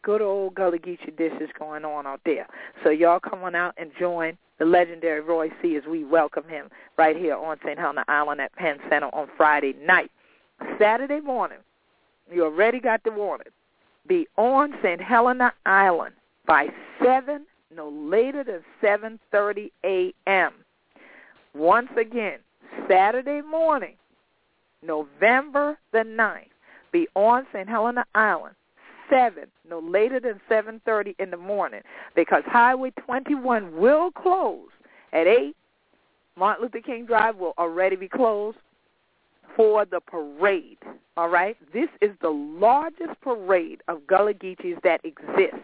good 0.01 0.21
old 0.21 0.55
Gullah 0.55 0.79
Geechee 0.79 1.15
dishes 1.17 1.49
going 1.57 1.85
on 1.85 2.05
out 2.05 2.21
there. 2.25 2.47
So 2.83 2.89
y'all 2.89 3.19
come 3.19 3.43
on 3.43 3.55
out 3.55 3.73
and 3.77 3.91
join 3.99 4.37
the 4.59 4.65
legendary 4.65 5.21
Roy 5.21 5.49
C. 5.61 5.75
as 5.75 5.83
we 5.89 6.03
welcome 6.03 6.43
him 6.47 6.69
right 6.97 7.15
here 7.15 7.35
on 7.35 7.57
St. 7.63 7.77
Helena 7.77 8.03
Island 8.07 8.41
at 8.41 8.53
Penn 8.55 8.77
Center 8.89 9.07
on 9.07 9.27
Friday 9.37 9.75
night. 9.85 10.11
Saturday 10.79 11.19
morning, 11.19 11.59
you 12.31 12.43
already 12.43 12.79
got 12.79 13.03
the 13.03 13.11
warning. 13.11 13.47
Be 14.07 14.27
on 14.37 14.73
St. 14.81 15.01
Helena 15.01 15.53
Island 15.65 16.15
by 16.45 16.67
7, 17.03 17.45
no 17.75 17.89
later 17.89 18.43
than 18.43 18.61
7.30 18.81 19.71
a.m. 19.83 20.53
Once 21.53 21.89
again, 21.99 22.39
Saturday 22.87 23.41
morning, 23.41 23.95
November 24.81 25.77
the 25.91 25.99
9th, 25.99 26.45
be 26.91 27.07
on 27.15 27.45
St. 27.51 27.67
Helena 27.67 28.05
Island 28.15 28.55
7, 29.09 29.43
no 29.69 29.79
later 29.79 30.19
than 30.19 30.39
7.30 30.49 31.15
in 31.19 31.31
the 31.31 31.37
morning, 31.37 31.81
because 32.15 32.43
Highway 32.45 32.91
21 33.05 33.75
will 33.75 34.11
close 34.11 34.69
at 35.13 35.27
8. 35.27 35.55
Martin 36.37 36.63
Luther 36.63 36.81
King 36.81 37.05
Drive 37.05 37.35
will 37.37 37.53
already 37.57 37.95
be 37.95 38.07
closed 38.07 38.57
for 39.57 39.85
the 39.85 39.99
parade. 39.99 40.77
All 41.17 41.27
right? 41.27 41.57
This 41.73 41.89
is 41.99 42.11
the 42.21 42.29
largest 42.29 43.19
parade 43.21 43.81
of 43.87 44.05
Gullah 44.07 44.35
Geechees 44.35 44.81
that 44.83 45.01
exists, 45.03 45.57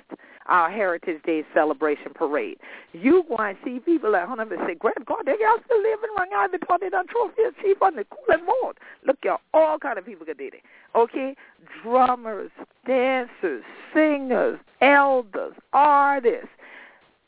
our 0.47 0.69
Heritage 0.69 1.21
Day 1.23 1.43
celebration 1.53 2.11
parade. 2.13 2.57
You 2.91 3.23
go 3.29 3.37
and 3.37 3.55
see 3.63 3.79
people 3.79 4.15
at 4.15 4.27
home 4.27 4.39
and 4.39 4.51
say, 4.67 4.73
Great 4.73 5.05
God, 5.05 5.21
they 5.25 5.35
y'all 5.39 5.59
still 5.63 5.77
living 5.77 6.09
around 6.17 6.33
out 6.33 6.51
the 6.51 6.57
twenty 6.65 6.89
done 6.89 7.05
trophy 7.07 7.43
chief 7.61 7.81
on 7.81 7.95
the 7.95 8.05
cooling 8.05 8.45
board. 8.45 8.77
Look, 9.05 9.17
y'all, 9.23 9.39
all 9.53 9.77
kind 9.77 9.99
of 9.99 10.05
people 10.05 10.25
can 10.25 10.37
do 10.37 10.49
it. 10.51 10.63
Okay? 10.95 11.35
Drummers, 11.83 12.51
dancers, 12.87 13.63
singers, 13.93 14.59
elders, 14.81 15.53
artists, 15.71 16.49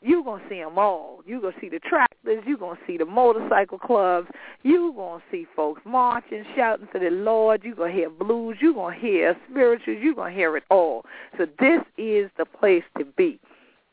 you're 0.06 0.22
going 0.22 0.40
to 0.42 0.48
see 0.48 0.60
them 0.60 0.78
all. 0.78 1.20
You're 1.26 1.40
going 1.40 1.54
to 1.54 1.60
see 1.60 1.68
the 1.68 1.80
tractors. 1.80 2.44
You're 2.46 2.58
going 2.58 2.76
to 2.76 2.82
see 2.86 2.96
the 2.96 3.04
motorcycle 3.04 3.78
clubs. 3.78 4.28
You're 4.62 4.92
going 4.92 5.20
to 5.20 5.26
see 5.32 5.46
folks 5.56 5.82
marching, 5.84 6.44
shouting 6.54 6.86
to 6.92 6.98
the 7.00 7.10
Lord. 7.10 7.62
You're 7.64 7.74
going 7.74 7.90
to 7.92 7.96
hear 7.96 8.10
blues. 8.10 8.56
You're 8.60 8.74
going 8.74 8.94
to 8.94 9.00
hear 9.00 9.36
spirituals. 9.50 9.98
You're 10.00 10.14
going 10.14 10.32
to 10.32 10.38
hear 10.38 10.56
it 10.56 10.62
all. 10.70 11.04
So 11.36 11.46
this 11.58 11.80
is 11.98 12.30
the 12.38 12.44
place 12.44 12.84
to 12.98 13.04
be 13.04 13.40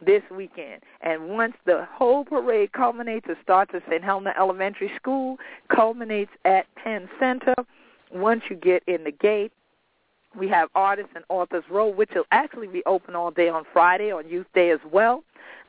this 0.06 0.22
weekend. 0.30 0.82
And 1.02 1.30
once 1.30 1.56
the 1.66 1.88
whole 1.92 2.26
parade 2.26 2.74
culminates, 2.74 3.26
it 3.28 3.38
starts 3.42 3.72
at 3.74 3.82
St. 3.90 4.04
Helena 4.04 4.34
Elementary 4.38 4.92
School, 4.96 5.38
culminates 5.74 6.32
at 6.46 6.68
Penn 6.76 7.10
Center. 7.20 7.56
Once 8.12 8.44
you 8.52 8.56
get 8.56 8.84
in 8.86 9.04
the 9.04 9.12
gate, 9.12 9.52
we 10.38 10.48
have 10.50 10.70
Artists 10.76 11.12
and 11.16 11.24
Authors 11.30 11.64
Row, 11.70 11.88
which 11.88 12.12
will 12.16 12.26
actually 12.32 12.68
be 12.68 12.84
open 12.86 13.16
all 13.16 13.32
day 13.32 13.50
on 13.50 13.64
Friday, 13.72 14.12
on 14.12 14.28
Youth 14.28 14.48
Day 14.54 14.72
as 14.72 14.80
well. 14.92 15.24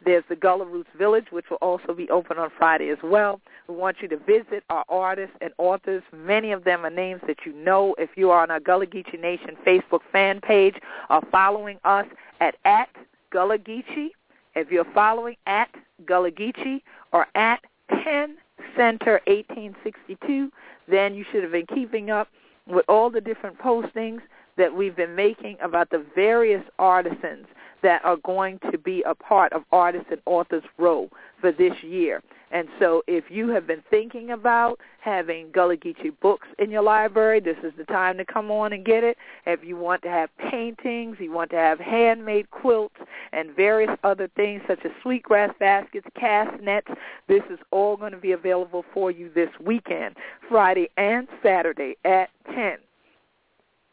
There's 0.04 0.24
the 0.28 0.36
Gullah 0.36 0.66
Roots 0.66 0.90
Village, 0.96 1.26
which 1.30 1.46
will 1.50 1.58
also 1.58 1.94
be 1.94 2.10
open 2.10 2.38
on 2.38 2.50
Friday 2.56 2.90
as 2.90 2.98
well. 3.02 3.40
We 3.68 3.74
want 3.74 3.96
you 4.02 4.08
to 4.08 4.18
visit 4.18 4.62
our 4.68 4.84
artists 4.88 5.36
and 5.40 5.52
authors. 5.56 6.02
Many 6.12 6.52
of 6.52 6.64
them 6.64 6.84
are 6.84 6.90
names 6.90 7.22
that 7.26 7.38
you 7.46 7.52
know 7.52 7.94
if 7.98 8.10
you 8.16 8.30
are 8.30 8.42
on 8.42 8.50
our 8.50 8.60
Gullah 8.60 8.86
Geechee 8.86 9.20
Nation 9.20 9.56
Facebook 9.66 10.00
fan 10.12 10.40
page 10.40 10.76
or 11.08 11.22
following 11.30 11.78
us 11.84 12.06
at, 12.40 12.56
at 12.64 12.88
Gullah 13.30 13.58
Geechee. 13.58 14.10
If 14.54 14.70
you're 14.70 14.86
following 14.92 15.36
at 15.46 15.70
Gullah 16.06 16.30
Geechee 16.30 16.82
or 17.12 17.26
at 17.34 17.64
Penn 17.88 18.36
Center 18.76 19.20
1862, 19.26 20.50
then 20.88 21.14
you 21.14 21.24
should 21.32 21.42
have 21.42 21.52
been 21.52 21.66
keeping 21.66 22.10
up 22.10 22.28
with 22.66 22.84
all 22.88 23.10
the 23.10 23.20
different 23.20 23.58
postings 23.58 24.20
that 24.56 24.74
we've 24.74 24.96
been 24.96 25.14
making 25.14 25.56
about 25.60 25.90
the 25.90 26.04
various 26.14 26.62
artisans 26.78 27.46
that 27.82 28.04
are 28.04 28.16
going 28.16 28.58
to 28.72 28.78
be 28.78 29.02
a 29.02 29.14
part 29.14 29.52
of 29.52 29.62
Artists 29.70 30.08
and 30.10 30.20
Authors 30.26 30.64
Row 30.78 31.10
for 31.40 31.52
this 31.52 31.82
year. 31.82 32.22
And 32.50 32.68
so 32.78 33.02
if 33.08 33.24
you 33.30 33.48
have 33.48 33.66
been 33.66 33.82
thinking 33.90 34.30
about 34.30 34.78
having 35.00 35.50
Gullah 35.50 35.76
Geechee 35.76 36.12
books 36.22 36.46
in 36.58 36.70
your 36.70 36.82
library, 36.82 37.40
this 37.40 37.56
is 37.64 37.72
the 37.76 37.84
time 37.84 38.16
to 38.16 38.24
come 38.24 38.50
on 38.50 38.72
and 38.72 38.84
get 38.84 39.02
it. 39.02 39.18
If 39.44 39.64
you 39.64 39.76
want 39.76 40.02
to 40.02 40.08
have 40.08 40.30
paintings, 40.38 41.16
you 41.18 41.32
want 41.32 41.50
to 41.50 41.56
have 41.56 41.80
handmade 41.80 42.50
quilts 42.52 42.94
and 43.32 43.50
various 43.56 43.90
other 44.04 44.28
things 44.36 44.62
such 44.68 44.78
as 44.84 44.92
sweetgrass 45.02 45.52
baskets, 45.58 46.06
cast 46.18 46.62
nets, 46.62 46.88
this 47.26 47.42
is 47.50 47.58
all 47.72 47.96
going 47.96 48.12
to 48.12 48.18
be 48.18 48.32
available 48.32 48.84
for 48.94 49.10
you 49.10 49.30
this 49.34 49.50
weekend, 49.60 50.14
Friday 50.48 50.88
and 50.96 51.26
Saturday 51.42 51.96
at 52.04 52.30
10. 52.54 52.78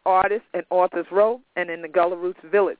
Artists 0.05 0.47
and 0.53 0.63
Authors 0.69 1.07
Row 1.11 1.41
and 1.55 1.69
in 1.69 1.81
the 1.81 1.87
Gullah 1.87 2.17
Roots 2.17 2.39
Village 2.51 2.79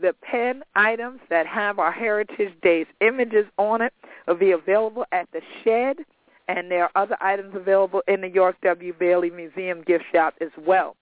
the 0.00 0.14
pen 0.22 0.62
items 0.76 1.20
that 1.30 1.46
have 1.46 1.78
our 1.78 1.92
Heritage 1.92 2.54
Days 2.62 2.86
images 3.00 3.46
on 3.58 3.82
it 3.82 3.92
will 4.26 4.36
be 4.36 4.52
available 4.52 5.04
at 5.12 5.28
the 5.32 5.40
shed, 5.64 5.98
and 6.46 6.70
there 6.70 6.84
are 6.84 6.90
other 6.94 7.16
items 7.20 7.54
available 7.54 8.02
in 8.06 8.20
the 8.20 8.28
York 8.28 8.56
W. 8.62 8.92
Bailey 8.98 9.30
Museum 9.30 9.82
gift 9.82 10.04
shop 10.12 10.34
as 10.40 10.50
well. 10.56 10.96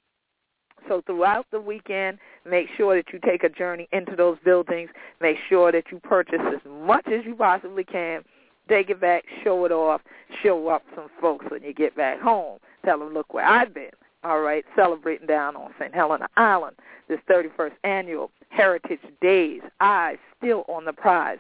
So 0.89 1.03
throughout 1.05 1.47
the 1.51 1.61
weekend, 1.61 2.19
make 2.49 2.69
sure 2.77 2.95
that 2.97 3.13
you 3.13 3.19
take 3.19 3.43
a 3.43 3.49
journey 3.49 3.89
into 3.93 4.15
those 4.15 4.39
buildings. 4.45 4.91
Make 5.21 5.37
sure 5.49 5.73
that 5.73 5.91
you 5.91 5.99
purchase 5.99 6.41
as 6.47 6.61
much 6.87 7.07
as 7.09 7.25
you 7.25 7.35
possibly 7.35 7.85
can. 7.85 8.23
Take 8.69 8.91
it 8.91 9.01
back, 9.01 9.25
show 9.43 9.65
it 9.65 9.73
off, 9.73 10.01
show 10.43 10.69
up 10.69 10.83
some 10.95 11.09
folks 11.21 11.47
when 11.49 11.63
you 11.63 11.73
get 11.73 11.97
back 11.97 12.21
home. 12.21 12.59
Tell 12.85 12.99
them, 12.99 13.15
look 13.15 13.35
where 13.35 13.45
I've 13.45 13.75
been. 13.75 13.91
All 14.27 14.41
right, 14.41 14.65
celebrating 14.75 15.29
down 15.29 15.55
on 15.55 15.73
St. 15.79 15.95
Helena 15.95 16.29
Island, 16.37 16.75
this 17.07 17.21
31st 17.31 17.75
annual 17.85 18.33
Heritage 18.49 18.99
Days, 19.21 19.61
eyes 19.79 20.17
still 20.37 20.65
on 20.67 20.85
the 20.85 20.93
prize, 20.93 21.39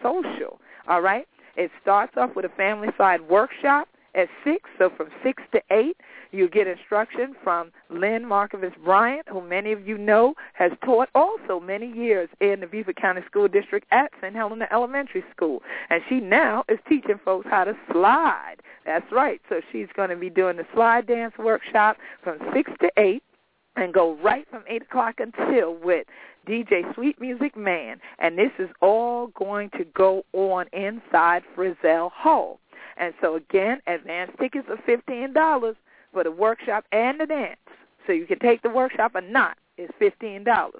social, 0.03 0.59
all 0.87 1.01
right? 1.01 1.27
It 1.55 1.71
starts 1.81 2.17
off 2.17 2.35
with 2.35 2.45
a 2.45 2.49
family 2.49 2.89
slide 2.97 3.21
workshop 3.21 3.87
at 4.13 4.27
6, 4.43 4.69
so 4.77 4.89
from 4.95 5.09
6 5.23 5.41
to 5.53 5.61
8, 5.71 5.97
you 6.31 6.49
get 6.49 6.67
instruction 6.67 7.35
from 7.43 7.71
Lynn 7.89 8.23
Markovitz 8.23 8.77
Bryant, 8.83 9.27
who 9.29 9.41
many 9.41 9.71
of 9.71 9.87
you 9.87 9.97
know 9.97 10.33
has 10.53 10.71
taught 10.83 11.09
also 11.15 11.59
many 11.59 11.91
years 11.91 12.29
in 12.39 12.59
the 12.59 12.67
Beaufort 12.67 12.97
County 12.97 13.21
School 13.25 13.47
District 13.47 13.85
at 13.91 14.11
St. 14.21 14.35
Helena 14.35 14.67
Elementary 14.71 15.23
School. 15.35 15.61
And 15.89 16.01
she 16.09 16.19
now 16.19 16.63
is 16.69 16.79
teaching 16.87 17.19
folks 17.23 17.47
how 17.49 17.63
to 17.63 17.75
slide. 17.91 18.57
That's 18.85 19.11
right. 19.11 19.41
So 19.49 19.61
she's 19.71 19.87
going 19.95 20.09
to 20.09 20.15
be 20.15 20.29
doing 20.29 20.57
the 20.57 20.65
slide 20.73 21.07
dance 21.07 21.33
workshop 21.37 21.97
from 22.23 22.39
6 22.53 22.71
to 22.81 22.91
8 22.97 23.23
and 23.75 23.93
go 23.93 24.17
right 24.23 24.47
from 24.49 24.63
8 24.67 24.81
o'clock 24.83 25.15
until 25.19 25.75
with 25.75 26.07
DJ 26.47 26.93
Sweet 26.95 27.19
Music 27.19 27.55
Man. 27.55 27.99
And 28.19 28.37
this 28.37 28.51
is 28.59 28.69
all 28.81 29.27
going 29.27 29.69
to 29.71 29.83
go 29.95 30.23
on 30.33 30.67
inside 30.73 31.43
Frissell 31.55 32.11
Hall. 32.11 32.59
And 32.97 33.13
so 33.21 33.35
again, 33.35 33.79
advance 33.85 34.31
tickets 34.39 34.67
are 34.69 34.77
$15 34.87 35.75
for 36.17 36.23
the 36.23 36.31
workshop 36.31 36.83
and 36.91 37.19
the 37.19 37.27
dance. 37.27 37.59
So 38.07 38.11
you 38.11 38.25
can 38.25 38.39
take 38.39 38.63
the 38.63 38.71
workshop 38.71 39.11
or 39.13 39.21
not. 39.21 39.55
It's 39.77 39.93
$15. 40.01 40.71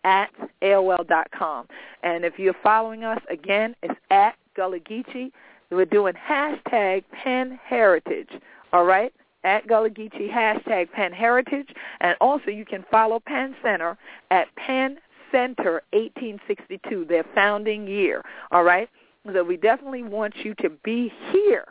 at 0.03 0.29
AOL.com. 0.61 1.67
And 2.03 2.25
if 2.25 2.37
you're 2.37 2.55
following 2.63 3.03
us, 3.03 3.21
again, 3.29 3.75
it's 3.83 3.99
at 4.09 4.35
Gullah 4.55 4.79
Geechee. 4.79 5.31
We're 5.71 5.85
doing 5.85 6.13
hashtag 6.13 7.03
Penn 7.11 7.59
Heritage, 7.63 8.29
all 8.71 8.85
right? 8.85 9.13
At 9.43 9.67
Gullah 9.67 9.89
Geechee, 9.89 10.31
hashtag 10.31 10.91
Penn 10.91 11.11
Heritage. 11.11 11.69
And 12.01 12.15
also 12.21 12.51
you 12.51 12.65
can 12.65 12.85
follow 12.91 13.19
Penn 13.19 13.55
Center 13.63 13.97
at 14.29 14.53
Penn 14.55 14.99
Center 15.31 15.81
1862, 15.91 17.05
their 17.05 17.25
founding 17.33 17.87
year, 17.87 18.23
all 18.51 18.63
right? 18.63 18.87
So 19.31 19.43
we 19.43 19.57
definitely 19.57 20.03
want 20.03 20.35
you 20.43 20.53
to 20.55 20.69
be 20.83 21.11
here 21.31 21.65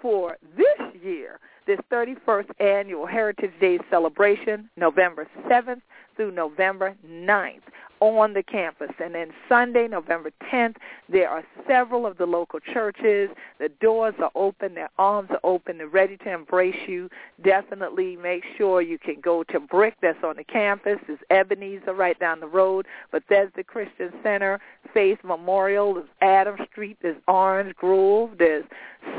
for 0.00 0.36
this 0.56 1.02
year 1.02 1.38
this 1.66 1.78
31st 1.90 2.50
annual 2.60 3.06
Heritage 3.06 3.52
Day 3.60 3.78
celebration, 3.90 4.68
November 4.76 5.26
7th 5.48 5.80
through 6.16 6.30
November 6.30 6.94
9th 7.06 7.62
on 8.08 8.34
the 8.34 8.42
campus. 8.42 8.90
And 9.02 9.14
then 9.14 9.30
Sunday, 9.48 9.88
November 9.88 10.30
10th, 10.52 10.76
there 11.08 11.28
are 11.28 11.44
several 11.66 12.06
of 12.06 12.18
the 12.18 12.26
local 12.26 12.60
churches. 12.60 13.30
The 13.58 13.68
doors 13.80 14.14
are 14.18 14.30
open. 14.34 14.74
Their 14.74 14.90
arms 14.98 15.30
are 15.30 15.40
open. 15.44 15.78
They're 15.78 15.88
ready 15.88 16.16
to 16.18 16.32
embrace 16.32 16.76
you. 16.86 17.08
Definitely 17.42 18.16
make 18.16 18.44
sure 18.56 18.82
you 18.82 18.98
can 18.98 19.20
go 19.20 19.42
to 19.44 19.60
Brick 19.60 19.96
that's 20.02 20.22
on 20.22 20.36
the 20.36 20.44
campus. 20.44 20.98
There's 21.06 21.18
Ebenezer 21.30 21.94
right 21.94 22.18
down 22.18 22.40
the 22.40 22.46
road. 22.46 22.86
Bethesda 23.10 23.64
Christian 23.64 24.12
Center, 24.22 24.60
Faith 24.92 25.18
Memorial. 25.24 25.94
There's 25.94 26.08
Adam 26.20 26.56
Street. 26.70 26.98
There's 27.00 27.20
Orange 27.28 27.74
Grove. 27.76 28.32
There's 28.38 28.64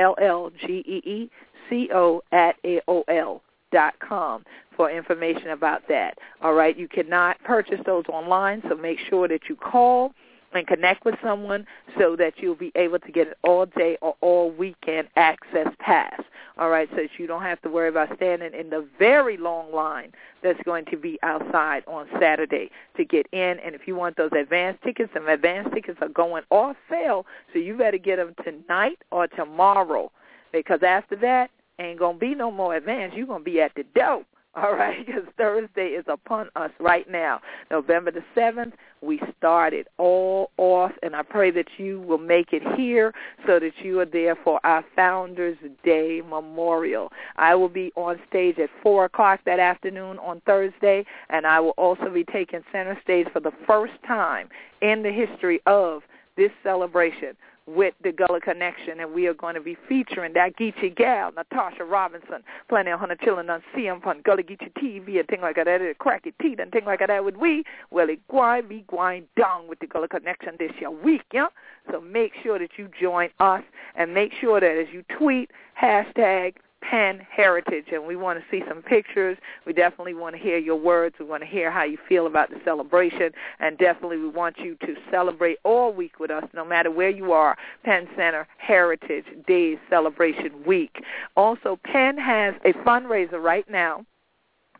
at 2.33 2.57
A-O-L 2.65 3.43
dot 3.73 3.95
com 4.01 4.45
for 4.77 4.91
information 4.91 5.51
about 5.51 5.87
that. 5.89 6.19
All 6.43 6.55
right, 6.55 6.77
you 6.77 6.89
cannot 6.89 7.41
purchase 7.45 7.81
those 7.87 8.05
online, 8.09 8.63
so 8.69 8.75
make 8.75 8.99
sure 9.09 9.29
that 9.29 9.49
you 9.49 9.55
call 9.55 10.13
and 10.53 10.67
connect 10.67 11.05
with 11.05 11.15
someone 11.23 11.67
so 11.99 12.17
that 12.17 12.35
you'll 12.39 12.55
be 12.55 12.73
able 12.75 12.99
to 12.99 13.13
get 13.13 13.29
an 13.29 13.35
all 13.45 13.67
day 13.67 13.97
or 14.03 14.17
all 14.21 14.51
weekend 14.51 15.09
access 15.17 15.69
pass. 15.79 16.21
All 16.59 16.69
right, 16.69 16.89
so 16.91 16.97
that 16.97 17.11
you 17.19 17.27
don't 17.27 17.43
have 17.43 17.63
to 17.63 17.71
worry 17.71 17.89
about 17.89 18.15
standing 18.17 18.53
in 18.53 18.71
the 18.71 18.87
very 18.99 19.37
long 19.37 19.73
line 19.73 20.13
that's 20.43 20.61
going 20.65 20.85
to 20.87 20.97
be 20.97 21.19
outside 21.23 21.85
on 21.87 22.07
Saturday 22.21 22.71
to 22.97 23.05
get 23.05 23.27
in. 23.33 23.59
And 23.65 23.75
if 23.75 23.83
you 23.87 23.95
want 23.95 24.17
those 24.17 24.33
advance 24.33 24.79
tickets, 24.85 25.11
some 25.15 25.29
advance 25.29 25.69
tickets 25.73 25.99
are 26.03 26.09
going 26.09 26.43
off 26.51 26.77
sale, 26.91 27.25
so 27.53 27.59
you 27.59 27.77
better 27.77 27.99
get 27.99 28.17
them 28.17 28.35
tonight 28.45 28.99
or 29.11 29.27
tomorrow 29.27 30.11
because 30.53 30.81
after 30.83 31.17
that, 31.17 31.51
ain't 31.79 31.99
going 31.99 32.17
to 32.17 32.21
be 32.21 32.35
no 32.35 32.51
more 32.51 32.77
advance. 32.77 33.15
You're 33.17 33.27
going 33.27 33.41
to 33.41 33.45
be 33.45 33.61
at 33.61 33.73
the 33.75 33.85
dope 33.95 34.27
all 34.57 34.75
right, 34.75 35.07
because 35.07 35.23
Thursday 35.37 35.89
is 35.89 36.05
upon 36.09 36.49
us 36.57 36.73
right 36.81 37.09
now. 37.09 37.41
November 37.71 38.11
the 38.11 38.25
7th, 38.37 38.73
we 39.01 39.21
started 39.39 39.87
all 39.97 40.51
off, 40.57 40.91
and 41.05 41.15
I 41.15 41.23
pray 41.23 41.53
that 41.53 41.69
you 41.79 42.01
will 42.01 42.19
make 42.19 42.53
it 42.53 42.63
here 42.77 43.15
so 43.47 43.61
that 43.61 43.73
you 43.83 44.01
are 44.01 44.07
there 44.07 44.37
for 44.43 44.59
our 44.65 44.85
Founders 44.97 45.57
Day 45.85 46.21
Memorial. 46.29 47.13
I 47.37 47.55
will 47.55 47.69
be 47.69 47.93
on 47.95 48.19
stage 48.29 48.59
at 48.59 48.71
4 48.83 49.05
o'clock 49.05 49.41
that 49.47 49.61
afternoon 49.61 50.19
on 50.19 50.43
Thursday, 50.47 51.05
and 51.29 51.47
I 51.47 51.61
will 51.61 51.75
also 51.79 52.11
be 52.13 52.25
taking 52.25 52.63
center 52.73 52.99
stage 53.05 53.29
for 53.33 53.41
the 53.41 53.53
first 53.69 53.95
time 54.05 54.49
in 54.83 55.05
the 55.05 55.13
history 55.13 55.61
of 55.67 56.03
this 56.37 56.51
celebration 56.65 57.37
with 57.67 57.95
the 58.03 58.13
Gullah 58.13 58.41
Connection, 58.41 59.01
and 59.01 59.13
we 59.13 59.27
are 59.27 59.35
going 59.35 59.55
to 59.55 59.61
be 59.61 59.77
featuring 59.89 60.33
that 60.35 60.57
Geechee 60.57 60.97
gal, 60.97 61.31
Natasha 61.33 61.85
Robinson, 61.85 62.43
plenty 62.69 62.91
of 62.91 62.99
hundred 62.99 63.21
children 63.21 63.49
on 63.51 63.63
CM 63.75 64.05
on 64.07 64.23
Gullah 64.23 64.43
Geechee 64.43 64.73
TV 64.73 65.19
and 65.19 65.29
things 65.29 65.43
like 65.43 65.57
that, 65.57 65.69
a 65.69 65.95
cracky 65.99 66.33
teeth 66.41 66.59
and 66.61 66.73
things 66.73 66.87
like 66.87 67.01
that 67.07 67.25
with 67.25 67.37
we. 67.37 67.65
Well, 67.91 68.09
it 68.09 68.21
going 68.29 68.69
be 68.69 68.85
going 68.89 69.27
down 69.37 69.69
with 69.69 69.79
the 69.79 69.87
Gullah 69.87 70.09
Connection 70.09 70.57
this 70.59 70.73
year 70.81 70.91
week, 70.91 71.23
yeah? 71.33 71.47
So 71.91 72.01
make 72.01 72.33
sure 72.43 72.59
that 72.59 72.71
you 72.77 72.89
join 73.01 73.31
us 73.39 73.63
and 73.95 74.15
make 74.15 74.33
sure 74.41 74.61
that 74.61 74.77
as 74.77 74.93
you 74.93 75.05
tweet, 75.17 75.51
hashtag 75.81 76.55
Penn 76.83 77.21
Heritage, 77.31 77.87
and 77.93 78.07
we 78.07 78.17
want 78.17 78.39
to 78.39 78.45
see 78.51 78.65
some 78.69 78.83
pictures. 78.83 79.37
We 79.67 79.73
definitely 79.73 80.15
want 80.15 80.35
to 80.35 80.43
hear 80.43 80.59
your 80.59 80.77
words. 80.77 81.17
We 81.19 81.27
want 81.27 81.43
to 81.43 81.49
hear 81.49 81.71
how 81.71 81.85
you 81.85 81.99
feel 82.09 82.27
about 82.27 82.51
the 82.51 82.57
celebration, 82.65 83.33
and 83.59 83.79
definitely 83.79 84.19
we 84.19 84.29
want 84.29 84.59
you 84.59 84.77
to 84.87 84.95
celebrate 85.11 85.59
all 85.65 85.93
week 85.93 86.19
with 86.19 86.31
us, 86.31 86.45
no 86.55 86.65
matter 86.65 86.91
where 86.91 87.11
you 87.11 87.33
are. 87.33 87.57
Penn 87.85 88.09
Center 88.17 88.47
Heritage 88.59 89.27
Days 89.47 89.79
Celebration 89.89 90.65
Week. 90.67 91.03
Also, 91.37 91.79
Penn 91.85 92.19
has 92.19 92.55
a 92.65 92.73
fundraiser 92.85 93.43
right 93.43 93.69
now 93.71 94.05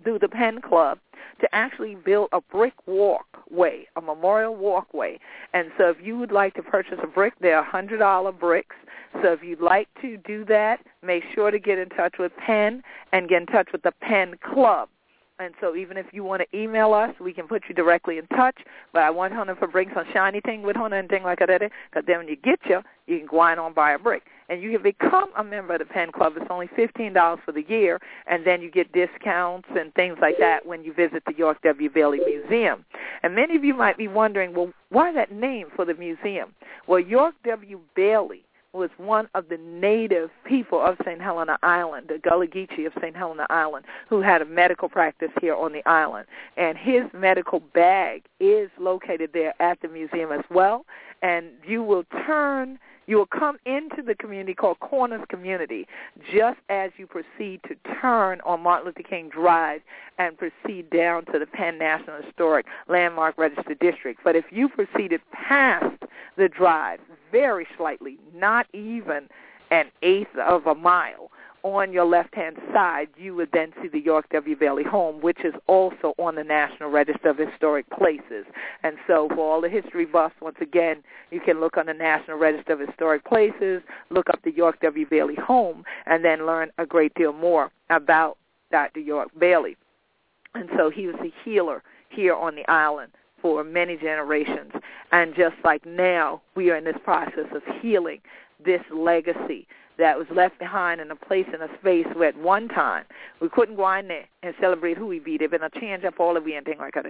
through 0.03 0.19
the 0.19 0.29
Penn 0.29 0.61
Club 0.61 0.99
to 1.41 1.55
actually 1.55 1.95
build 1.95 2.29
a 2.33 2.41
brick 2.41 2.75
walkway, 2.87 3.87
a 3.97 4.01
memorial 4.01 4.55
walkway. 4.55 5.19
And 5.53 5.71
so 5.79 5.89
if 5.89 5.97
you 6.03 6.19
would 6.19 6.33
like 6.33 6.55
to 6.55 6.63
purchase 6.63 6.99
a 7.03 7.07
brick, 7.07 7.35
they're 7.41 7.63
$100 7.63 8.39
bricks. 8.39 8.77
So 9.23 9.33
if 9.33 9.43
you'd 9.43 9.61
like 9.61 9.89
to 10.03 10.17
do 10.19 10.45
that, 10.47 10.81
make 11.03 11.25
sure 11.35 11.51
to 11.51 11.59
get 11.59 11.79
in 11.79 11.89
touch 11.91 12.15
with 12.19 12.33
Penn 12.37 12.83
and 13.13 13.29
get 13.29 13.43
in 13.43 13.47
touch 13.47 13.69
with 13.73 13.83
the 13.83 13.93
Penn 14.01 14.37
Club. 14.53 14.89
And 15.41 15.55
so 15.59 15.75
even 15.75 15.97
if 15.97 16.07
you 16.13 16.23
want 16.23 16.43
to 16.43 16.57
email 16.57 16.93
us, 16.93 17.15
we 17.19 17.33
can 17.33 17.49
put 17.49 17.63
you 17.67 17.75
directly 17.75 18.19
in 18.19 18.27
touch. 18.27 18.59
But 18.93 19.03
I 19.03 19.11
want 19.11 19.33
Hunter 19.33 19.55
to 19.55 19.67
bring 19.67 19.91
some 19.95 20.05
shiny 20.13 20.41
thing 20.43 20.63
with 20.63 20.77
Hunter 20.77 20.99
and 20.99 21.09
thing 21.09 21.23
like 21.23 21.39
that. 21.39 21.49
Because 21.49 22.05
then 22.07 22.19
when 22.19 22.29
you 22.29 22.37
get 22.37 22.61
you, 22.69 22.83
you 23.07 23.19
can 23.19 23.27
go 23.27 23.41
on 23.41 23.59
and 23.59 23.75
buy 23.75 23.93
a 23.93 23.99
brick. 23.99 24.25
And 24.51 24.63
you 24.63 24.71
can 24.73 24.83
become 24.83 25.31
a 25.39 25.43
member 25.43 25.75
of 25.75 25.79
the 25.79 25.87
Penn 25.87 26.13
Club. 26.13 26.35
It's 26.37 26.47
only 26.51 26.69
$15 26.69 27.39
for 27.43 27.53
the 27.53 27.65
year. 27.69 27.99
And 28.27 28.47
then 28.47 28.61
you 28.61 28.71
get 28.71 28.93
discounts 28.93 29.69
and 29.79 29.95
things 29.95 30.19
like 30.21 30.37
that 30.41 30.67
when 30.67 30.85
you 30.85 30.93
visit 30.93 31.23
the 31.27 31.35
York 31.35 31.63
W. 31.63 31.89
Bailey 31.89 32.19
Museum. 32.19 32.85
And 33.23 33.35
many 33.35 33.57
of 33.57 33.65
you 33.65 33.73
might 33.73 33.97
be 33.97 34.09
wondering, 34.09 34.53
well, 34.53 34.71
why 34.91 35.11
that 35.13 35.33
name 35.33 35.69
for 35.75 35.87
the 35.87 35.95
museum? 35.95 36.53
Well, 36.87 37.01
York 37.01 37.35
W. 37.47 37.81
Bailey 37.97 38.45
was 38.73 38.91
one 38.99 39.29
of 39.35 39.49
the 39.49 39.59
native 39.59 40.31
people 40.45 40.81
of 40.81 40.97
St. 41.05 41.21
Helena 41.21 41.59
Island, 41.63 42.07
the 42.09 42.19
Gullah 42.19 42.47
Geechee 42.47 42.87
of 42.87 42.93
St. 43.01 43.17
Helena 43.17 43.47
Island, 43.51 43.85
who 44.09 44.21
had 44.21 44.43
a 44.43 44.45
medical 44.45 44.89
practice 44.89 45.31
here 45.41 45.57
on 45.57 45.73
the 45.73 45.87
island. 45.89 46.27
And 46.57 46.79
his 46.79 47.03
medical 47.13 47.61
bag 47.61 48.23
is 48.39 48.71
located 48.79 49.31
there 49.33 49.55
at 49.61 49.81
the 49.81 49.89
museum 49.89 50.31
as 50.31 50.45
well. 50.51 50.87
And 51.23 51.47
you 51.67 51.83
will 51.83 52.05
turn 52.27 52.79
you 53.07 53.17
will 53.17 53.27
come 53.27 53.57
into 53.67 54.03
the 54.07 54.15
community 54.15 54.55
called 54.55 54.79
Corners 54.79 55.25
Community 55.29 55.89
just 56.33 56.61
as 56.69 56.93
you 56.97 57.09
proceed 57.09 57.61
to 57.67 57.75
turn 58.01 58.41
on 58.43 58.63
Martin 58.63 58.87
Luther 58.87 59.03
King 59.03 59.29
Drive 59.29 59.81
and 60.19 60.39
proceed 60.39 60.89
down 60.91 61.25
to 61.33 61.41
the 61.41 61.47
Penn 61.47 61.77
National 61.77 62.23
Historic 62.23 62.67
Landmark 62.87 63.37
Registered 63.37 63.81
District. 63.81 64.21
But 64.23 64.37
if 64.37 64.45
you 64.53 64.69
proceeded 64.69 65.21
past 65.33 66.05
the 66.37 66.49
drive 66.49 67.01
very 67.31 67.67
slightly, 67.77 68.19
not 68.35 68.67
even 68.73 69.29
an 69.71 69.87
eighth 70.03 70.37
of 70.37 70.67
a 70.67 70.75
mile, 70.75 71.31
on 71.63 71.93
your 71.93 72.07
left-hand 72.07 72.57
side, 72.73 73.09
you 73.17 73.35
would 73.35 73.51
then 73.53 73.73
see 73.83 73.89
the 73.89 74.01
York 74.01 74.27
W. 74.31 74.57
Bailey 74.57 74.83
home, 74.83 75.21
which 75.21 75.45
is 75.45 75.53
also 75.67 76.15
on 76.19 76.35
the 76.35 76.45
National 76.45 76.91
Register 76.91 77.29
of 77.29 77.39
Historic 77.39 77.89
Places. 77.91 78.47
And 78.83 78.97
so 79.07 79.29
for 79.35 79.41
all 79.41 79.61
the 79.61 79.69
history 79.69 80.07
buffs, 80.07 80.35
once 80.41 80.57
again, 80.61 81.03
you 81.31 81.41
can 81.41 81.61
look 81.61 81.77
on 81.77 81.87
the 81.87 81.95
National 81.95 82.39
Register 82.39 82.73
of 82.73 82.81
Historic 82.81 83.25
Places, 83.25 83.83
look 84.09 84.31
up 84.31 84.41
the 84.43 84.53
York 84.53 84.81
W. 84.81 85.07
Bailey 85.09 85.37
home, 85.37 85.85
and 86.07 86.25
then 86.25 86.47
learn 86.47 86.71
a 86.79 86.87
great 86.87 87.13
deal 87.15 87.33
more 87.33 87.71
about 87.91 88.39
Dr. 88.71 89.01
York 89.01 89.29
Bailey. 89.39 89.77
And 90.55 90.69
so 90.77 90.91
he 90.91 91.07
was 91.07 91.17
a 91.21 91.33
healer 91.45 91.83
here 92.09 92.35
on 92.35 92.55
the 92.55 92.67
island 92.69 93.13
for 93.43 93.65
many 93.65 93.97
generations. 93.97 94.73
And 95.13 95.35
just 95.35 95.57
like 95.65 95.85
now, 95.87 96.43
we 96.55 96.71
are 96.71 96.77
in 96.77 96.85
this 96.85 96.97
process 97.05 97.47
of 97.55 97.63
healing 97.81 98.21
this 98.65 98.83
legacy 98.93 99.67
that 99.99 100.17
was 100.17 100.27
left 100.35 100.59
behind 100.59 101.01
in 101.01 101.11
a 101.11 101.17
place 101.17 101.47
in 101.53 101.61
a 101.61 101.69
space 101.79 102.07
where 102.15 102.31
at 102.31 102.39
one 102.39 102.69
time 102.69 103.05
we 103.41 103.49
couldn't 103.49 103.77
go 103.77 103.93
in 103.93 104.09
there 104.09 104.25
and 104.43 104.55
celebrate 104.61 104.97
who 104.97 105.07
we 105.07 105.19
be. 105.19 105.37
They've 105.37 105.51
been 105.51 105.63
a 105.63 105.71
change 105.71 106.05
up 106.05 106.19
all 106.19 106.37
of 106.37 106.45
we 106.45 106.55
and 106.57 106.65
things 106.65 106.79
like 106.81 106.95
that. 106.95 107.07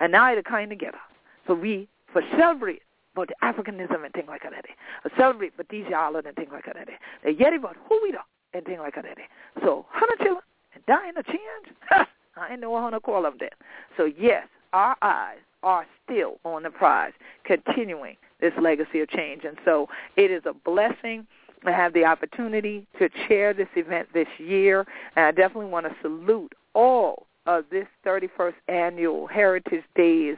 And 0.00 0.12
now 0.12 0.32
they're 0.32 0.42
coming 0.42 0.70
together. 0.70 0.98
So 1.46 1.54
we 1.54 1.88
for 2.12 2.22
celebrate 2.38 2.82
about 3.14 3.28
the 3.28 3.34
Africanism 3.42 4.04
and 4.04 4.12
things 4.14 4.28
like 4.28 4.42
that. 4.42 4.64
A 5.04 5.10
celebrate 5.18 5.52
but 5.56 5.68
these 5.68 5.84
y'all 5.90 6.16
and 6.16 6.34
things 6.34 6.50
like 6.50 6.64
that. 6.64 6.88
They 7.22 7.30
yet 7.32 7.52
about 7.52 7.76
who 7.88 8.00
we 8.02 8.12
are 8.14 8.24
and 8.54 8.64
things 8.64 8.80
like 8.80 8.94
that. 8.94 9.04
So 9.62 9.84
hundred 9.90 10.18
children 10.18 10.44
and 10.74 10.86
dying 10.86 11.12
a 11.16 11.22
change. 11.22 11.76
I 12.36 12.52
ain't 12.52 12.60
know 12.60 12.76
how 12.78 12.88
to 12.88 13.00
call 13.00 13.22
them 13.22 13.34
that. 13.40 13.54
So 13.96 14.04
yes, 14.04 14.46
our 14.72 14.96
eyes 15.02 15.38
are 15.62 15.86
still 16.04 16.38
on 16.44 16.62
the 16.62 16.70
prize, 16.70 17.12
continuing 17.44 18.16
this 18.40 18.52
legacy 18.60 19.00
of 19.00 19.08
change. 19.08 19.44
And 19.44 19.58
so 19.64 19.88
it 20.16 20.30
is 20.30 20.42
a 20.46 20.54
blessing 20.54 21.26
to 21.64 21.72
have 21.72 21.92
the 21.92 22.04
opportunity 22.04 22.86
to 22.98 23.08
chair 23.28 23.52
this 23.52 23.68
event 23.76 24.08
this 24.14 24.28
year, 24.38 24.86
and 25.16 25.26
I 25.26 25.30
definitely 25.30 25.70
want 25.70 25.86
to 25.86 25.94
salute 26.00 26.54
all 26.74 27.26
of 27.46 27.64
this 27.70 27.86
31st 28.06 28.54
annual 28.68 29.26
Heritage 29.26 29.84
Days 29.94 30.36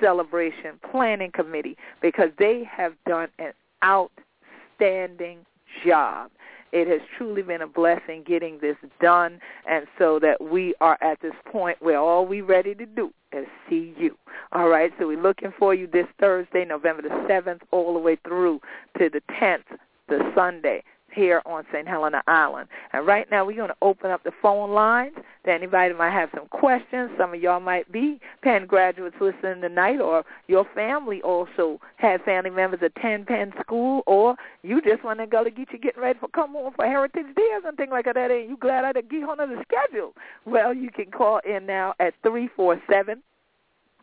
celebration 0.00 0.78
planning 0.90 1.30
committee 1.32 1.76
because 2.00 2.30
they 2.38 2.64
have 2.64 2.94
done 3.06 3.28
an 3.38 3.52
outstanding 3.84 5.44
job. 5.86 6.30
It 6.74 6.88
has 6.88 7.00
truly 7.16 7.42
been 7.42 7.62
a 7.62 7.68
blessing 7.68 8.24
getting 8.26 8.58
this 8.58 8.76
done, 9.00 9.38
and 9.64 9.86
so 9.96 10.18
that 10.18 10.42
we 10.42 10.74
are 10.80 10.98
at 11.00 11.20
this 11.22 11.34
point 11.50 11.80
where 11.80 11.98
all 11.98 12.26
we 12.26 12.40
ready 12.40 12.74
to 12.74 12.84
do 12.84 13.12
is 13.32 13.46
see 13.70 13.94
you. 13.96 14.18
All 14.50 14.68
right, 14.68 14.92
so 14.98 15.06
we're 15.06 15.22
looking 15.22 15.52
for 15.56 15.72
you 15.72 15.86
this 15.86 16.08
Thursday, 16.18 16.64
November 16.64 17.02
the 17.02 17.10
7th, 17.30 17.60
all 17.70 17.94
the 17.94 18.00
way 18.00 18.16
through 18.26 18.60
to 18.98 19.08
the 19.08 19.22
10th 19.40 19.78
the 20.08 20.32
Sunday 20.34 20.82
here 21.14 21.42
on 21.46 21.64
St. 21.72 21.86
Helena 21.86 22.22
Island. 22.26 22.68
And 22.92 23.06
right 23.06 23.26
now 23.30 23.44
we're 23.44 23.56
going 23.56 23.68
to 23.68 23.76
open 23.82 24.10
up 24.10 24.24
the 24.24 24.32
phone 24.42 24.72
lines 24.72 25.14
to 25.44 25.52
anybody 25.52 25.94
might 25.94 26.12
have 26.12 26.30
some 26.34 26.46
questions. 26.48 27.10
Some 27.18 27.34
of 27.34 27.40
y'all 27.40 27.60
might 27.60 27.90
be 27.90 28.20
Penn 28.42 28.66
graduates 28.66 29.16
listening 29.20 29.60
tonight 29.60 30.00
or 30.00 30.24
your 30.48 30.66
family 30.74 31.22
also 31.22 31.80
had 31.96 32.22
family 32.22 32.50
members 32.50 32.80
attend 32.82 33.26
Penn 33.26 33.52
School 33.60 34.02
or 34.06 34.36
you 34.62 34.80
just 34.82 35.04
want 35.04 35.20
to 35.20 35.26
go 35.26 35.44
to 35.44 35.50
get 35.50 35.72
you 35.72 35.78
getting 35.78 36.02
ready 36.02 36.18
for 36.18 36.28
come 36.28 36.52
home 36.52 36.72
for 36.74 36.84
Heritage 36.84 37.34
Day 37.36 37.48
and 37.64 37.76
things 37.76 37.90
like 37.90 38.06
that 38.06 38.16
and 38.16 38.48
you 38.48 38.56
glad 38.56 38.84
I 38.84 38.92
get 39.00 39.22
on 39.22 39.38
the 39.38 39.62
schedule. 39.62 40.14
Well, 40.44 40.74
you 40.74 40.90
can 40.90 41.10
call 41.10 41.40
in 41.44 41.66
now 41.66 41.94
at 42.00 42.14
three 42.22 42.48
four 42.56 42.80
seven 42.90 43.22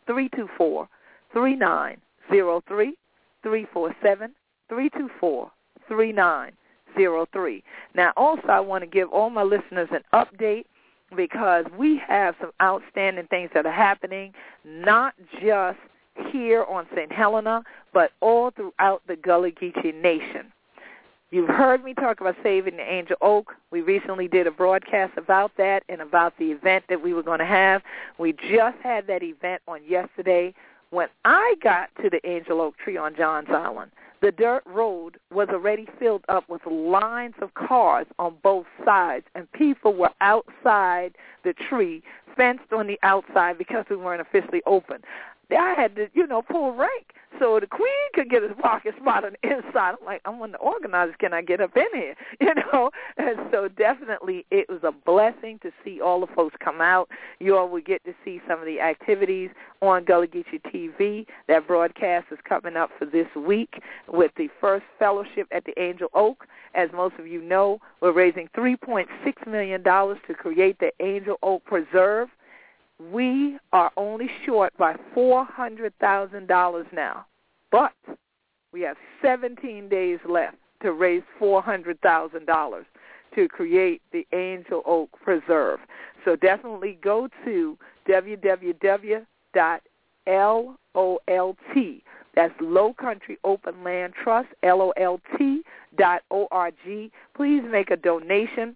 three 0.08 0.30
two 0.36 0.48
four 0.58 0.88
three 1.34 1.56
nine 1.56 1.98
zero 2.32 2.64
three 2.68 2.96
three 3.44 3.68
four 3.74 3.96
seven 4.02 4.34
three 4.70 4.90
two 4.92 5.10
four 5.20 5.52
3903. 6.94 7.64
Now, 7.96 8.14
also, 8.16 8.48
I 8.48 8.60
want 8.60 8.84
to 8.84 8.88
give 8.88 9.10
all 9.10 9.30
my 9.30 9.44
listeners 9.44 9.90
an 9.92 10.04
update 10.14 10.66
because 11.16 11.66
we 11.78 12.02
have 12.08 12.36
some 12.40 12.52
outstanding 12.62 13.28
things 13.28 13.50
that 13.54 13.66
are 13.66 13.72
happening, 13.72 14.34
not 14.66 15.14
just 15.42 15.78
here 16.32 16.64
on 16.66 16.88
St. 16.96 17.12
Helena, 17.12 17.64
but 17.94 18.12
all 18.22 18.52
throughout 18.52 19.02
the 19.08 19.16
Gullah 19.16 19.52
Geechee 19.52 19.94
Nation. 20.02 20.52
You've 21.32 21.50
heard 21.50 21.84
me 21.84 21.94
talk 21.94 22.20
about 22.20 22.36
saving 22.44 22.76
the 22.76 22.84
Angel 22.84 23.16
Oak. 23.22 23.54
We 23.72 23.82
recently 23.82 24.28
did 24.28 24.48
a 24.48 24.52
broadcast 24.52 25.14
about 25.18 25.52
that 25.58 25.84
and 25.88 26.02
about 26.02 26.38
the 26.38 26.52
event 26.52 26.84
that 26.90 27.02
we 27.02 27.14
were 27.14 27.24
going 27.24 27.40
to 27.40 27.46
have. 27.46 27.82
We 28.18 28.34
just 28.34 28.78
had 28.84 29.08
that 29.08 29.24
event 29.24 29.62
on 29.66 29.80
yesterday. 29.88 30.54
When 30.90 31.08
I 31.24 31.56
got 31.64 31.90
to 32.02 32.10
the 32.10 32.20
Angel 32.30 32.60
Oak 32.60 32.78
tree 32.78 32.98
on 32.98 33.16
Johns 33.16 33.48
Island, 33.50 33.92
the 34.22 34.32
dirt 34.32 34.64
road 34.66 35.18
was 35.34 35.50
already 35.50 35.88
filled 36.00 36.24
up 36.30 36.48
with 36.48 36.66
lines 36.66 37.34
of 37.42 37.54
cars 37.56 38.06
on 38.20 38.36
both 38.44 38.68
sides, 38.86 39.26
and 39.36 39.52
people 39.52 39.94
were 39.94 40.12
outside 40.22 41.16
the 41.44 41.54
tree, 41.54 42.04
fenced 42.38 42.72
on 42.72 42.88
the 42.88 43.00
outside 43.04 43.58
because 43.58 43.86
we 43.90 43.96
weren't 43.96 44.22
officially 44.22 44.62
open. 44.66 45.02
I 45.58 45.74
had 45.76 45.96
to, 45.96 46.08
you 46.14 46.28
know, 46.28 46.42
pull 46.42 46.74
rank 46.74 47.14
so 47.42 47.60
the 47.60 47.66
queen 47.66 47.90
could 48.14 48.30
get 48.30 48.44
a 48.44 48.54
parking 48.54 48.92
spot 49.02 49.26
on 49.26 49.34
the 49.42 49.50
inside. 49.50 49.96
I'm 50.00 50.06
like, 50.06 50.22
I'm 50.26 50.38
one 50.38 50.54
of 50.54 50.60
the 50.60 50.66
organizers. 50.66 51.16
Can 51.20 51.34
I 51.34 51.42
get 51.42 51.60
up 51.60 51.76
in 51.76 51.86
here? 51.94 52.16
You 52.42 52.56
know, 52.56 52.90
and 53.18 53.38
so 53.52 53.68
definitely 53.68 54.46
it 54.52 54.68
was 54.68 54.80
a 54.84 54.92
blessing 54.92 55.60
to 55.62 55.72
see 55.84 56.02
all 56.02 56.20
the 56.20 56.28
folks 56.28 56.56
come 56.62 56.82
out. 56.82 57.08
You 57.40 57.56
all 57.56 57.70
will 57.70 57.82
get 57.82 58.04
to 58.06 58.14
see 58.26 58.42
some 58.48 58.60
of 58.60 58.66
the 58.66 58.82
activities 58.82 59.52
on 59.82 60.04
Gullah 60.06 60.28
Geechee 60.28 60.62
TV. 60.74 61.26
That 61.48 61.68
broadcast 61.68 62.28
is 62.32 62.40
coming 62.48 62.76
up 62.76 62.90
for 62.98 63.06
this 63.06 63.28
week 63.36 63.82
with 64.08 64.32
the 64.38 64.50
first 64.60 64.86
fellowship 64.98 65.48
at 65.52 65.66
the 65.66 65.80
Angel 65.80 66.10
Oak. 66.14 66.46
As 66.74 66.90
most 66.94 67.16
of 67.20 67.28
you 67.28 67.42
know, 67.42 67.80
we're 68.02 68.12
raising 68.12 68.50
$3.6 68.58 69.08
million 69.48 69.84
to 69.84 70.34
create 70.34 70.80
the 70.80 70.92
Angel 71.00 71.38
Oak 71.44 71.64
Preserve 71.66 72.30
we 73.12 73.58
are 73.74 73.92
only 73.98 74.30
short 74.46 74.78
by 74.78 74.96
$400,000 75.16 76.94
now. 76.94 77.26
But 77.72 77.94
we 78.72 78.82
have 78.82 78.98
17 79.22 79.90
days 79.90 80.20
left 80.28 80.58
to 80.82 80.94
raise 80.94 81.24
$400,000 81.40 82.86
to 83.36 83.48
create 83.48 84.02
the 84.12 84.28
Angel 84.34 84.82
Oak 84.86 85.10
Preserve. 85.24 85.80
So 86.26 86.36
definitely 86.36 87.00
go 87.02 87.30
to 87.46 87.78
www.lolt. 88.08 89.26
That's 92.34 92.54
Low 92.62 92.94
Country 92.94 93.38
Open 93.44 93.84
Land 93.84 94.14
Trust, 94.22 94.48
L-O-L-T 94.64 95.64
dot 95.98 96.22
O-R-G. 96.32 97.12
Please 97.36 97.62
make 97.70 97.92
a 97.92 97.98
donation 97.98 98.76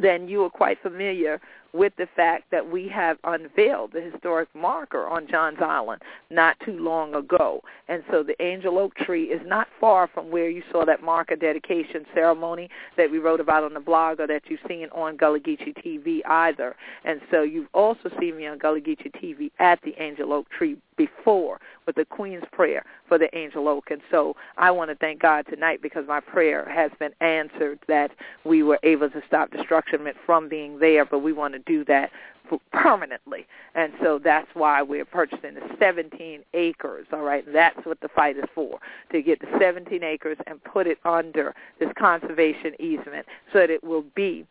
then 0.00 0.28
you 0.28 0.44
are 0.44 0.50
quite 0.50 0.80
familiar 0.82 1.40
with 1.72 1.92
the 1.96 2.08
fact 2.16 2.50
that 2.50 2.68
we 2.68 2.88
have 2.88 3.18
unveiled 3.24 3.92
the 3.92 4.00
historic 4.00 4.48
marker 4.54 5.06
on 5.06 5.28
Johns 5.28 5.58
Island 5.60 6.02
not 6.30 6.56
too 6.64 6.78
long 6.78 7.14
ago. 7.14 7.62
And 7.88 8.02
so 8.10 8.22
the 8.22 8.40
angel 8.42 8.78
oak 8.78 8.94
tree 8.96 9.24
is 9.24 9.40
not 9.46 9.68
far 9.80 10.08
from 10.08 10.30
where 10.30 10.48
you 10.48 10.62
saw 10.70 10.84
that 10.84 11.02
marker 11.02 11.36
dedication 11.36 12.04
ceremony 12.14 12.68
that 12.96 13.10
we 13.10 13.18
wrote 13.18 13.40
about 13.40 13.64
on 13.64 13.74
the 13.74 13.80
blog 13.80 14.20
or 14.20 14.26
that 14.26 14.42
you've 14.48 14.60
seen 14.68 14.88
on 14.92 15.16
Gullah 15.16 15.40
Geechee 15.40 15.76
TV 15.84 16.20
either. 16.26 16.74
And 17.04 17.20
so 17.30 17.42
you've 17.42 17.68
also 17.72 18.10
seen 18.20 18.36
me 18.36 18.46
on 18.46 18.58
Gullah 18.58 18.80
Geechee 18.80 19.12
TV 19.12 19.50
at 19.58 19.80
the 19.82 19.94
angel 20.02 20.32
oak 20.32 20.48
tree 20.50 20.76
before 20.96 21.60
with 21.86 21.96
the 21.96 22.04
Queen's 22.04 22.44
Prayer 22.52 22.84
for 23.08 23.18
the 23.18 23.34
angel 23.36 23.68
oak. 23.68 23.90
And 23.90 24.02
so 24.10 24.36
I 24.58 24.70
want 24.70 24.90
to 24.90 24.96
thank 24.96 25.20
God 25.20 25.46
tonight 25.48 25.80
because 25.82 26.06
my 26.06 26.20
prayer 26.20 26.68
has 26.68 26.90
been 26.98 27.12
answered 27.20 27.78
that 27.88 28.10
we 28.44 28.62
were 28.62 28.78
able 28.82 29.08
to 29.10 29.22
stop 29.26 29.50
destruction 29.50 30.06
from 30.26 30.48
being 30.48 30.78
there, 30.78 31.04
but 31.04 31.20
we 31.20 31.32
want 31.32 31.54
to 31.54 31.59
do 31.66 31.84
that 31.84 32.10
permanently. 32.72 33.46
And 33.74 33.92
so 34.02 34.18
that's 34.22 34.48
why 34.54 34.82
we're 34.82 35.04
purchasing 35.04 35.54
the 35.54 35.76
17 35.78 36.42
acres, 36.54 37.06
all 37.12 37.20
right? 37.20 37.44
That's 37.52 37.84
what 37.84 38.00
the 38.00 38.08
fight 38.08 38.36
is 38.36 38.44
for, 38.54 38.78
to 39.12 39.22
get 39.22 39.40
the 39.40 39.46
17 39.58 40.02
acres 40.02 40.38
and 40.46 40.62
put 40.64 40.86
it 40.86 40.98
under 41.04 41.54
this 41.78 41.90
conservation 41.98 42.74
easement 42.80 43.26
so 43.52 43.60
that 43.60 43.70
it 43.70 43.84
will 43.84 44.04
be 44.14 44.46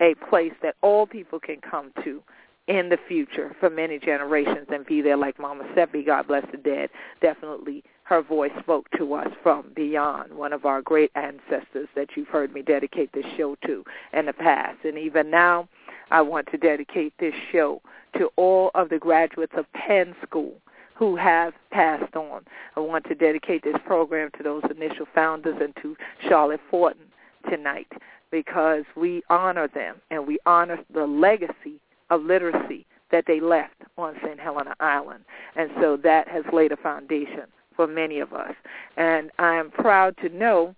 a 0.00 0.14
place 0.28 0.52
that 0.62 0.76
all 0.82 1.06
people 1.06 1.40
can 1.40 1.60
come 1.60 1.92
to 2.04 2.22
in 2.68 2.88
the 2.88 2.98
future 3.08 3.54
for 3.58 3.68
many 3.68 3.98
generations 3.98 4.66
and 4.72 4.86
be 4.86 5.02
there 5.02 5.16
like 5.16 5.38
Mama 5.40 5.64
Seppi, 5.74 6.04
God 6.04 6.28
bless 6.28 6.44
the 6.52 6.58
dead. 6.58 6.88
Definitely 7.20 7.82
her 8.04 8.22
voice 8.22 8.52
spoke 8.60 8.88
to 8.98 9.14
us 9.14 9.28
from 9.42 9.72
beyond, 9.74 10.32
one 10.32 10.52
of 10.52 10.64
our 10.64 10.82
great 10.82 11.10
ancestors 11.14 11.88
that 11.94 12.08
you've 12.16 12.28
heard 12.28 12.52
me 12.52 12.62
dedicate 12.62 13.12
this 13.12 13.24
show 13.36 13.56
to 13.66 13.84
in 14.12 14.26
the 14.26 14.32
past. 14.32 14.78
And 14.84 14.98
even 14.98 15.30
now, 15.30 15.68
I 16.10 16.22
want 16.22 16.48
to 16.48 16.58
dedicate 16.58 17.14
this 17.18 17.34
show 17.52 17.80
to 18.18 18.30
all 18.36 18.70
of 18.74 18.88
the 18.88 18.98
graduates 18.98 19.52
of 19.56 19.70
Penn 19.72 20.14
School 20.26 20.54
who 20.94 21.16
have 21.16 21.54
passed 21.70 22.14
on. 22.14 22.42
I 22.76 22.80
want 22.80 23.06
to 23.06 23.14
dedicate 23.14 23.64
this 23.64 23.76
program 23.86 24.30
to 24.36 24.42
those 24.42 24.62
initial 24.70 25.06
founders 25.14 25.56
and 25.60 25.74
to 25.82 25.96
Charlotte 26.28 26.60
Forten 26.70 27.06
tonight 27.48 27.90
because 28.30 28.84
we 28.96 29.22
honor 29.30 29.66
them 29.66 29.96
and 30.10 30.26
we 30.26 30.38
honor 30.46 30.78
the 30.92 31.06
legacy 31.06 31.80
of 32.10 32.22
literacy 32.22 32.86
that 33.10 33.24
they 33.26 33.40
left 33.40 33.76
on 33.96 34.14
St. 34.22 34.38
Helena 34.38 34.74
Island. 34.78 35.24
And 35.56 35.70
so 35.80 35.96
that 35.96 36.28
has 36.28 36.44
laid 36.52 36.70
a 36.72 36.76
foundation 36.76 37.44
for 37.74 37.86
many 37.86 38.20
of 38.20 38.32
us. 38.32 38.54
And 38.96 39.30
I 39.38 39.54
am 39.54 39.70
proud 39.70 40.16
to 40.18 40.28
know 40.28 40.74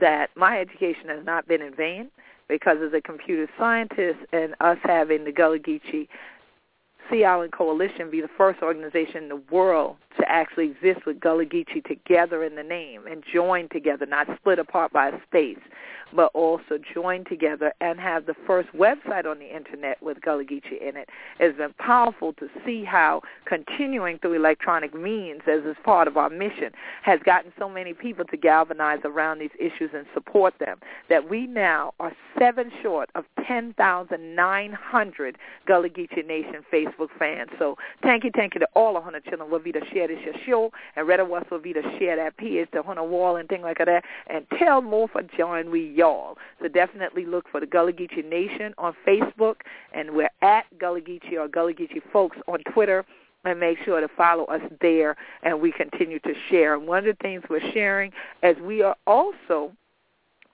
that 0.00 0.30
my 0.36 0.58
education 0.58 1.08
has 1.08 1.24
not 1.24 1.46
been 1.46 1.62
in 1.62 1.74
vain 1.74 2.10
because 2.48 2.78
as 2.84 2.92
a 2.92 3.00
computer 3.00 3.50
scientist 3.58 4.18
and 4.32 4.54
us 4.60 4.78
having 4.82 5.24
the 5.24 5.32
Gullah 5.32 5.58
Geechee 5.58 6.08
Sea 7.10 7.24
Island 7.24 7.52
Coalition 7.52 8.10
be 8.10 8.20
the 8.20 8.30
first 8.36 8.62
organization 8.62 9.24
in 9.24 9.28
the 9.28 9.42
world 9.50 9.96
to 10.18 10.28
actually 10.30 10.70
exist 10.70 11.06
with 11.06 11.20
Gullah 11.20 11.44
Geechee 11.44 11.84
together 11.84 12.44
in 12.44 12.54
the 12.54 12.62
name 12.62 13.06
and 13.06 13.22
join 13.32 13.68
together, 13.68 14.06
not 14.06 14.26
split 14.36 14.58
apart 14.58 14.92
by 14.92 15.08
a 15.08 15.22
space, 15.24 15.58
but 16.14 16.30
also 16.34 16.78
join 16.92 17.24
together 17.24 17.72
and 17.80 17.98
have 17.98 18.26
the 18.26 18.34
first 18.46 18.68
website 18.72 19.26
on 19.26 19.38
the 19.38 19.54
internet 19.54 20.02
with 20.02 20.20
Gullah 20.20 20.44
Geechee 20.44 20.80
in 20.80 20.96
it. 20.96 21.08
It's 21.40 21.56
been 21.56 21.74
powerful 21.78 22.32
to 22.34 22.48
see 22.64 22.84
how 22.84 23.22
continuing 23.46 24.18
through 24.18 24.34
electronic 24.34 24.94
means 24.94 25.42
as 25.46 25.64
is 25.64 25.76
part 25.84 26.08
of 26.08 26.16
our 26.16 26.30
mission 26.30 26.70
has 27.02 27.20
gotten 27.24 27.52
so 27.58 27.68
many 27.68 27.92
people 27.92 28.24
to 28.26 28.36
galvanize 28.36 29.00
around 29.04 29.38
these 29.38 29.50
issues 29.58 29.90
and 29.94 30.06
support 30.14 30.54
them 30.58 30.78
that 31.08 31.28
we 31.28 31.46
now 31.46 31.92
are 32.00 32.12
seven 32.38 32.70
short 32.82 33.10
of 33.14 33.24
10,900 33.46 35.38
Gullah 35.66 35.88
Geechee 35.88 36.26
Nation 36.26 36.64
Facebook 36.72 37.08
fans. 37.18 37.50
So 37.58 37.76
thank 38.02 38.24
you, 38.24 38.30
thank 38.34 38.54
you 38.54 38.60
to 38.60 38.68
all 38.74 38.96
of 38.96 39.04
Hunter 39.04 39.20
children 39.20 39.50
will 39.50 39.58
be 39.58 39.72
to 39.72 39.80
share 39.92 40.08
this 40.08 40.18
show 40.46 40.70
and 40.96 41.06
Red 41.06 41.20
West 41.28 41.50
will 41.50 41.60
be 41.60 41.72
to 41.72 41.82
share 41.98 42.16
that 42.16 42.36
page 42.36 42.68
to 42.72 42.82
Hunter 42.82 43.02
Wall 43.02 43.36
and 43.36 43.48
things 43.48 43.62
like 43.62 43.78
that 43.78 44.04
and 44.28 44.46
tell 44.58 44.80
more 44.80 45.08
for 45.08 45.22
join 45.36 45.70
we 45.70 45.80
y'all. 46.04 46.36
So 46.60 46.68
definitely 46.68 47.24
look 47.24 47.46
for 47.50 47.60
the 47.60 47.66
Gullah 47.66 47.92
Geechee 47.92 48.28
Nation 48.28 48.74
on 48.76 48.94
Facebook, 49.06 49.56
and 49.94 50.10
we're 50.10 50.30
at 50.42 50.64
Gullah 50.78 51.00
Geechee 51.00 51.38
or 51.38 51.48
Gullah 51.48 51.72
Geechee 51.72 52.02
Folks 52.12 52.36
on 52.46 52.58
Twitter. 52.72 53.04
And 53.46 53.60
make 53.60 53.76
sure 53.84 54.00
to 54.00 54.08
follow 54.16 54.44
us 54.46 54.62
there, 54.80 55.16
and 55.42 55.60
we 55.60 55.70
continue 55.70 56.18
to 56.20 56.32
share. 56.48 56.74
And 56.76 56.86
one 56.86 57.00
of 57.00 57.04
the 57.04 57.22
things 57.22 57.42
we're 57.50 57.72
sharing, 57.74 58.10
as 58.42 58.56
we 58.62 58.80
are 58.80 58.96
also 59.06 59.70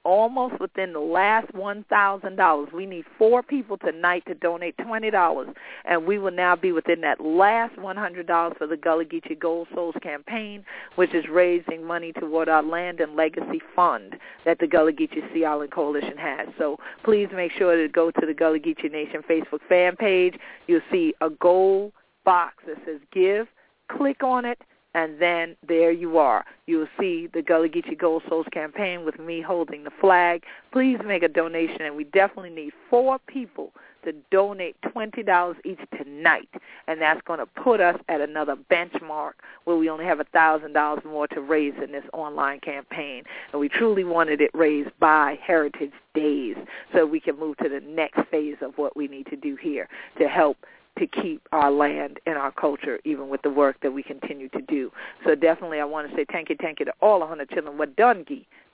almost 0.05 0.59
within 0.61 0.93
the 0.93 1.01
last 1.01 1.53
one 1.55 1.85
thousand 1.89 2.37
dollars. 2.37 2.69
We 2.73 2.87
need 2.87 3.05
four 3.19 3.43
people 3.43 3.77
tonight 3.77 4.25
to 4.27 4.35
donate 4.35 4.75
twenty 4.79 5.11
dollars, 5.11 5.49
and 5.85 6.07
we 6.07 6.19
will 6.19 6.31
now 6.31 6.57
be 6.57 6.73
within 6.73 7.01
that 7.03 7.21
last 7.21 7.77
one 7.79 7.97
hundred 7.97 8.27
dollars 8.27 8.55
for 8.59 8.67
the 8.67 8.77
Gullah 8.77 9.05
Geechee 9.05 9.39
Gold 9.39 9.69
Souls 9.75 9.95
campaign, 10.03 10.65
which 10.97 11.15
is 11.15 11.25
raising 11.29 11.85
money 11.85 12.13
toward 12.13 12.49
our 12.49 12.63
land 12.63 13.01
and 13.01 13.17
legacy 13.17 13.61
fund 13.75 14.17
that 14.45 14.59
the 14.59 14.67
Gullah 14.67 14.93
Geechee 14.93 15.33
Sea 15.33 15.45
Island 15.45 15.73
Coalition 15.73 16.17
has. 16.17 16.49
So 16.59 16.79
please 17.05 17.29
make 17.35 17.53
sure 17.53 17.77
to 17.77 17.89
go 17.89 18.11
to 18.11 18.27
the 18.27 18.35
Gullah 18.35 18.59
Geechee 18.59 18.91
Nation 18.91 19.23
Facebook 19.29 19.61
fan 19.69 19.97
page. 19.97 20.35
You'll 20.67 20.81
see 20.91 21.15
a 21.21 21.31
gold 21.31 21.93
box 22.25 22.65
that 22.67 22.77
says 22.87 23.01
Give. 23.13 23.47
Click 23.89 24.23
on 24.23 24.45
it 24.45 24.59
and 24.95 25.21
then 25.21 25.57
there 25.67 25.93
you 25.93 26.19
are. 26.19 26.45
You'll 26.67 26.89
see 26.99 27.29
the 27.33 27.43
Gullah 27.43 27.69
Geechee 27.69 27.99
Gold 27.99 28.23
Souls 28.29 28.47
campaign 28.53 29.05
with 29.05 29.19
me 29.19 29.41
holding 29.41 29.85
the 29.85 29.91
flag. 30.01 30.45
Please 30.73 30.99
make 31.05 31.23
a 31.23 31.29
donation, 31.29 31.83
and 31.83 31.97
we 31.97 32.05
definitely 32.05 32.51
need 32.51 32.73
four 32.89 33.19
people 33.27 33.73
to 34.05 34.13
donate 34.31 34.77
$20 34.83 35.55
each 35.65 35.81
tonight, 35.97 36.49
and 36.87 37.01
that's 37.01 37.21
going 37.27 37.39
to 37.39 37.47
put 37.47 37.81
us 37.81 37.99
at 38.09 38.21
another 38.21 38.57
benchmark 38.71 39.33
where 39.65 39.77
we 39.77 39.91
only 39.91 40.05
have 40.05 40.19
$1,000 40.19 41.05
more 41.05 41.29
to 41.29 41.41
raise 41.41 41.75
in 41.83 41.93
this 41.93 42.05
online 42.13 42.61
campaign. 42.61 43.23
And 43.53 43.61
we 43.61 43.69
truly 43.69 44.05
wanted 44.05 44.41
it 44.41 44.51
raised 44.55 44.91
by 44.99 45.39
Heritage 45.45 45.93
Days 46.15 46.57
so 46.95 47.07
we 47.07 47.21
can 47.21 47.39
move 47.39 47.57
to 47.59 47.69
the 47.69 47.81
next 47.81 48.21
phase 48.31 48.57
of 48.63 48.77
what 48.77 48.97
we 48.97 49.07
need 49.07 49.27
to 49.27 49.37
do 49.37 49.57
here 49.57 49.89
to 50.19 50.29
help 50.29 50.57
to 51.01 51.07
keep 51.07 51.43
our 51.51 51.71
land 51.71 52.21
and 52.27 52.37
our 52.37 52.53
culture, 52.53 53.01
even 53.05 53.29
with 53.29 53.43
the 53.43 53.51
work 53.51 53.77
that 53.83 53.93
we 53.93 54.03
continue 54.03 54.49
to 54.51 54.61
do. 54.63 54.93
So 55.25 55.35
definitely 55.35 55.81
I 55.81 55.85
want 55.85 56.09
to 56.09 56.17
say 56.17 56.25
thank 56.31 56.51
you, 56.51 56.57
thank 56.61 56.79
you 56.79 56.87
to 56.87 56.93
all 57.01 57.21
100 57.21 57.51
children. 57.51 57.77
What 57.77 57.97
done 57.97 58.25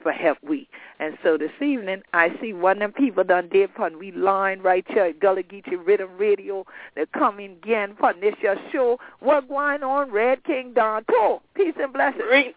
for 0.02 0.12
help 0.12 0.38
we. 0.46 0.68
And 1.00 1.16
so 1.22 1.36
this 1.36 1.50
evening, 1.60 2.02
I 2.12 2.30
see 2.40 2.52
one 2.52 2.76
of 2.76 2.78
them 2.80 2.92
people 2.92 3.24
done 3.24 3.48
did 3.48 3.74
pun. 3.74 3.98
We 3.98 4.12
line 4.12 4.60
right 4.60 4.84
here 4.88 5.04
at 5.04 5.20
Gullah 5.20 5.42
Geechee 5.42 5.84
Riddim 5.84 6.18
Radio. 6.18 6.64
They're 6.94 7.06
coming 7.06 7.52
again 7.52 7.96
pun 7.98 8.20
this 8.20 8.34
your 8.42 8.56
show. 8.72 8.98
What 9.20 9.48
going 9.48 9.82
on, 9.82 10.10
Red 10.10 10.44
King 10.44 10.72
Don 10.74 11.04
Tour. 11.08 11.40
Peace 11.54 11.74
and 11.80 11.92
blessings. 11.92 12.22
Great. 12.28 12.56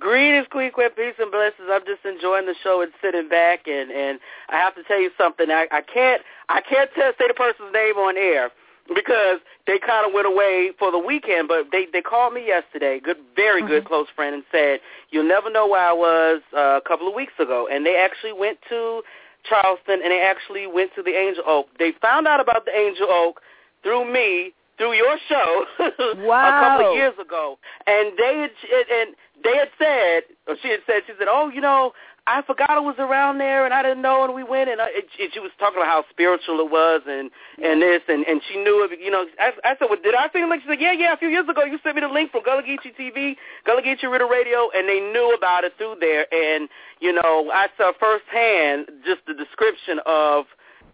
Queen 0.00 0.70
Queen, 0.70 0.90
peace 0.96 1.14
and 1.18 1.30
blessings. 1.30 1.68
I'm 1.70 1.82
just 1.84 2.04
enjoying 2.04 2.46
the 2.46 2.54
show 2.62 2.82
and 2.82 2.92
sitting 3.02 3.28
back, 3.28 3.66
and 3.66 3.90
and 3.90 4.20
I 4.48 4.56
have 4.56 4.74
to 4.76 4.84
tell 4.84 5.00
you 5.00 5.10
something. 5.18 5.50
I, 5.50 5.66
I 5.72 5.82
can't 5.82 6.22
I 6.48 6.60
can't 6.60 6.90
say 6.96 7.12
the 7.26 7.34
person's 7.34 7.72
name 7.72 7.96
on 7.96 8.16
air, 8.16 8.50
because 8.94 9.40
they 9.66 9.78
kind 9.78 10.06
of 10.06 10.12
went 10.12 10.26
away 10.26 10.72
for 10.78 10.90
the 10.90 10.98
weekend. 10.98 11.48
But 11.48 11.68
they 11.72 11.86
they 11.92 12.00
called 12.00 12.34
me 12.34 12.46
yesterday, 12.46 13.00
good, 13.00 13.18
very 13.36 13.60
good, 13.62 13.84
mm-hmm. 13.84 13.88
close 13.88 14.06
friend, 14.14 14.34
and 14.34 14.44
said 14.50 14.80
you'll 15.10 15.28
never 15.28 15.50
know 15.50 15.66
where 15.66 15.86
I 15.86 15.92
was 15.92 16.42
uh, 16.56 16.80
a 16.82 16.82
couple 16.86 17.08
of 17.08 17.14
weeks 17.14 17.34
ago. 17.38 17.68
And 17.70 17.84
they 17.84 17.96
actually 17.96 18.32
went 18.32 18.58
to 18.68 19.02
Charleston, 19.48 20.00
and 20.02 20.10
they 20.10 20.20
actually 20.20 20.66
went 20.66 20.90
to 20.96 21.02
the 21.02 21.16
Angel 21.16 21.44
Oak. 21.46 21.66
They 21.78 21.92
found 22.00 22.26
out 22.26 22.40
about 22.40 22.64
the 22.64 22.76
Angel 22.76 23.06
Oak 23.08 23.40
through 23.82 24.10
me, 24.12 24.52
through 24.76 24.94
your 24.94 25.18
show, 25.28 25.64
wow. 25.78 26.48
a 26.48 26.78
couple 26.78 26.90
of 26.90 26.96
years 26.96 27.14
ago. 27.20 27.58
And 27.86 28.12
they 28.18 28.38
had, 28.38 28.50
and 28.90 29.14
they 29.44 29.56
had 29.56 29.68
said, 29.78 30.22
or 30.46 30.56
she 30.60 30.68
had 30.68 30.80
said, 30.86 31.02
she 31.06 31.12
said, 31.18 31.28
oh, 31.28 31.50
you 31.52 31.60
know, 31.60 31.92
I 32.28 32.42
forgot 32.42 32.76
it 32.76 32.84
was 32.84 32.96
around 32.98 33.38
there, 33.38 33.64
and 33.64 33.72
I 33.72 33.82
didn't 33.82 34.02
know, 34.02 34.22
and 34.24 34.34
we 34.34 34.44
went, 34.44 34.68
and, 34.68 34.80
uh, 34.80 34.84
I, 34.84 35.00
and 35.18 35.32
she 35.32 35.40
was 35.40 35.50
talking 35.58 35.78
about 35.78 35.88
how 35.88 36.04
spiritual 36.10 36.60
it 36.60 36.70
was, 36.70 37.00
and 37.08 37.30
and 37.56 37.80
this, 37.80 38.02
and 38.06 38.24
and 38.26 38.42
she 38.46 38.56
knew 38.56 38.84
it. 38.84 39.00
You 39.00 39.10
know, 39.10 39.24
I, 39.40 39.52
I 39.64 39.76
said, 39.78 39.88
well, 39.88 39.98
did 40.02 40.14
I 40.14 40.28
send 40.30 40.44
a 40.44 40.48
link? 40.48 40.62
She 40.62 40.68
said, 40.68 40.80
yeah, 40.80 40.92
yeah. 40.92 41.14
A 41.14 41.16
few 41.16 41.28
years 41.28 41.48
ago, 41.48 41.64
you 41.64 41.78
sent 41.82 41.96
me 41.96 42.02
the 42.02 42.08
link 42.08 42.30
from 42.30 42.42
Gullah 42.44 42.62
Geechee 42.62 42.92
TV, 42.92 43.36
Gullah 43.64 43.80
Geechee 43.80 44.04
Radio, 44.04 44.68
and 44.76 44.86
they 44.86 45.00
knew 45.00 45.34
about 45.34 45.64
it 45.64 45.72
through 45.78 45.96
there, 46.00 46.28
and 46.32 46.68
you 47.00 47.12
know, 47.12 47.50
I 47.52 47.68
saw 47.78 47.92
firsthand 47.98 48.92
just 49.06 49.24
the 49.26 49.32
description 49.32 50.00
of 50.04 50.44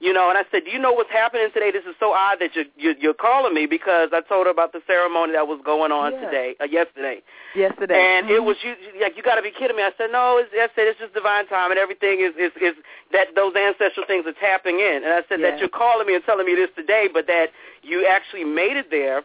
you 0.05 0.13
know, 0.13 0.29
and 0.29 0.37
I 0.37 0.45
said, 0.53 0.69
do 0.69 0.71
you 0.71 0.79
know 0.79 0.93
what's 0.93 1.11
happening 1.11 1.49
today? 1.57 1.73
This 1.73 1.89
is 1.89 1.97
so 1.99 2.13
odd 2.13 2.37
that 2.45 2.53
you're, 2.53 2.69
you're, 2.77 2.93
you're 3.01 3.17
calling 3.17 3.57
me 3.57 3.65
because 3.65 4.13
I 4.13 4.21
told 4.21 4.45
her 4.45 4.53
about 4.53 4.77
the 4.77 4.85
ceremony 4.87 5.33
that 5.33 5.49
was 5.49 5.65
going 5.65 5.93
on 5.93 6.13
yeah. 6.13 6.21
today, 6.21 6.55
uh, 6.61 6.69
yesterday. 6.69 7.25
Yesterday. 7.57 7.97
And 7.97 8.29
mm-hmm. 8.29 8.37
it 8.37 8.45
was, 8.45 8.61
you, 8.61 8.77
like, 9.01 9.17
you 9.17 9.25
got 9.25 9.41
to 9.41 9.43
be 9.43 9.51
kidding 9.51 9.81
me. 9.81 9.83
I 9.83 9.97
said, 9.97 10.13
no, 10.13 10.37
it's, 10.37 10.53
I 10.53 10.69
said, 10.77 10.93
it's 10.93 11.01
just 11.01 11.17
divine 11.17 11.49
time 11.49 11.73
and 11.73 11.81
everything 11.81 12.21
is, 12.21 12.37
is, 12.37 12.53
is 12.61 12.77
that 13.17 13.33
those 13.33 13.57
ancestral 13.57 14.05
things 14.05 14.29
are 14.29 14.37
tapping 14.37 14.77
in. 14.77 15.09
And 15.09 15.13
I 15.17 15.25
said 15.25 15.41
yeah. 15.41 15.57
that 15.57 15.59
you're 15.59 15.73
calling 15.73 16.05
me 16.05 16.13
and 16.13 16.25
telling 16.29 16.45
me 16.45 16.53
this 16.53 16.69
today, 16.77 17.09
but 17.09 17.25
that 17.33 17.49
you 17.81 18.05
actually 18.05 18.45
made 18.45 18.77
it 18.77 18.93
there 18.93 19.25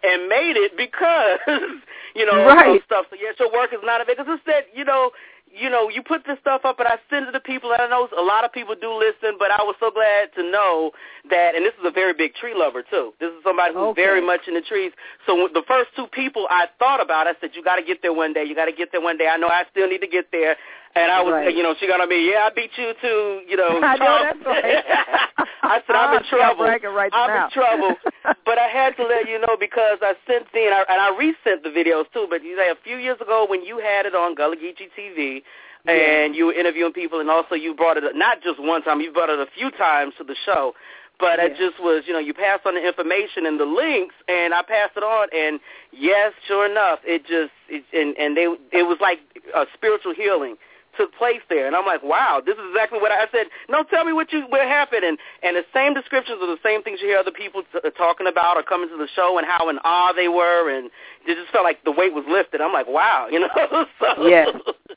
and 0.00 0.32
made 0.32 0.56
it 0.56 0.80
because, 0.80 1.44
you 2.16 2.24
know, 2.24 2.40
right. 2.48 2.80
stuff. 2.88 3.04
So, 3.12 3.20
yes, 3.20 3.36
your 3.36 3.52
work 3.52 3.76
is 3.76 3.84
not 3.84 4.00
a 4.00 4.08
because 4.08 4.24
it 4.32 4.40
said, 4.48 4.64
you 4.72 4.88
know, 4.88 5.12
you 5.52 5.68
know, 5.68 5.88
you 5.88 6.02
put 6.02 6.24
this 6.26 6.38
stuff 6.40 6.62
up 6.64 6.78
and 6.78 6.88
I 6.88 6.96
send 7.10 7.26
it 7.28 7.32
to 7.32 7.40
people. 7.40 7.72
And 7.72 7.82
I 7.82 7.88
know 7.88 8.08
a 8.16 8.22
lot 8.22 8.44
of 8.44 8.52
people 8.52 8.74
do 8.80 8.92
listen, 8.94 9.36
but 9.38 9.50
I 9.50 9.62
was 9.62 9.74
so 9.80 9.90
glad 9.90 10.32
to 10.36 10.42
know 10.48 10.92
that. 11.28 11.54
And 11.54 11.64
this 11.64 11.74
is 11.74 11.84
a 11.84 11.90
very 11.90 12.14
big 12.14 12.34
tree 12.34 12.54
lover 12.54 12.82
too. 12.82 13.12
This 13.18 13.30
is 13.30 13.42
somebody 13.42 13.74
who's 13.74 13.92
okay. 13.92 14.02
very 14.02 14.24
much 14.24 14.46
in 14.46 14.54
the 14.54 14.62
trees. 14.62 14.92
So 15.26 15.48
the 15.52 15.62
first 15.66 15.90
two 15.96 16.06
people 16.06 16.46
I 16.50 16.66
thought 16.78 17.02
about, 17.02 17.26
I 17.26 17.34
said, 17.40 17.50
you 17.54 17.64
got 17.64 17.76
to 17.76 17.82
get 17.82 18.02
there 18.02 18.12
one 18.12 18.32
day. 18.32 18.44
You 18.44 18.54
got 18.54 18.66
to 18.66 18.72
get 18.72 18.92
there 18.92 19.02
one 19.02 19.18
day. 19.18 19.28
I 19.28 19.36
know 19.36 19.48
I 19.48 19.64
still 19.70 19.88
need 19.88 20.00
to 20.00 20.08
get 20.08 20.30
there. 20.30 20.56
And 20.96 21.06
I 21.12 21.22
was, 21.22 21.32
right. 21.32 21.54
you 21.54 21.62
know, 21.62 21.74
she 21.78 21.86
got 21.86 22.00
on 22.00 22.08
me. 22.08 22.30
Yeah, 22.30 22.50
I 22.50 22.50
beat 22.50 22.74
you 22.74 22.92
too. 23.00 23.46
You 23.46 23.56
know, 23.56 23.78
I 23.82 23.96
know 23.96 24.18
that's 24.26 24.44
right. 24.44 24.84
I 25.62 25.78
said 25.86 25.94
I'm 25.94 26.18
in 26.18 26.24
trouble. 26.28 26.64
Right 26.64 27.12
I'm 27.14 27.30
now. 27.30 27.46
in 27.46 27.50
trouble. 27.52 27.94
but 28.44 28.58
I 28.58 28.66
had 28.66 28.96
to 28.96 29.04
let 29.06 29.28
you 29.28 29.38
know 29.38 29.54
because 29.58 29.98
I 30.02 30.14
sent 30.26 30.50
the 30.52 30.66
and 30.66 30.74
I, 30.74 30.82
and 30.90 30.98
I 31.00 31.14
resent 31.14 31.62
the 31.62 31.70
videos 31.70 32.10
too. 32.12 32.26
But 32.28 32.42
you 32.42 32.56
say 32.58 32.70
a 32.70 32.78
few 32.82 32.96
years 32.96 33.20
ago 33.20 33.46
when 33.48 33.62
you 33.62 33.78
had 33.78 34.04
it 34.04 34.16
on 34.16 34.34
Gullah 34.34 34.56
Geechee 34.56 34.90
TV, 34.98 35.42
and 35.86 36.34
you 36.34 36.46
were 36.46 36.54
interviewing 36.54 36.92
people, 36.92 37.20
and 37.20 37.30
also 37.30 37.54
you 37.54 37.74
brought 37.74 37.96
it 37.96 38.04
up, 38.04 38.12
not 38.14 38.42
just 38.42 38.60
one 38.60 38.82
time, 38.82 39.00
you 39.00 39.12
brought 39.12 39.30
it 39.30 39.38
a 39.38 39.46
few 39.56 39.70
times 39.70 40.14
to 40.18 40.24
the 40.24 40.36
show. 40.44 40.74
But 41.20 41.38
yeah. 41.38 41.46
it 41.46 41.50
just 41.56 41.78
was, 41.78 42.04
you 42.06 42.14
know, 42.14 42.18
you 42.18 42.34
passed 42.34 42.64
on 42.66 42.74
the 42.74 42.86
information 42.86 43.46
and 43.46 43.60
the 43.60 43.66
links, 43.66 44.14
and 44.26 44.54
I 44.54 44.62
passed 44.62 44.96
it 44.96 45.04
on, 45.04 45.28
and 45.36 45.60
yes, 45.92 46.32
sure 46.48 46.68
enough, 46.68 46.98
it 47.04 47.22
just, 47.28 47.52
it, 47.68 47.84
and 47.92 48.16
and 48.16 48.36
they, 48.36 48.48
it 48.76 48.88
was 48.88 48.98
like 49.00 49.20
a 49.54 49.66
spiritual 49.74 50.14
healing 50.14 50.56
took 50.96 51.14
place 51.14 51.40
there. 51.48 51.66
And 51.66 51.76
I'm 51.76 51.86
like, 51.86 52.02
wow, 52.02 52.42
this 52.44 52.54
is 52.54 52.64
exactly 52.70 52.98
what 52.98 53.12
I, 53.12 53.24
I 53.24 53.26
said. 53.32 53.46
No, 53.68 53.84
tell 53.84 54.04
me 54.04 54.12
what 54.12 54.32
you 54.32 54.42
what 54.48 54.62
happened. 54.62 55.04
And 55.04 55.18
and 55.42 55.56
the 55.56 55.64
same 55.74 55.94
descriptions 55.94 56.38
are 56.42 56.46
the 56.46 56.62
same 56.62 56.82
things 56.82 57.00
you 57.00 57.08
hear 57.08 57.18
other 57.18 57.30
people 57.30 57.62
t- 57.72 57.78
talking 57.96 58.26
about 58.26 58.56
or 58.56 58.62
coming 58.62 58.88
to 58.88 58.96
the 58.96 59.08
show 59.14 59.38
and 59.38 59.46
how 59.46 59.68
in 59.68 59.78
awe 59.84 60.12
they 60.12 60.28
were, 60.28 60.70
and 60.70 60.90
it 61.26 61.34
just 61.34 61.52
felt 61.52 61.64
like 61.64 61.82
the 61.84 61.92
weight 61.92 62.14
was 62.14 62.24
lifted. 62.28 62.60
I'm 62.60 62.72
like, 62.72 62.88
wow, 62.88 63.28
you 63.30 63.40
know. 63.40 63.48
so, 64.00 64.26
yes, 64.28 64.48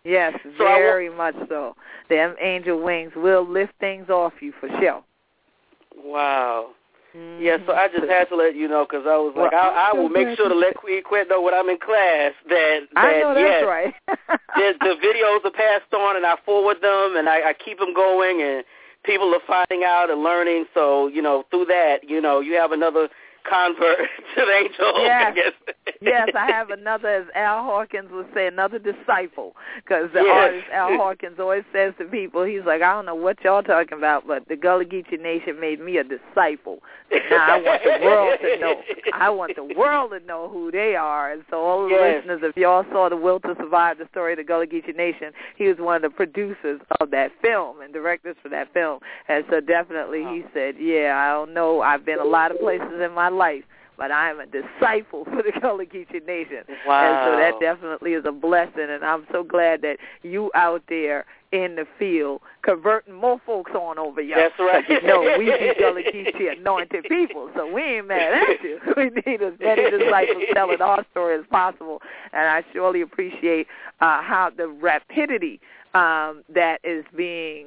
yes, 0.04 0.34
so 0.58 0.64
very 0.64 1.10
much 1.10 1.36
so. 1.50 1.76
Them 2.10 2.36
angel 2.42 2.82
wings 2.82 3.12
will 3.16 3.48
lift 3.48 3.74
things 3.80 4.10
off 4.10 4.34
you 4.42 4.54
for 4.60 4.70
sure. 4.80 5.04
Wow. 5.96 6.72
Mm-hmm. 7.16 7.44
Yeah, 7.44 7.58
so 7.66 7.74
I 7.74 7.88
just 7.90 8.10
had 8.10 8.26
to 8.30 8.36
let 8.36 8.56
you 8.56 8.68
know 8.68 8.86
because 8.90 9.06
I 9.06 9.18
was 9.18 9.34
like, 9.38 9.52
well, 9.52 9.62
I, 9.62 9.92
I 9.94 9.98
will 9.98 10.10
make 10.10 10.36
sure 10.36 10.50
to 10.50 10.56
let 10.56 10.76
Queen 10.76 11.04
Quet 11.04 11.30
know 11.30 11.42
when 11.42 11.54
I'm 11.54 11.70
in 11.70 11.78
class 11.78 12.34
that 12.50 12.90
that 12.96 13.06
I 13.06 13.20
know 13.22 13.34
that's 13.36 13.46
yes, 13.46 13.64
right. 13.66 13.94
the, 14.58 14.74
the 14.82 14.96
videos 14.98 15.46
are 15.46 15.54
passed 15.54 15.94
on 15.94 16.16
and 16.18 16.26
I 16.26 16.36
forward 16.44 16.78
them 16.82 17.16
and 17.16 17.30
I, 17.30 17.50
I 17.50 17.54
keep 17.54 17.78
them 17.78 17.94
going 17.94 18.42
and 18.42 18.64
people 19.06 19.34
are 19.36 19.46
finding 19.46 19.86
out 19.86 20.10
and 20.10 20.24
learning. 20.24 20.66
So 20.74 21.08
you 21.08 21.22
know, 21.22 21.46
through 21.52 21.66
that, 21.66 22.10
you 22.10 22.20
know, 22.20 22.40
you 22.40 22.56
have 22.56 22.72
another 22.72 23.10
convert 23.50 23.98
to 24.36 24.46
the 24.46 24.52
angel. 24.52 24.94
Yes. 25.04 25.24
I 25.28 25.32
guess. 25.36 25.76
yes, 26.02 26.30
I 26.38 26.46
have 26.48 26.70
another, 26.70 27.08
as 27.10 27.26
Al 27.36 27.64
Hawkins 27.64 28.10
would 28.12 28.28
say, 28.34 28.48
another 28.48 28.80
disciple. 28.80 29.56
Because 29.78 30.10
the 30.14 30.22
Yes. 30.22 30.32
artist 30.34 30.66
Al 30.74 30.98
Hawkins 30.98 31.40
always 31.40 31.64
says 31.74 31.94
to 32.00 32.06
people, 32.06 32.44
he's 32.44 32.64
like, 32.66 32.82
I 32.82 32.94
don't 32.94 33.06
know 33.06 33.16
what 33.16 33.44
y'all 33.44 33.64
talking 33.64 33.98
about, 33.98 34.26
but 34.28 34.48
the 34.48 34.56
Gullah 34.56 34.86
Geechee 34.86 35.20
Nation 35.22 35.60
made 35.60 35.80
me 35.80 35.98
a 35.98 36.04
disciple. 36.04 36.80
Now 37.30 37.56
I 37.58 37.62
want 37.62 37.82
the 37.84 38.06
world 38.06 38.40
to 38.42 38.60
know. 38.60 38.82
I 39.14 39.30
want 39.30 39.56
the 39.56 39.64
world 39.78 40.12
to 40.12 40.20
know 40.26 40.50
who 40.50 40.72
they 40.72 40.96
are. 40.96 41.32
And 41.32 41.44
so 41.50 41.58
all 41.62 41.84
the 41.84 41.90
Yes. 41.90 42.24
listeners, 42.26 42.42
if 42.44 42.58
y'all 42.58 42.86
saw 42.92 43.10
The 43.10 43.18
Will 43.18 43.40
to 43.42 43.56
Survive, 43.60 43.98
the 44.00 44.08
story 44.12 44.34
of 44.34 44.38
the 44.38 44.44
Gullah 44.44 44.66
Geechee 44.68 44.96
Nation, 44.96 45.32
he 45.56 45.68
was 45.68 45.78
one 45.78 45.98
of 45.98 46.02
the 46.02 46.10
producers 46.10 46.82
of 47.00 47.12
that 47.12 47.32
film 47.42 47.82
and 47.82 47.94
directors 47.94 48.36
for 48.42 48.50
that 48.50 48.74
film. 48.74 49.00
And 49.28 49.46
so 49.50 49.60
definitely 49.60 50.24
he 50.24 50.44
said, 50.54 50.76
yeah, 50.80 51.14
I 51.16 51.34
don't 51.34 51.54
know. 51.54 51.82
I've 51.82 52.06
been 52.06 52.20
a 52.20 52.24
lot 52.26 52.52
of 52.52 52.60
places 52.60 52.88
in 53.04 53.12
my 53.14 53.30
life 53.34 53.64
but 53.98 54.12
I 54.12 54.30
am 54.30 54.40
a 54.40 54.46
disciple 54.46 55.26
for 55.26 55.44
the 55.44 55.52
Gullah 55.62 55.86
Geechee 55.86 56.26
Nation. 56.26 56.64
Wow. 56.86 57.04
And 57.04 57.32
so 57.32 57.38
that 57.38 57.60
definitely 57.60 58.14
is 58.14 58.26
a 58.26 58.32
blessing, 58.32 58.88
and 58.90 59.04
I'm 59.04 59.26
so 59.32 59.44
glad 59.44 59.82
that 59.82 59.98
you 60.24 60.52
out 60.56 60.84
there 60.90 61.26
in 61.52 61.76
the 61.76 61.86
field 62.00 62.42
converting 62.64 63.14
more 63.14 63.40
folks 63.46 63.72
on 63.76 64.00
over 64.00 64.20
y'all. 64.22 64.40
That's 64.40 64.60
right. 64.60 64.84
You 64.90 65.08
know, 65.08 65.22
we 65.38 65.46
be 65.46 65.74
Gullah 65.80 66.02
Geechee 66.02 66.58
anointed 66.58 67.06
people, 67.08 67.52
so 67.56 67.72
we 67.72 67.82
ain't 67.82 68.08
mad 68.08 68.34
at 68.34 68.64
you. 68.64 68.80
We 68.98 69.12
need 69.26 69.42
as 69.42 69.54
many 69.60 69.92
disciples 69.92 70.44
telling 70.54 70.82
our 70.82 71.06
story 71.12 71.38
as 71.38 71.46
possible, 71.52 72.02
and 72.32 72.48
I 72.48 72.64
surely 72.74 73.02
appreciate 73.02 73.68
uh, 74.02 74.24
how 74.24 74.52
the 74.56 74.68
rapidity 74.68 75.62
um, 75.94 76.44
that 76.54 76.80
is 76.84 77.06
being 77.16 77.66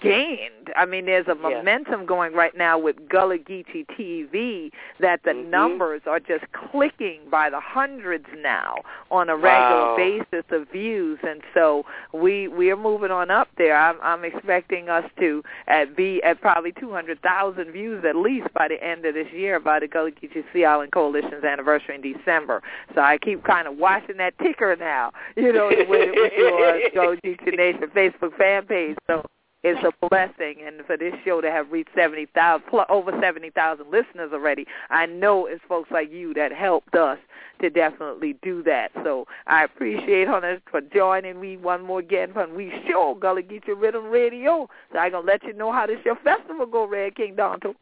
gained. 0.00 0.70
I 0.76 0.84
mean, 0.84 1.06
there's 1.06 1.28
a 1.28 1.34
Yeah. 1.36 1.58
momentum 1.58 2.06
going 2.06 2.34
right 2.34 2.56
now 2.56 2.76
with 2.78 3.08
Gullah 3.08 3.38
Geechee 3.38 3.86
TV 3.96 4.70
that 4.98 5.22
the 5.22 5.30
Mhm. 5.32 5.46
numbers 5.46 6.02
are 6.06 6.20
just 6.20 6.44
clicking 6.52 7.20
by 7.30 7.50
the 7.50 7.60
hundreds 7.60 8.26
now 8.36 8.76
on 9.10 9.28
a 9.28 9.36
regular 9.36 9.84
Wow. 9.86 9.96
basis 9.96 10.44
of 10.50 10.68
views, 10.68 11.18
and 11.22 11.42
so 11.54 11.84
we 12.12 12.48
we 12.48 12.70
are 12.70 12.76
moving 12.76 13.10
on 13.10 13.30
up 13.30 13.48
there. 13.56 13.76
I'm, 13.76 13.96
I'm 14.02 14.24
expecting 14.24 14.88
us 14.88 15.08
to 15.18 15.42
at 15.68 15.94
be 15.96 16.22
at 16.22 16.40
probably 16.40 16.72
200,000 16.72 17.70
views 17.70 18.04
at 18.04 18.16
least 18.16 18.52
by 18.54 18.68
the 18.68 18.82
end 18.82 19.04
of 19.06 19.14
this 19.14 19.30
year 19.32 19.58
by 19.60 19.78
the 19.80 19.86
Gullah 19.88 20.10
Geechee 20.10 20.44
Sea 20.52 20.64
Island 20.64 20.92
Coalition's 20.92 21.44
anniversary 21.44 21.94
in 21.94 22.00
December. 22.02 22.62
So 22.94 23.00
I 23.00 23.18
keep 23.18 23.42
kind 23.44 23.66
of 23.68 23.78
watching 23.78 24.16
that 24.18 24.36
ticker 24.38 24.76
now, 24.76 25.12
you 25.36 25.52
know, 25.52 25.70
the 25.70 25.84
way 25.84 26.06
your 26.36 26.90
Gullah 26.90 27.16
Geechee 27.18 27.56
Nation 27.72 27.88
Facebook 27.94 28.36
fan 28.36 28.66
page. 28.66 28.96
So 29.06 29.24
it's 29.64 29.82
a 29.84 30.08
blessing, 30.08 30.62
and 30.64 30.86
for 30.86 30.96
this 30.96 31.12
show 31.24 31.40
to 31.40 31.50
have 31.50 31.70
reached 31.70 31.90
seventy 31.94 32.26
thousand, 32.26 32.68
over 32.88 33.12
seventy 33.20 33.50
thousand 33.50 33.90
listeners 33.90 34.30
already, 34.32 34.66
I 34.90 35.06
know 35.06 35.46
it's 35.46 35.62
folks 35.68 35.90
like 35.90 36.12
you 36.12 36.32
that 36.34 36.52
helped 36.52 36.94
us 36.94 37.18
to 37.60 37.68
definitely 37.68 38.36
do 38.42 38.62
that. 38.62 38.92
So 39.02 39.26
I 39.46 39.64
appreciate 39.64 40.28
her 40.28 40.60
for 40.70 40.80
joining 40.80 41.40
me 41.40 41.56
one 41.56 41.84
more 41.84 41.98
again 41.98 42.32
from 42.32 42.54
we 42.54 42.72
show 42.88 43.16
Gullah 43.20 43.42
Geechee 43.42 43.68
Riddim 43.70 44.12
Radio. 44.12 44.68
So 44.92 44.98
I 44.98 45.10
gonna 45.10 45.26
let 45.26 45.42
you 45.42 45.52
know 45.52 45.72
how 45.72 45.86
this 45.86 45.98
your 46.04 46.16
festival 46.16 46.66
go, 46.66 46.86
Red 46.86 47.16
King 47.16 47.34
Donto. 47.34 47.74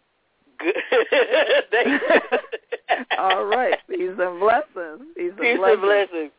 Good. 0.58 0.74
All 3.18 3.44
right. 3.44 3.76
Peace 3.88 4.10
and 4.18 4.40
blessings. 4.40 5.08
Peace 5.16 5.32
and 5.38 5.58
blessings. 5.58 5.80
blessings. 5.82 6.30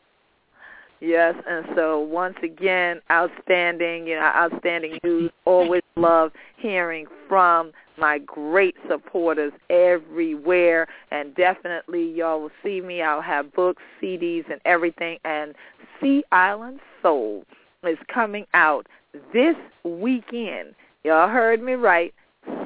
Yes, 1.00 1.36
and 1.48 1.66
so 1.76 2.00
once 2.00 2.38
again, 2.42 3.02
outstanding, 3.12 4.08
you 4.08 4.16
know, 4.16 4.32
outstanding 4.36 4.98
news. 5.04 5.32
Always 5.46 5.84
love 5.96 6.32
hearing 6.58 7.06
from 7.28 7.72
my 7.98 8.18
great 8.20 8.76
supporters 8.90 9.54
everywhere, 9.70 10.88
and 11.12 11.36
definitely 11.36 12.12
y'all 12.12 12.42
will 12.42 12.52
see 12.64 12.82
me. 12.82 13.02
I'll 13.02 13.22
have 13.22 13.54
books, 13.54 13.82
CDs, 14.02 14.50
and 14.52 14.60
everything. 14.66 15.20
And 15.24 15.54
Sea 16.02 16.24
Island 16.32 16.80
Soul 17.02 17.44
is 17.84 17.98
coming 18.12 18.46
out 18.56 18.88
this 19.34 19.56
weekend. 19.84 20.74
Y'all 21.04 21.30
heard 21.30 21.62
me 21.62 21.74
right. 21.74 22.14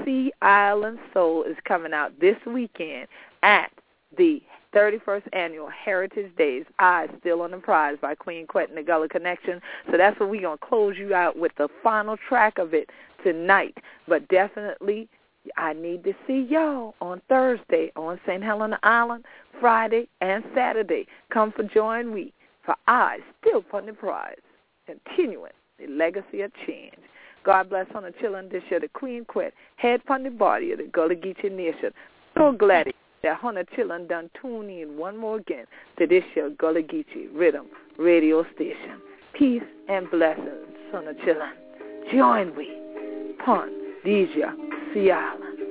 Sea 0.06 0.32
Island 0.42 1.00
Soul 1.14 1.44
is 1.44 1.58
coming 1.66 1.94
out 1.94 2.18
this 2.20 2.38
weekend 2.46 3.08
at 3.44 3.72
the 4.18 4.42
31st 4.74 5.24
Annual 5.34 5.70
Heritage 5.70 6.36
Days, 6.38 6.66
I 6.80 7.08
Still 7.20 7.42
on 7.42 7.52
the 7.52 7.58
Prize 7.58 7.98
by 8.02 8.16
Queen 8.16 8.48
Quet 8.48 8.70
and 8.70 8.78
the 8.78 8.84
Gullah 8.84 9.10
Connection. 9.10 9.62
So 9.90 9.98
that's 9.98 10.20
what 10.20 10.30
we're 10.30 10.42
going 10.42 10.58
to 10.58 10.66
close 10.66 10.96
you 10.98 11.14
out 11.14 11.38
with 11.38 11.52
the 11.58 11.68
final 11.84 12.18
track 12.30 12.58
of 12.58 12.74
it 12.74 12.90
tonight. 13.24 13.78
But 14.08 14.28
definitely, 14.30 15.10
I 15.58 15.74
need 15.74 16.04
to 16.04 16.14
see 16.28 16.48
y'all 16.50 16.96
on 17.02 17.22
Thursday 17.28 17.92
on 17.96 18.20
St. 18.26 18.44
Helena 18.44 18.80
Island, 18.84 19.26
Friday 19.60 20.08
and 20.22 20.44
Saturday. 20.56 21.08
Come 21.32 21.52
for 21.52 21.64
Join 21.64 22.14
We 22.14 22.34
for 22.66 22.76
I 22.88 23.18
Still 23.42 23.64
on 23.74 23.88
the 23.88 23.94
Prize, 23.94 24.36
continuing 24.86 25.52
the 25.80 25.88
legacy 25.88 26.42
of 26.42 26.52
change. 26.68 26.94
God 27.44 27.70
bless 27.70 27.88
on 27.96 28.04
the 28.04 28.14
children 28.22 28.50
this 28.52 28.62
year, 28.70 28.80
the 28.80 28.88
Queen 28.88 29.26
Quet, 29.26 29.54
head 29.78 30.02
from 30.06 30.24
the 30.24 30.30
body 30.30 30.72
of 30.72 30.78
the 30.78 30.86
Gullah 30.86 31.16
Geechee 31.16 31.52
Nation. 31.52 31.92
So 32.38 32.52
glad 32.52 32.88
that 32.88 32.96
Hunter 33.24 33.66
Chillin 33.78 34.08
done 34.08 34.30
tune 34.42 34.70
in 34.70 34.98
one 34.98 35.16
more 35.18 35.38
again 35.38 35.66
to 36.00 36.08
this 36.08 36.24
show, 36.34 36.50
Gullah 36.58 36.82
Geechee 36.82 37.30
Riddim 37.34 37.66
Radio 37.98 38.44
Station. 38.56 39.00
Peace 39.34 39.62
and 39.88 40.10
blessings, 40.10 40.48
Chillin. 41.26 41.52
Join 42.12 42.56
we 42.56 42.68
upon 43.40 43.70
these 44.04 44.28
sea 44.94 45.12
islands. 45.12 45.62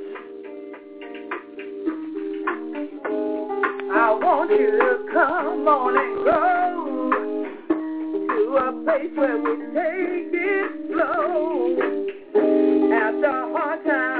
I 3.93 4.13
want 4.23 4.51
you 4.51 4.71
to 4.71 4.99
come 5.13 5.67
on 5.67 5.97
and 5.99 6.25
go 6.25 6.81
to 8.29 8.57
a 8.57 8.73
place 8.85 9.13
where 9.17 9.37
we 9.37 9.57
take 9.75 10.33
it 10.33 10.71
slow. 10.93 11.77
After 12.93 13.31
hard 13.53 13.85
time 13.85 14.20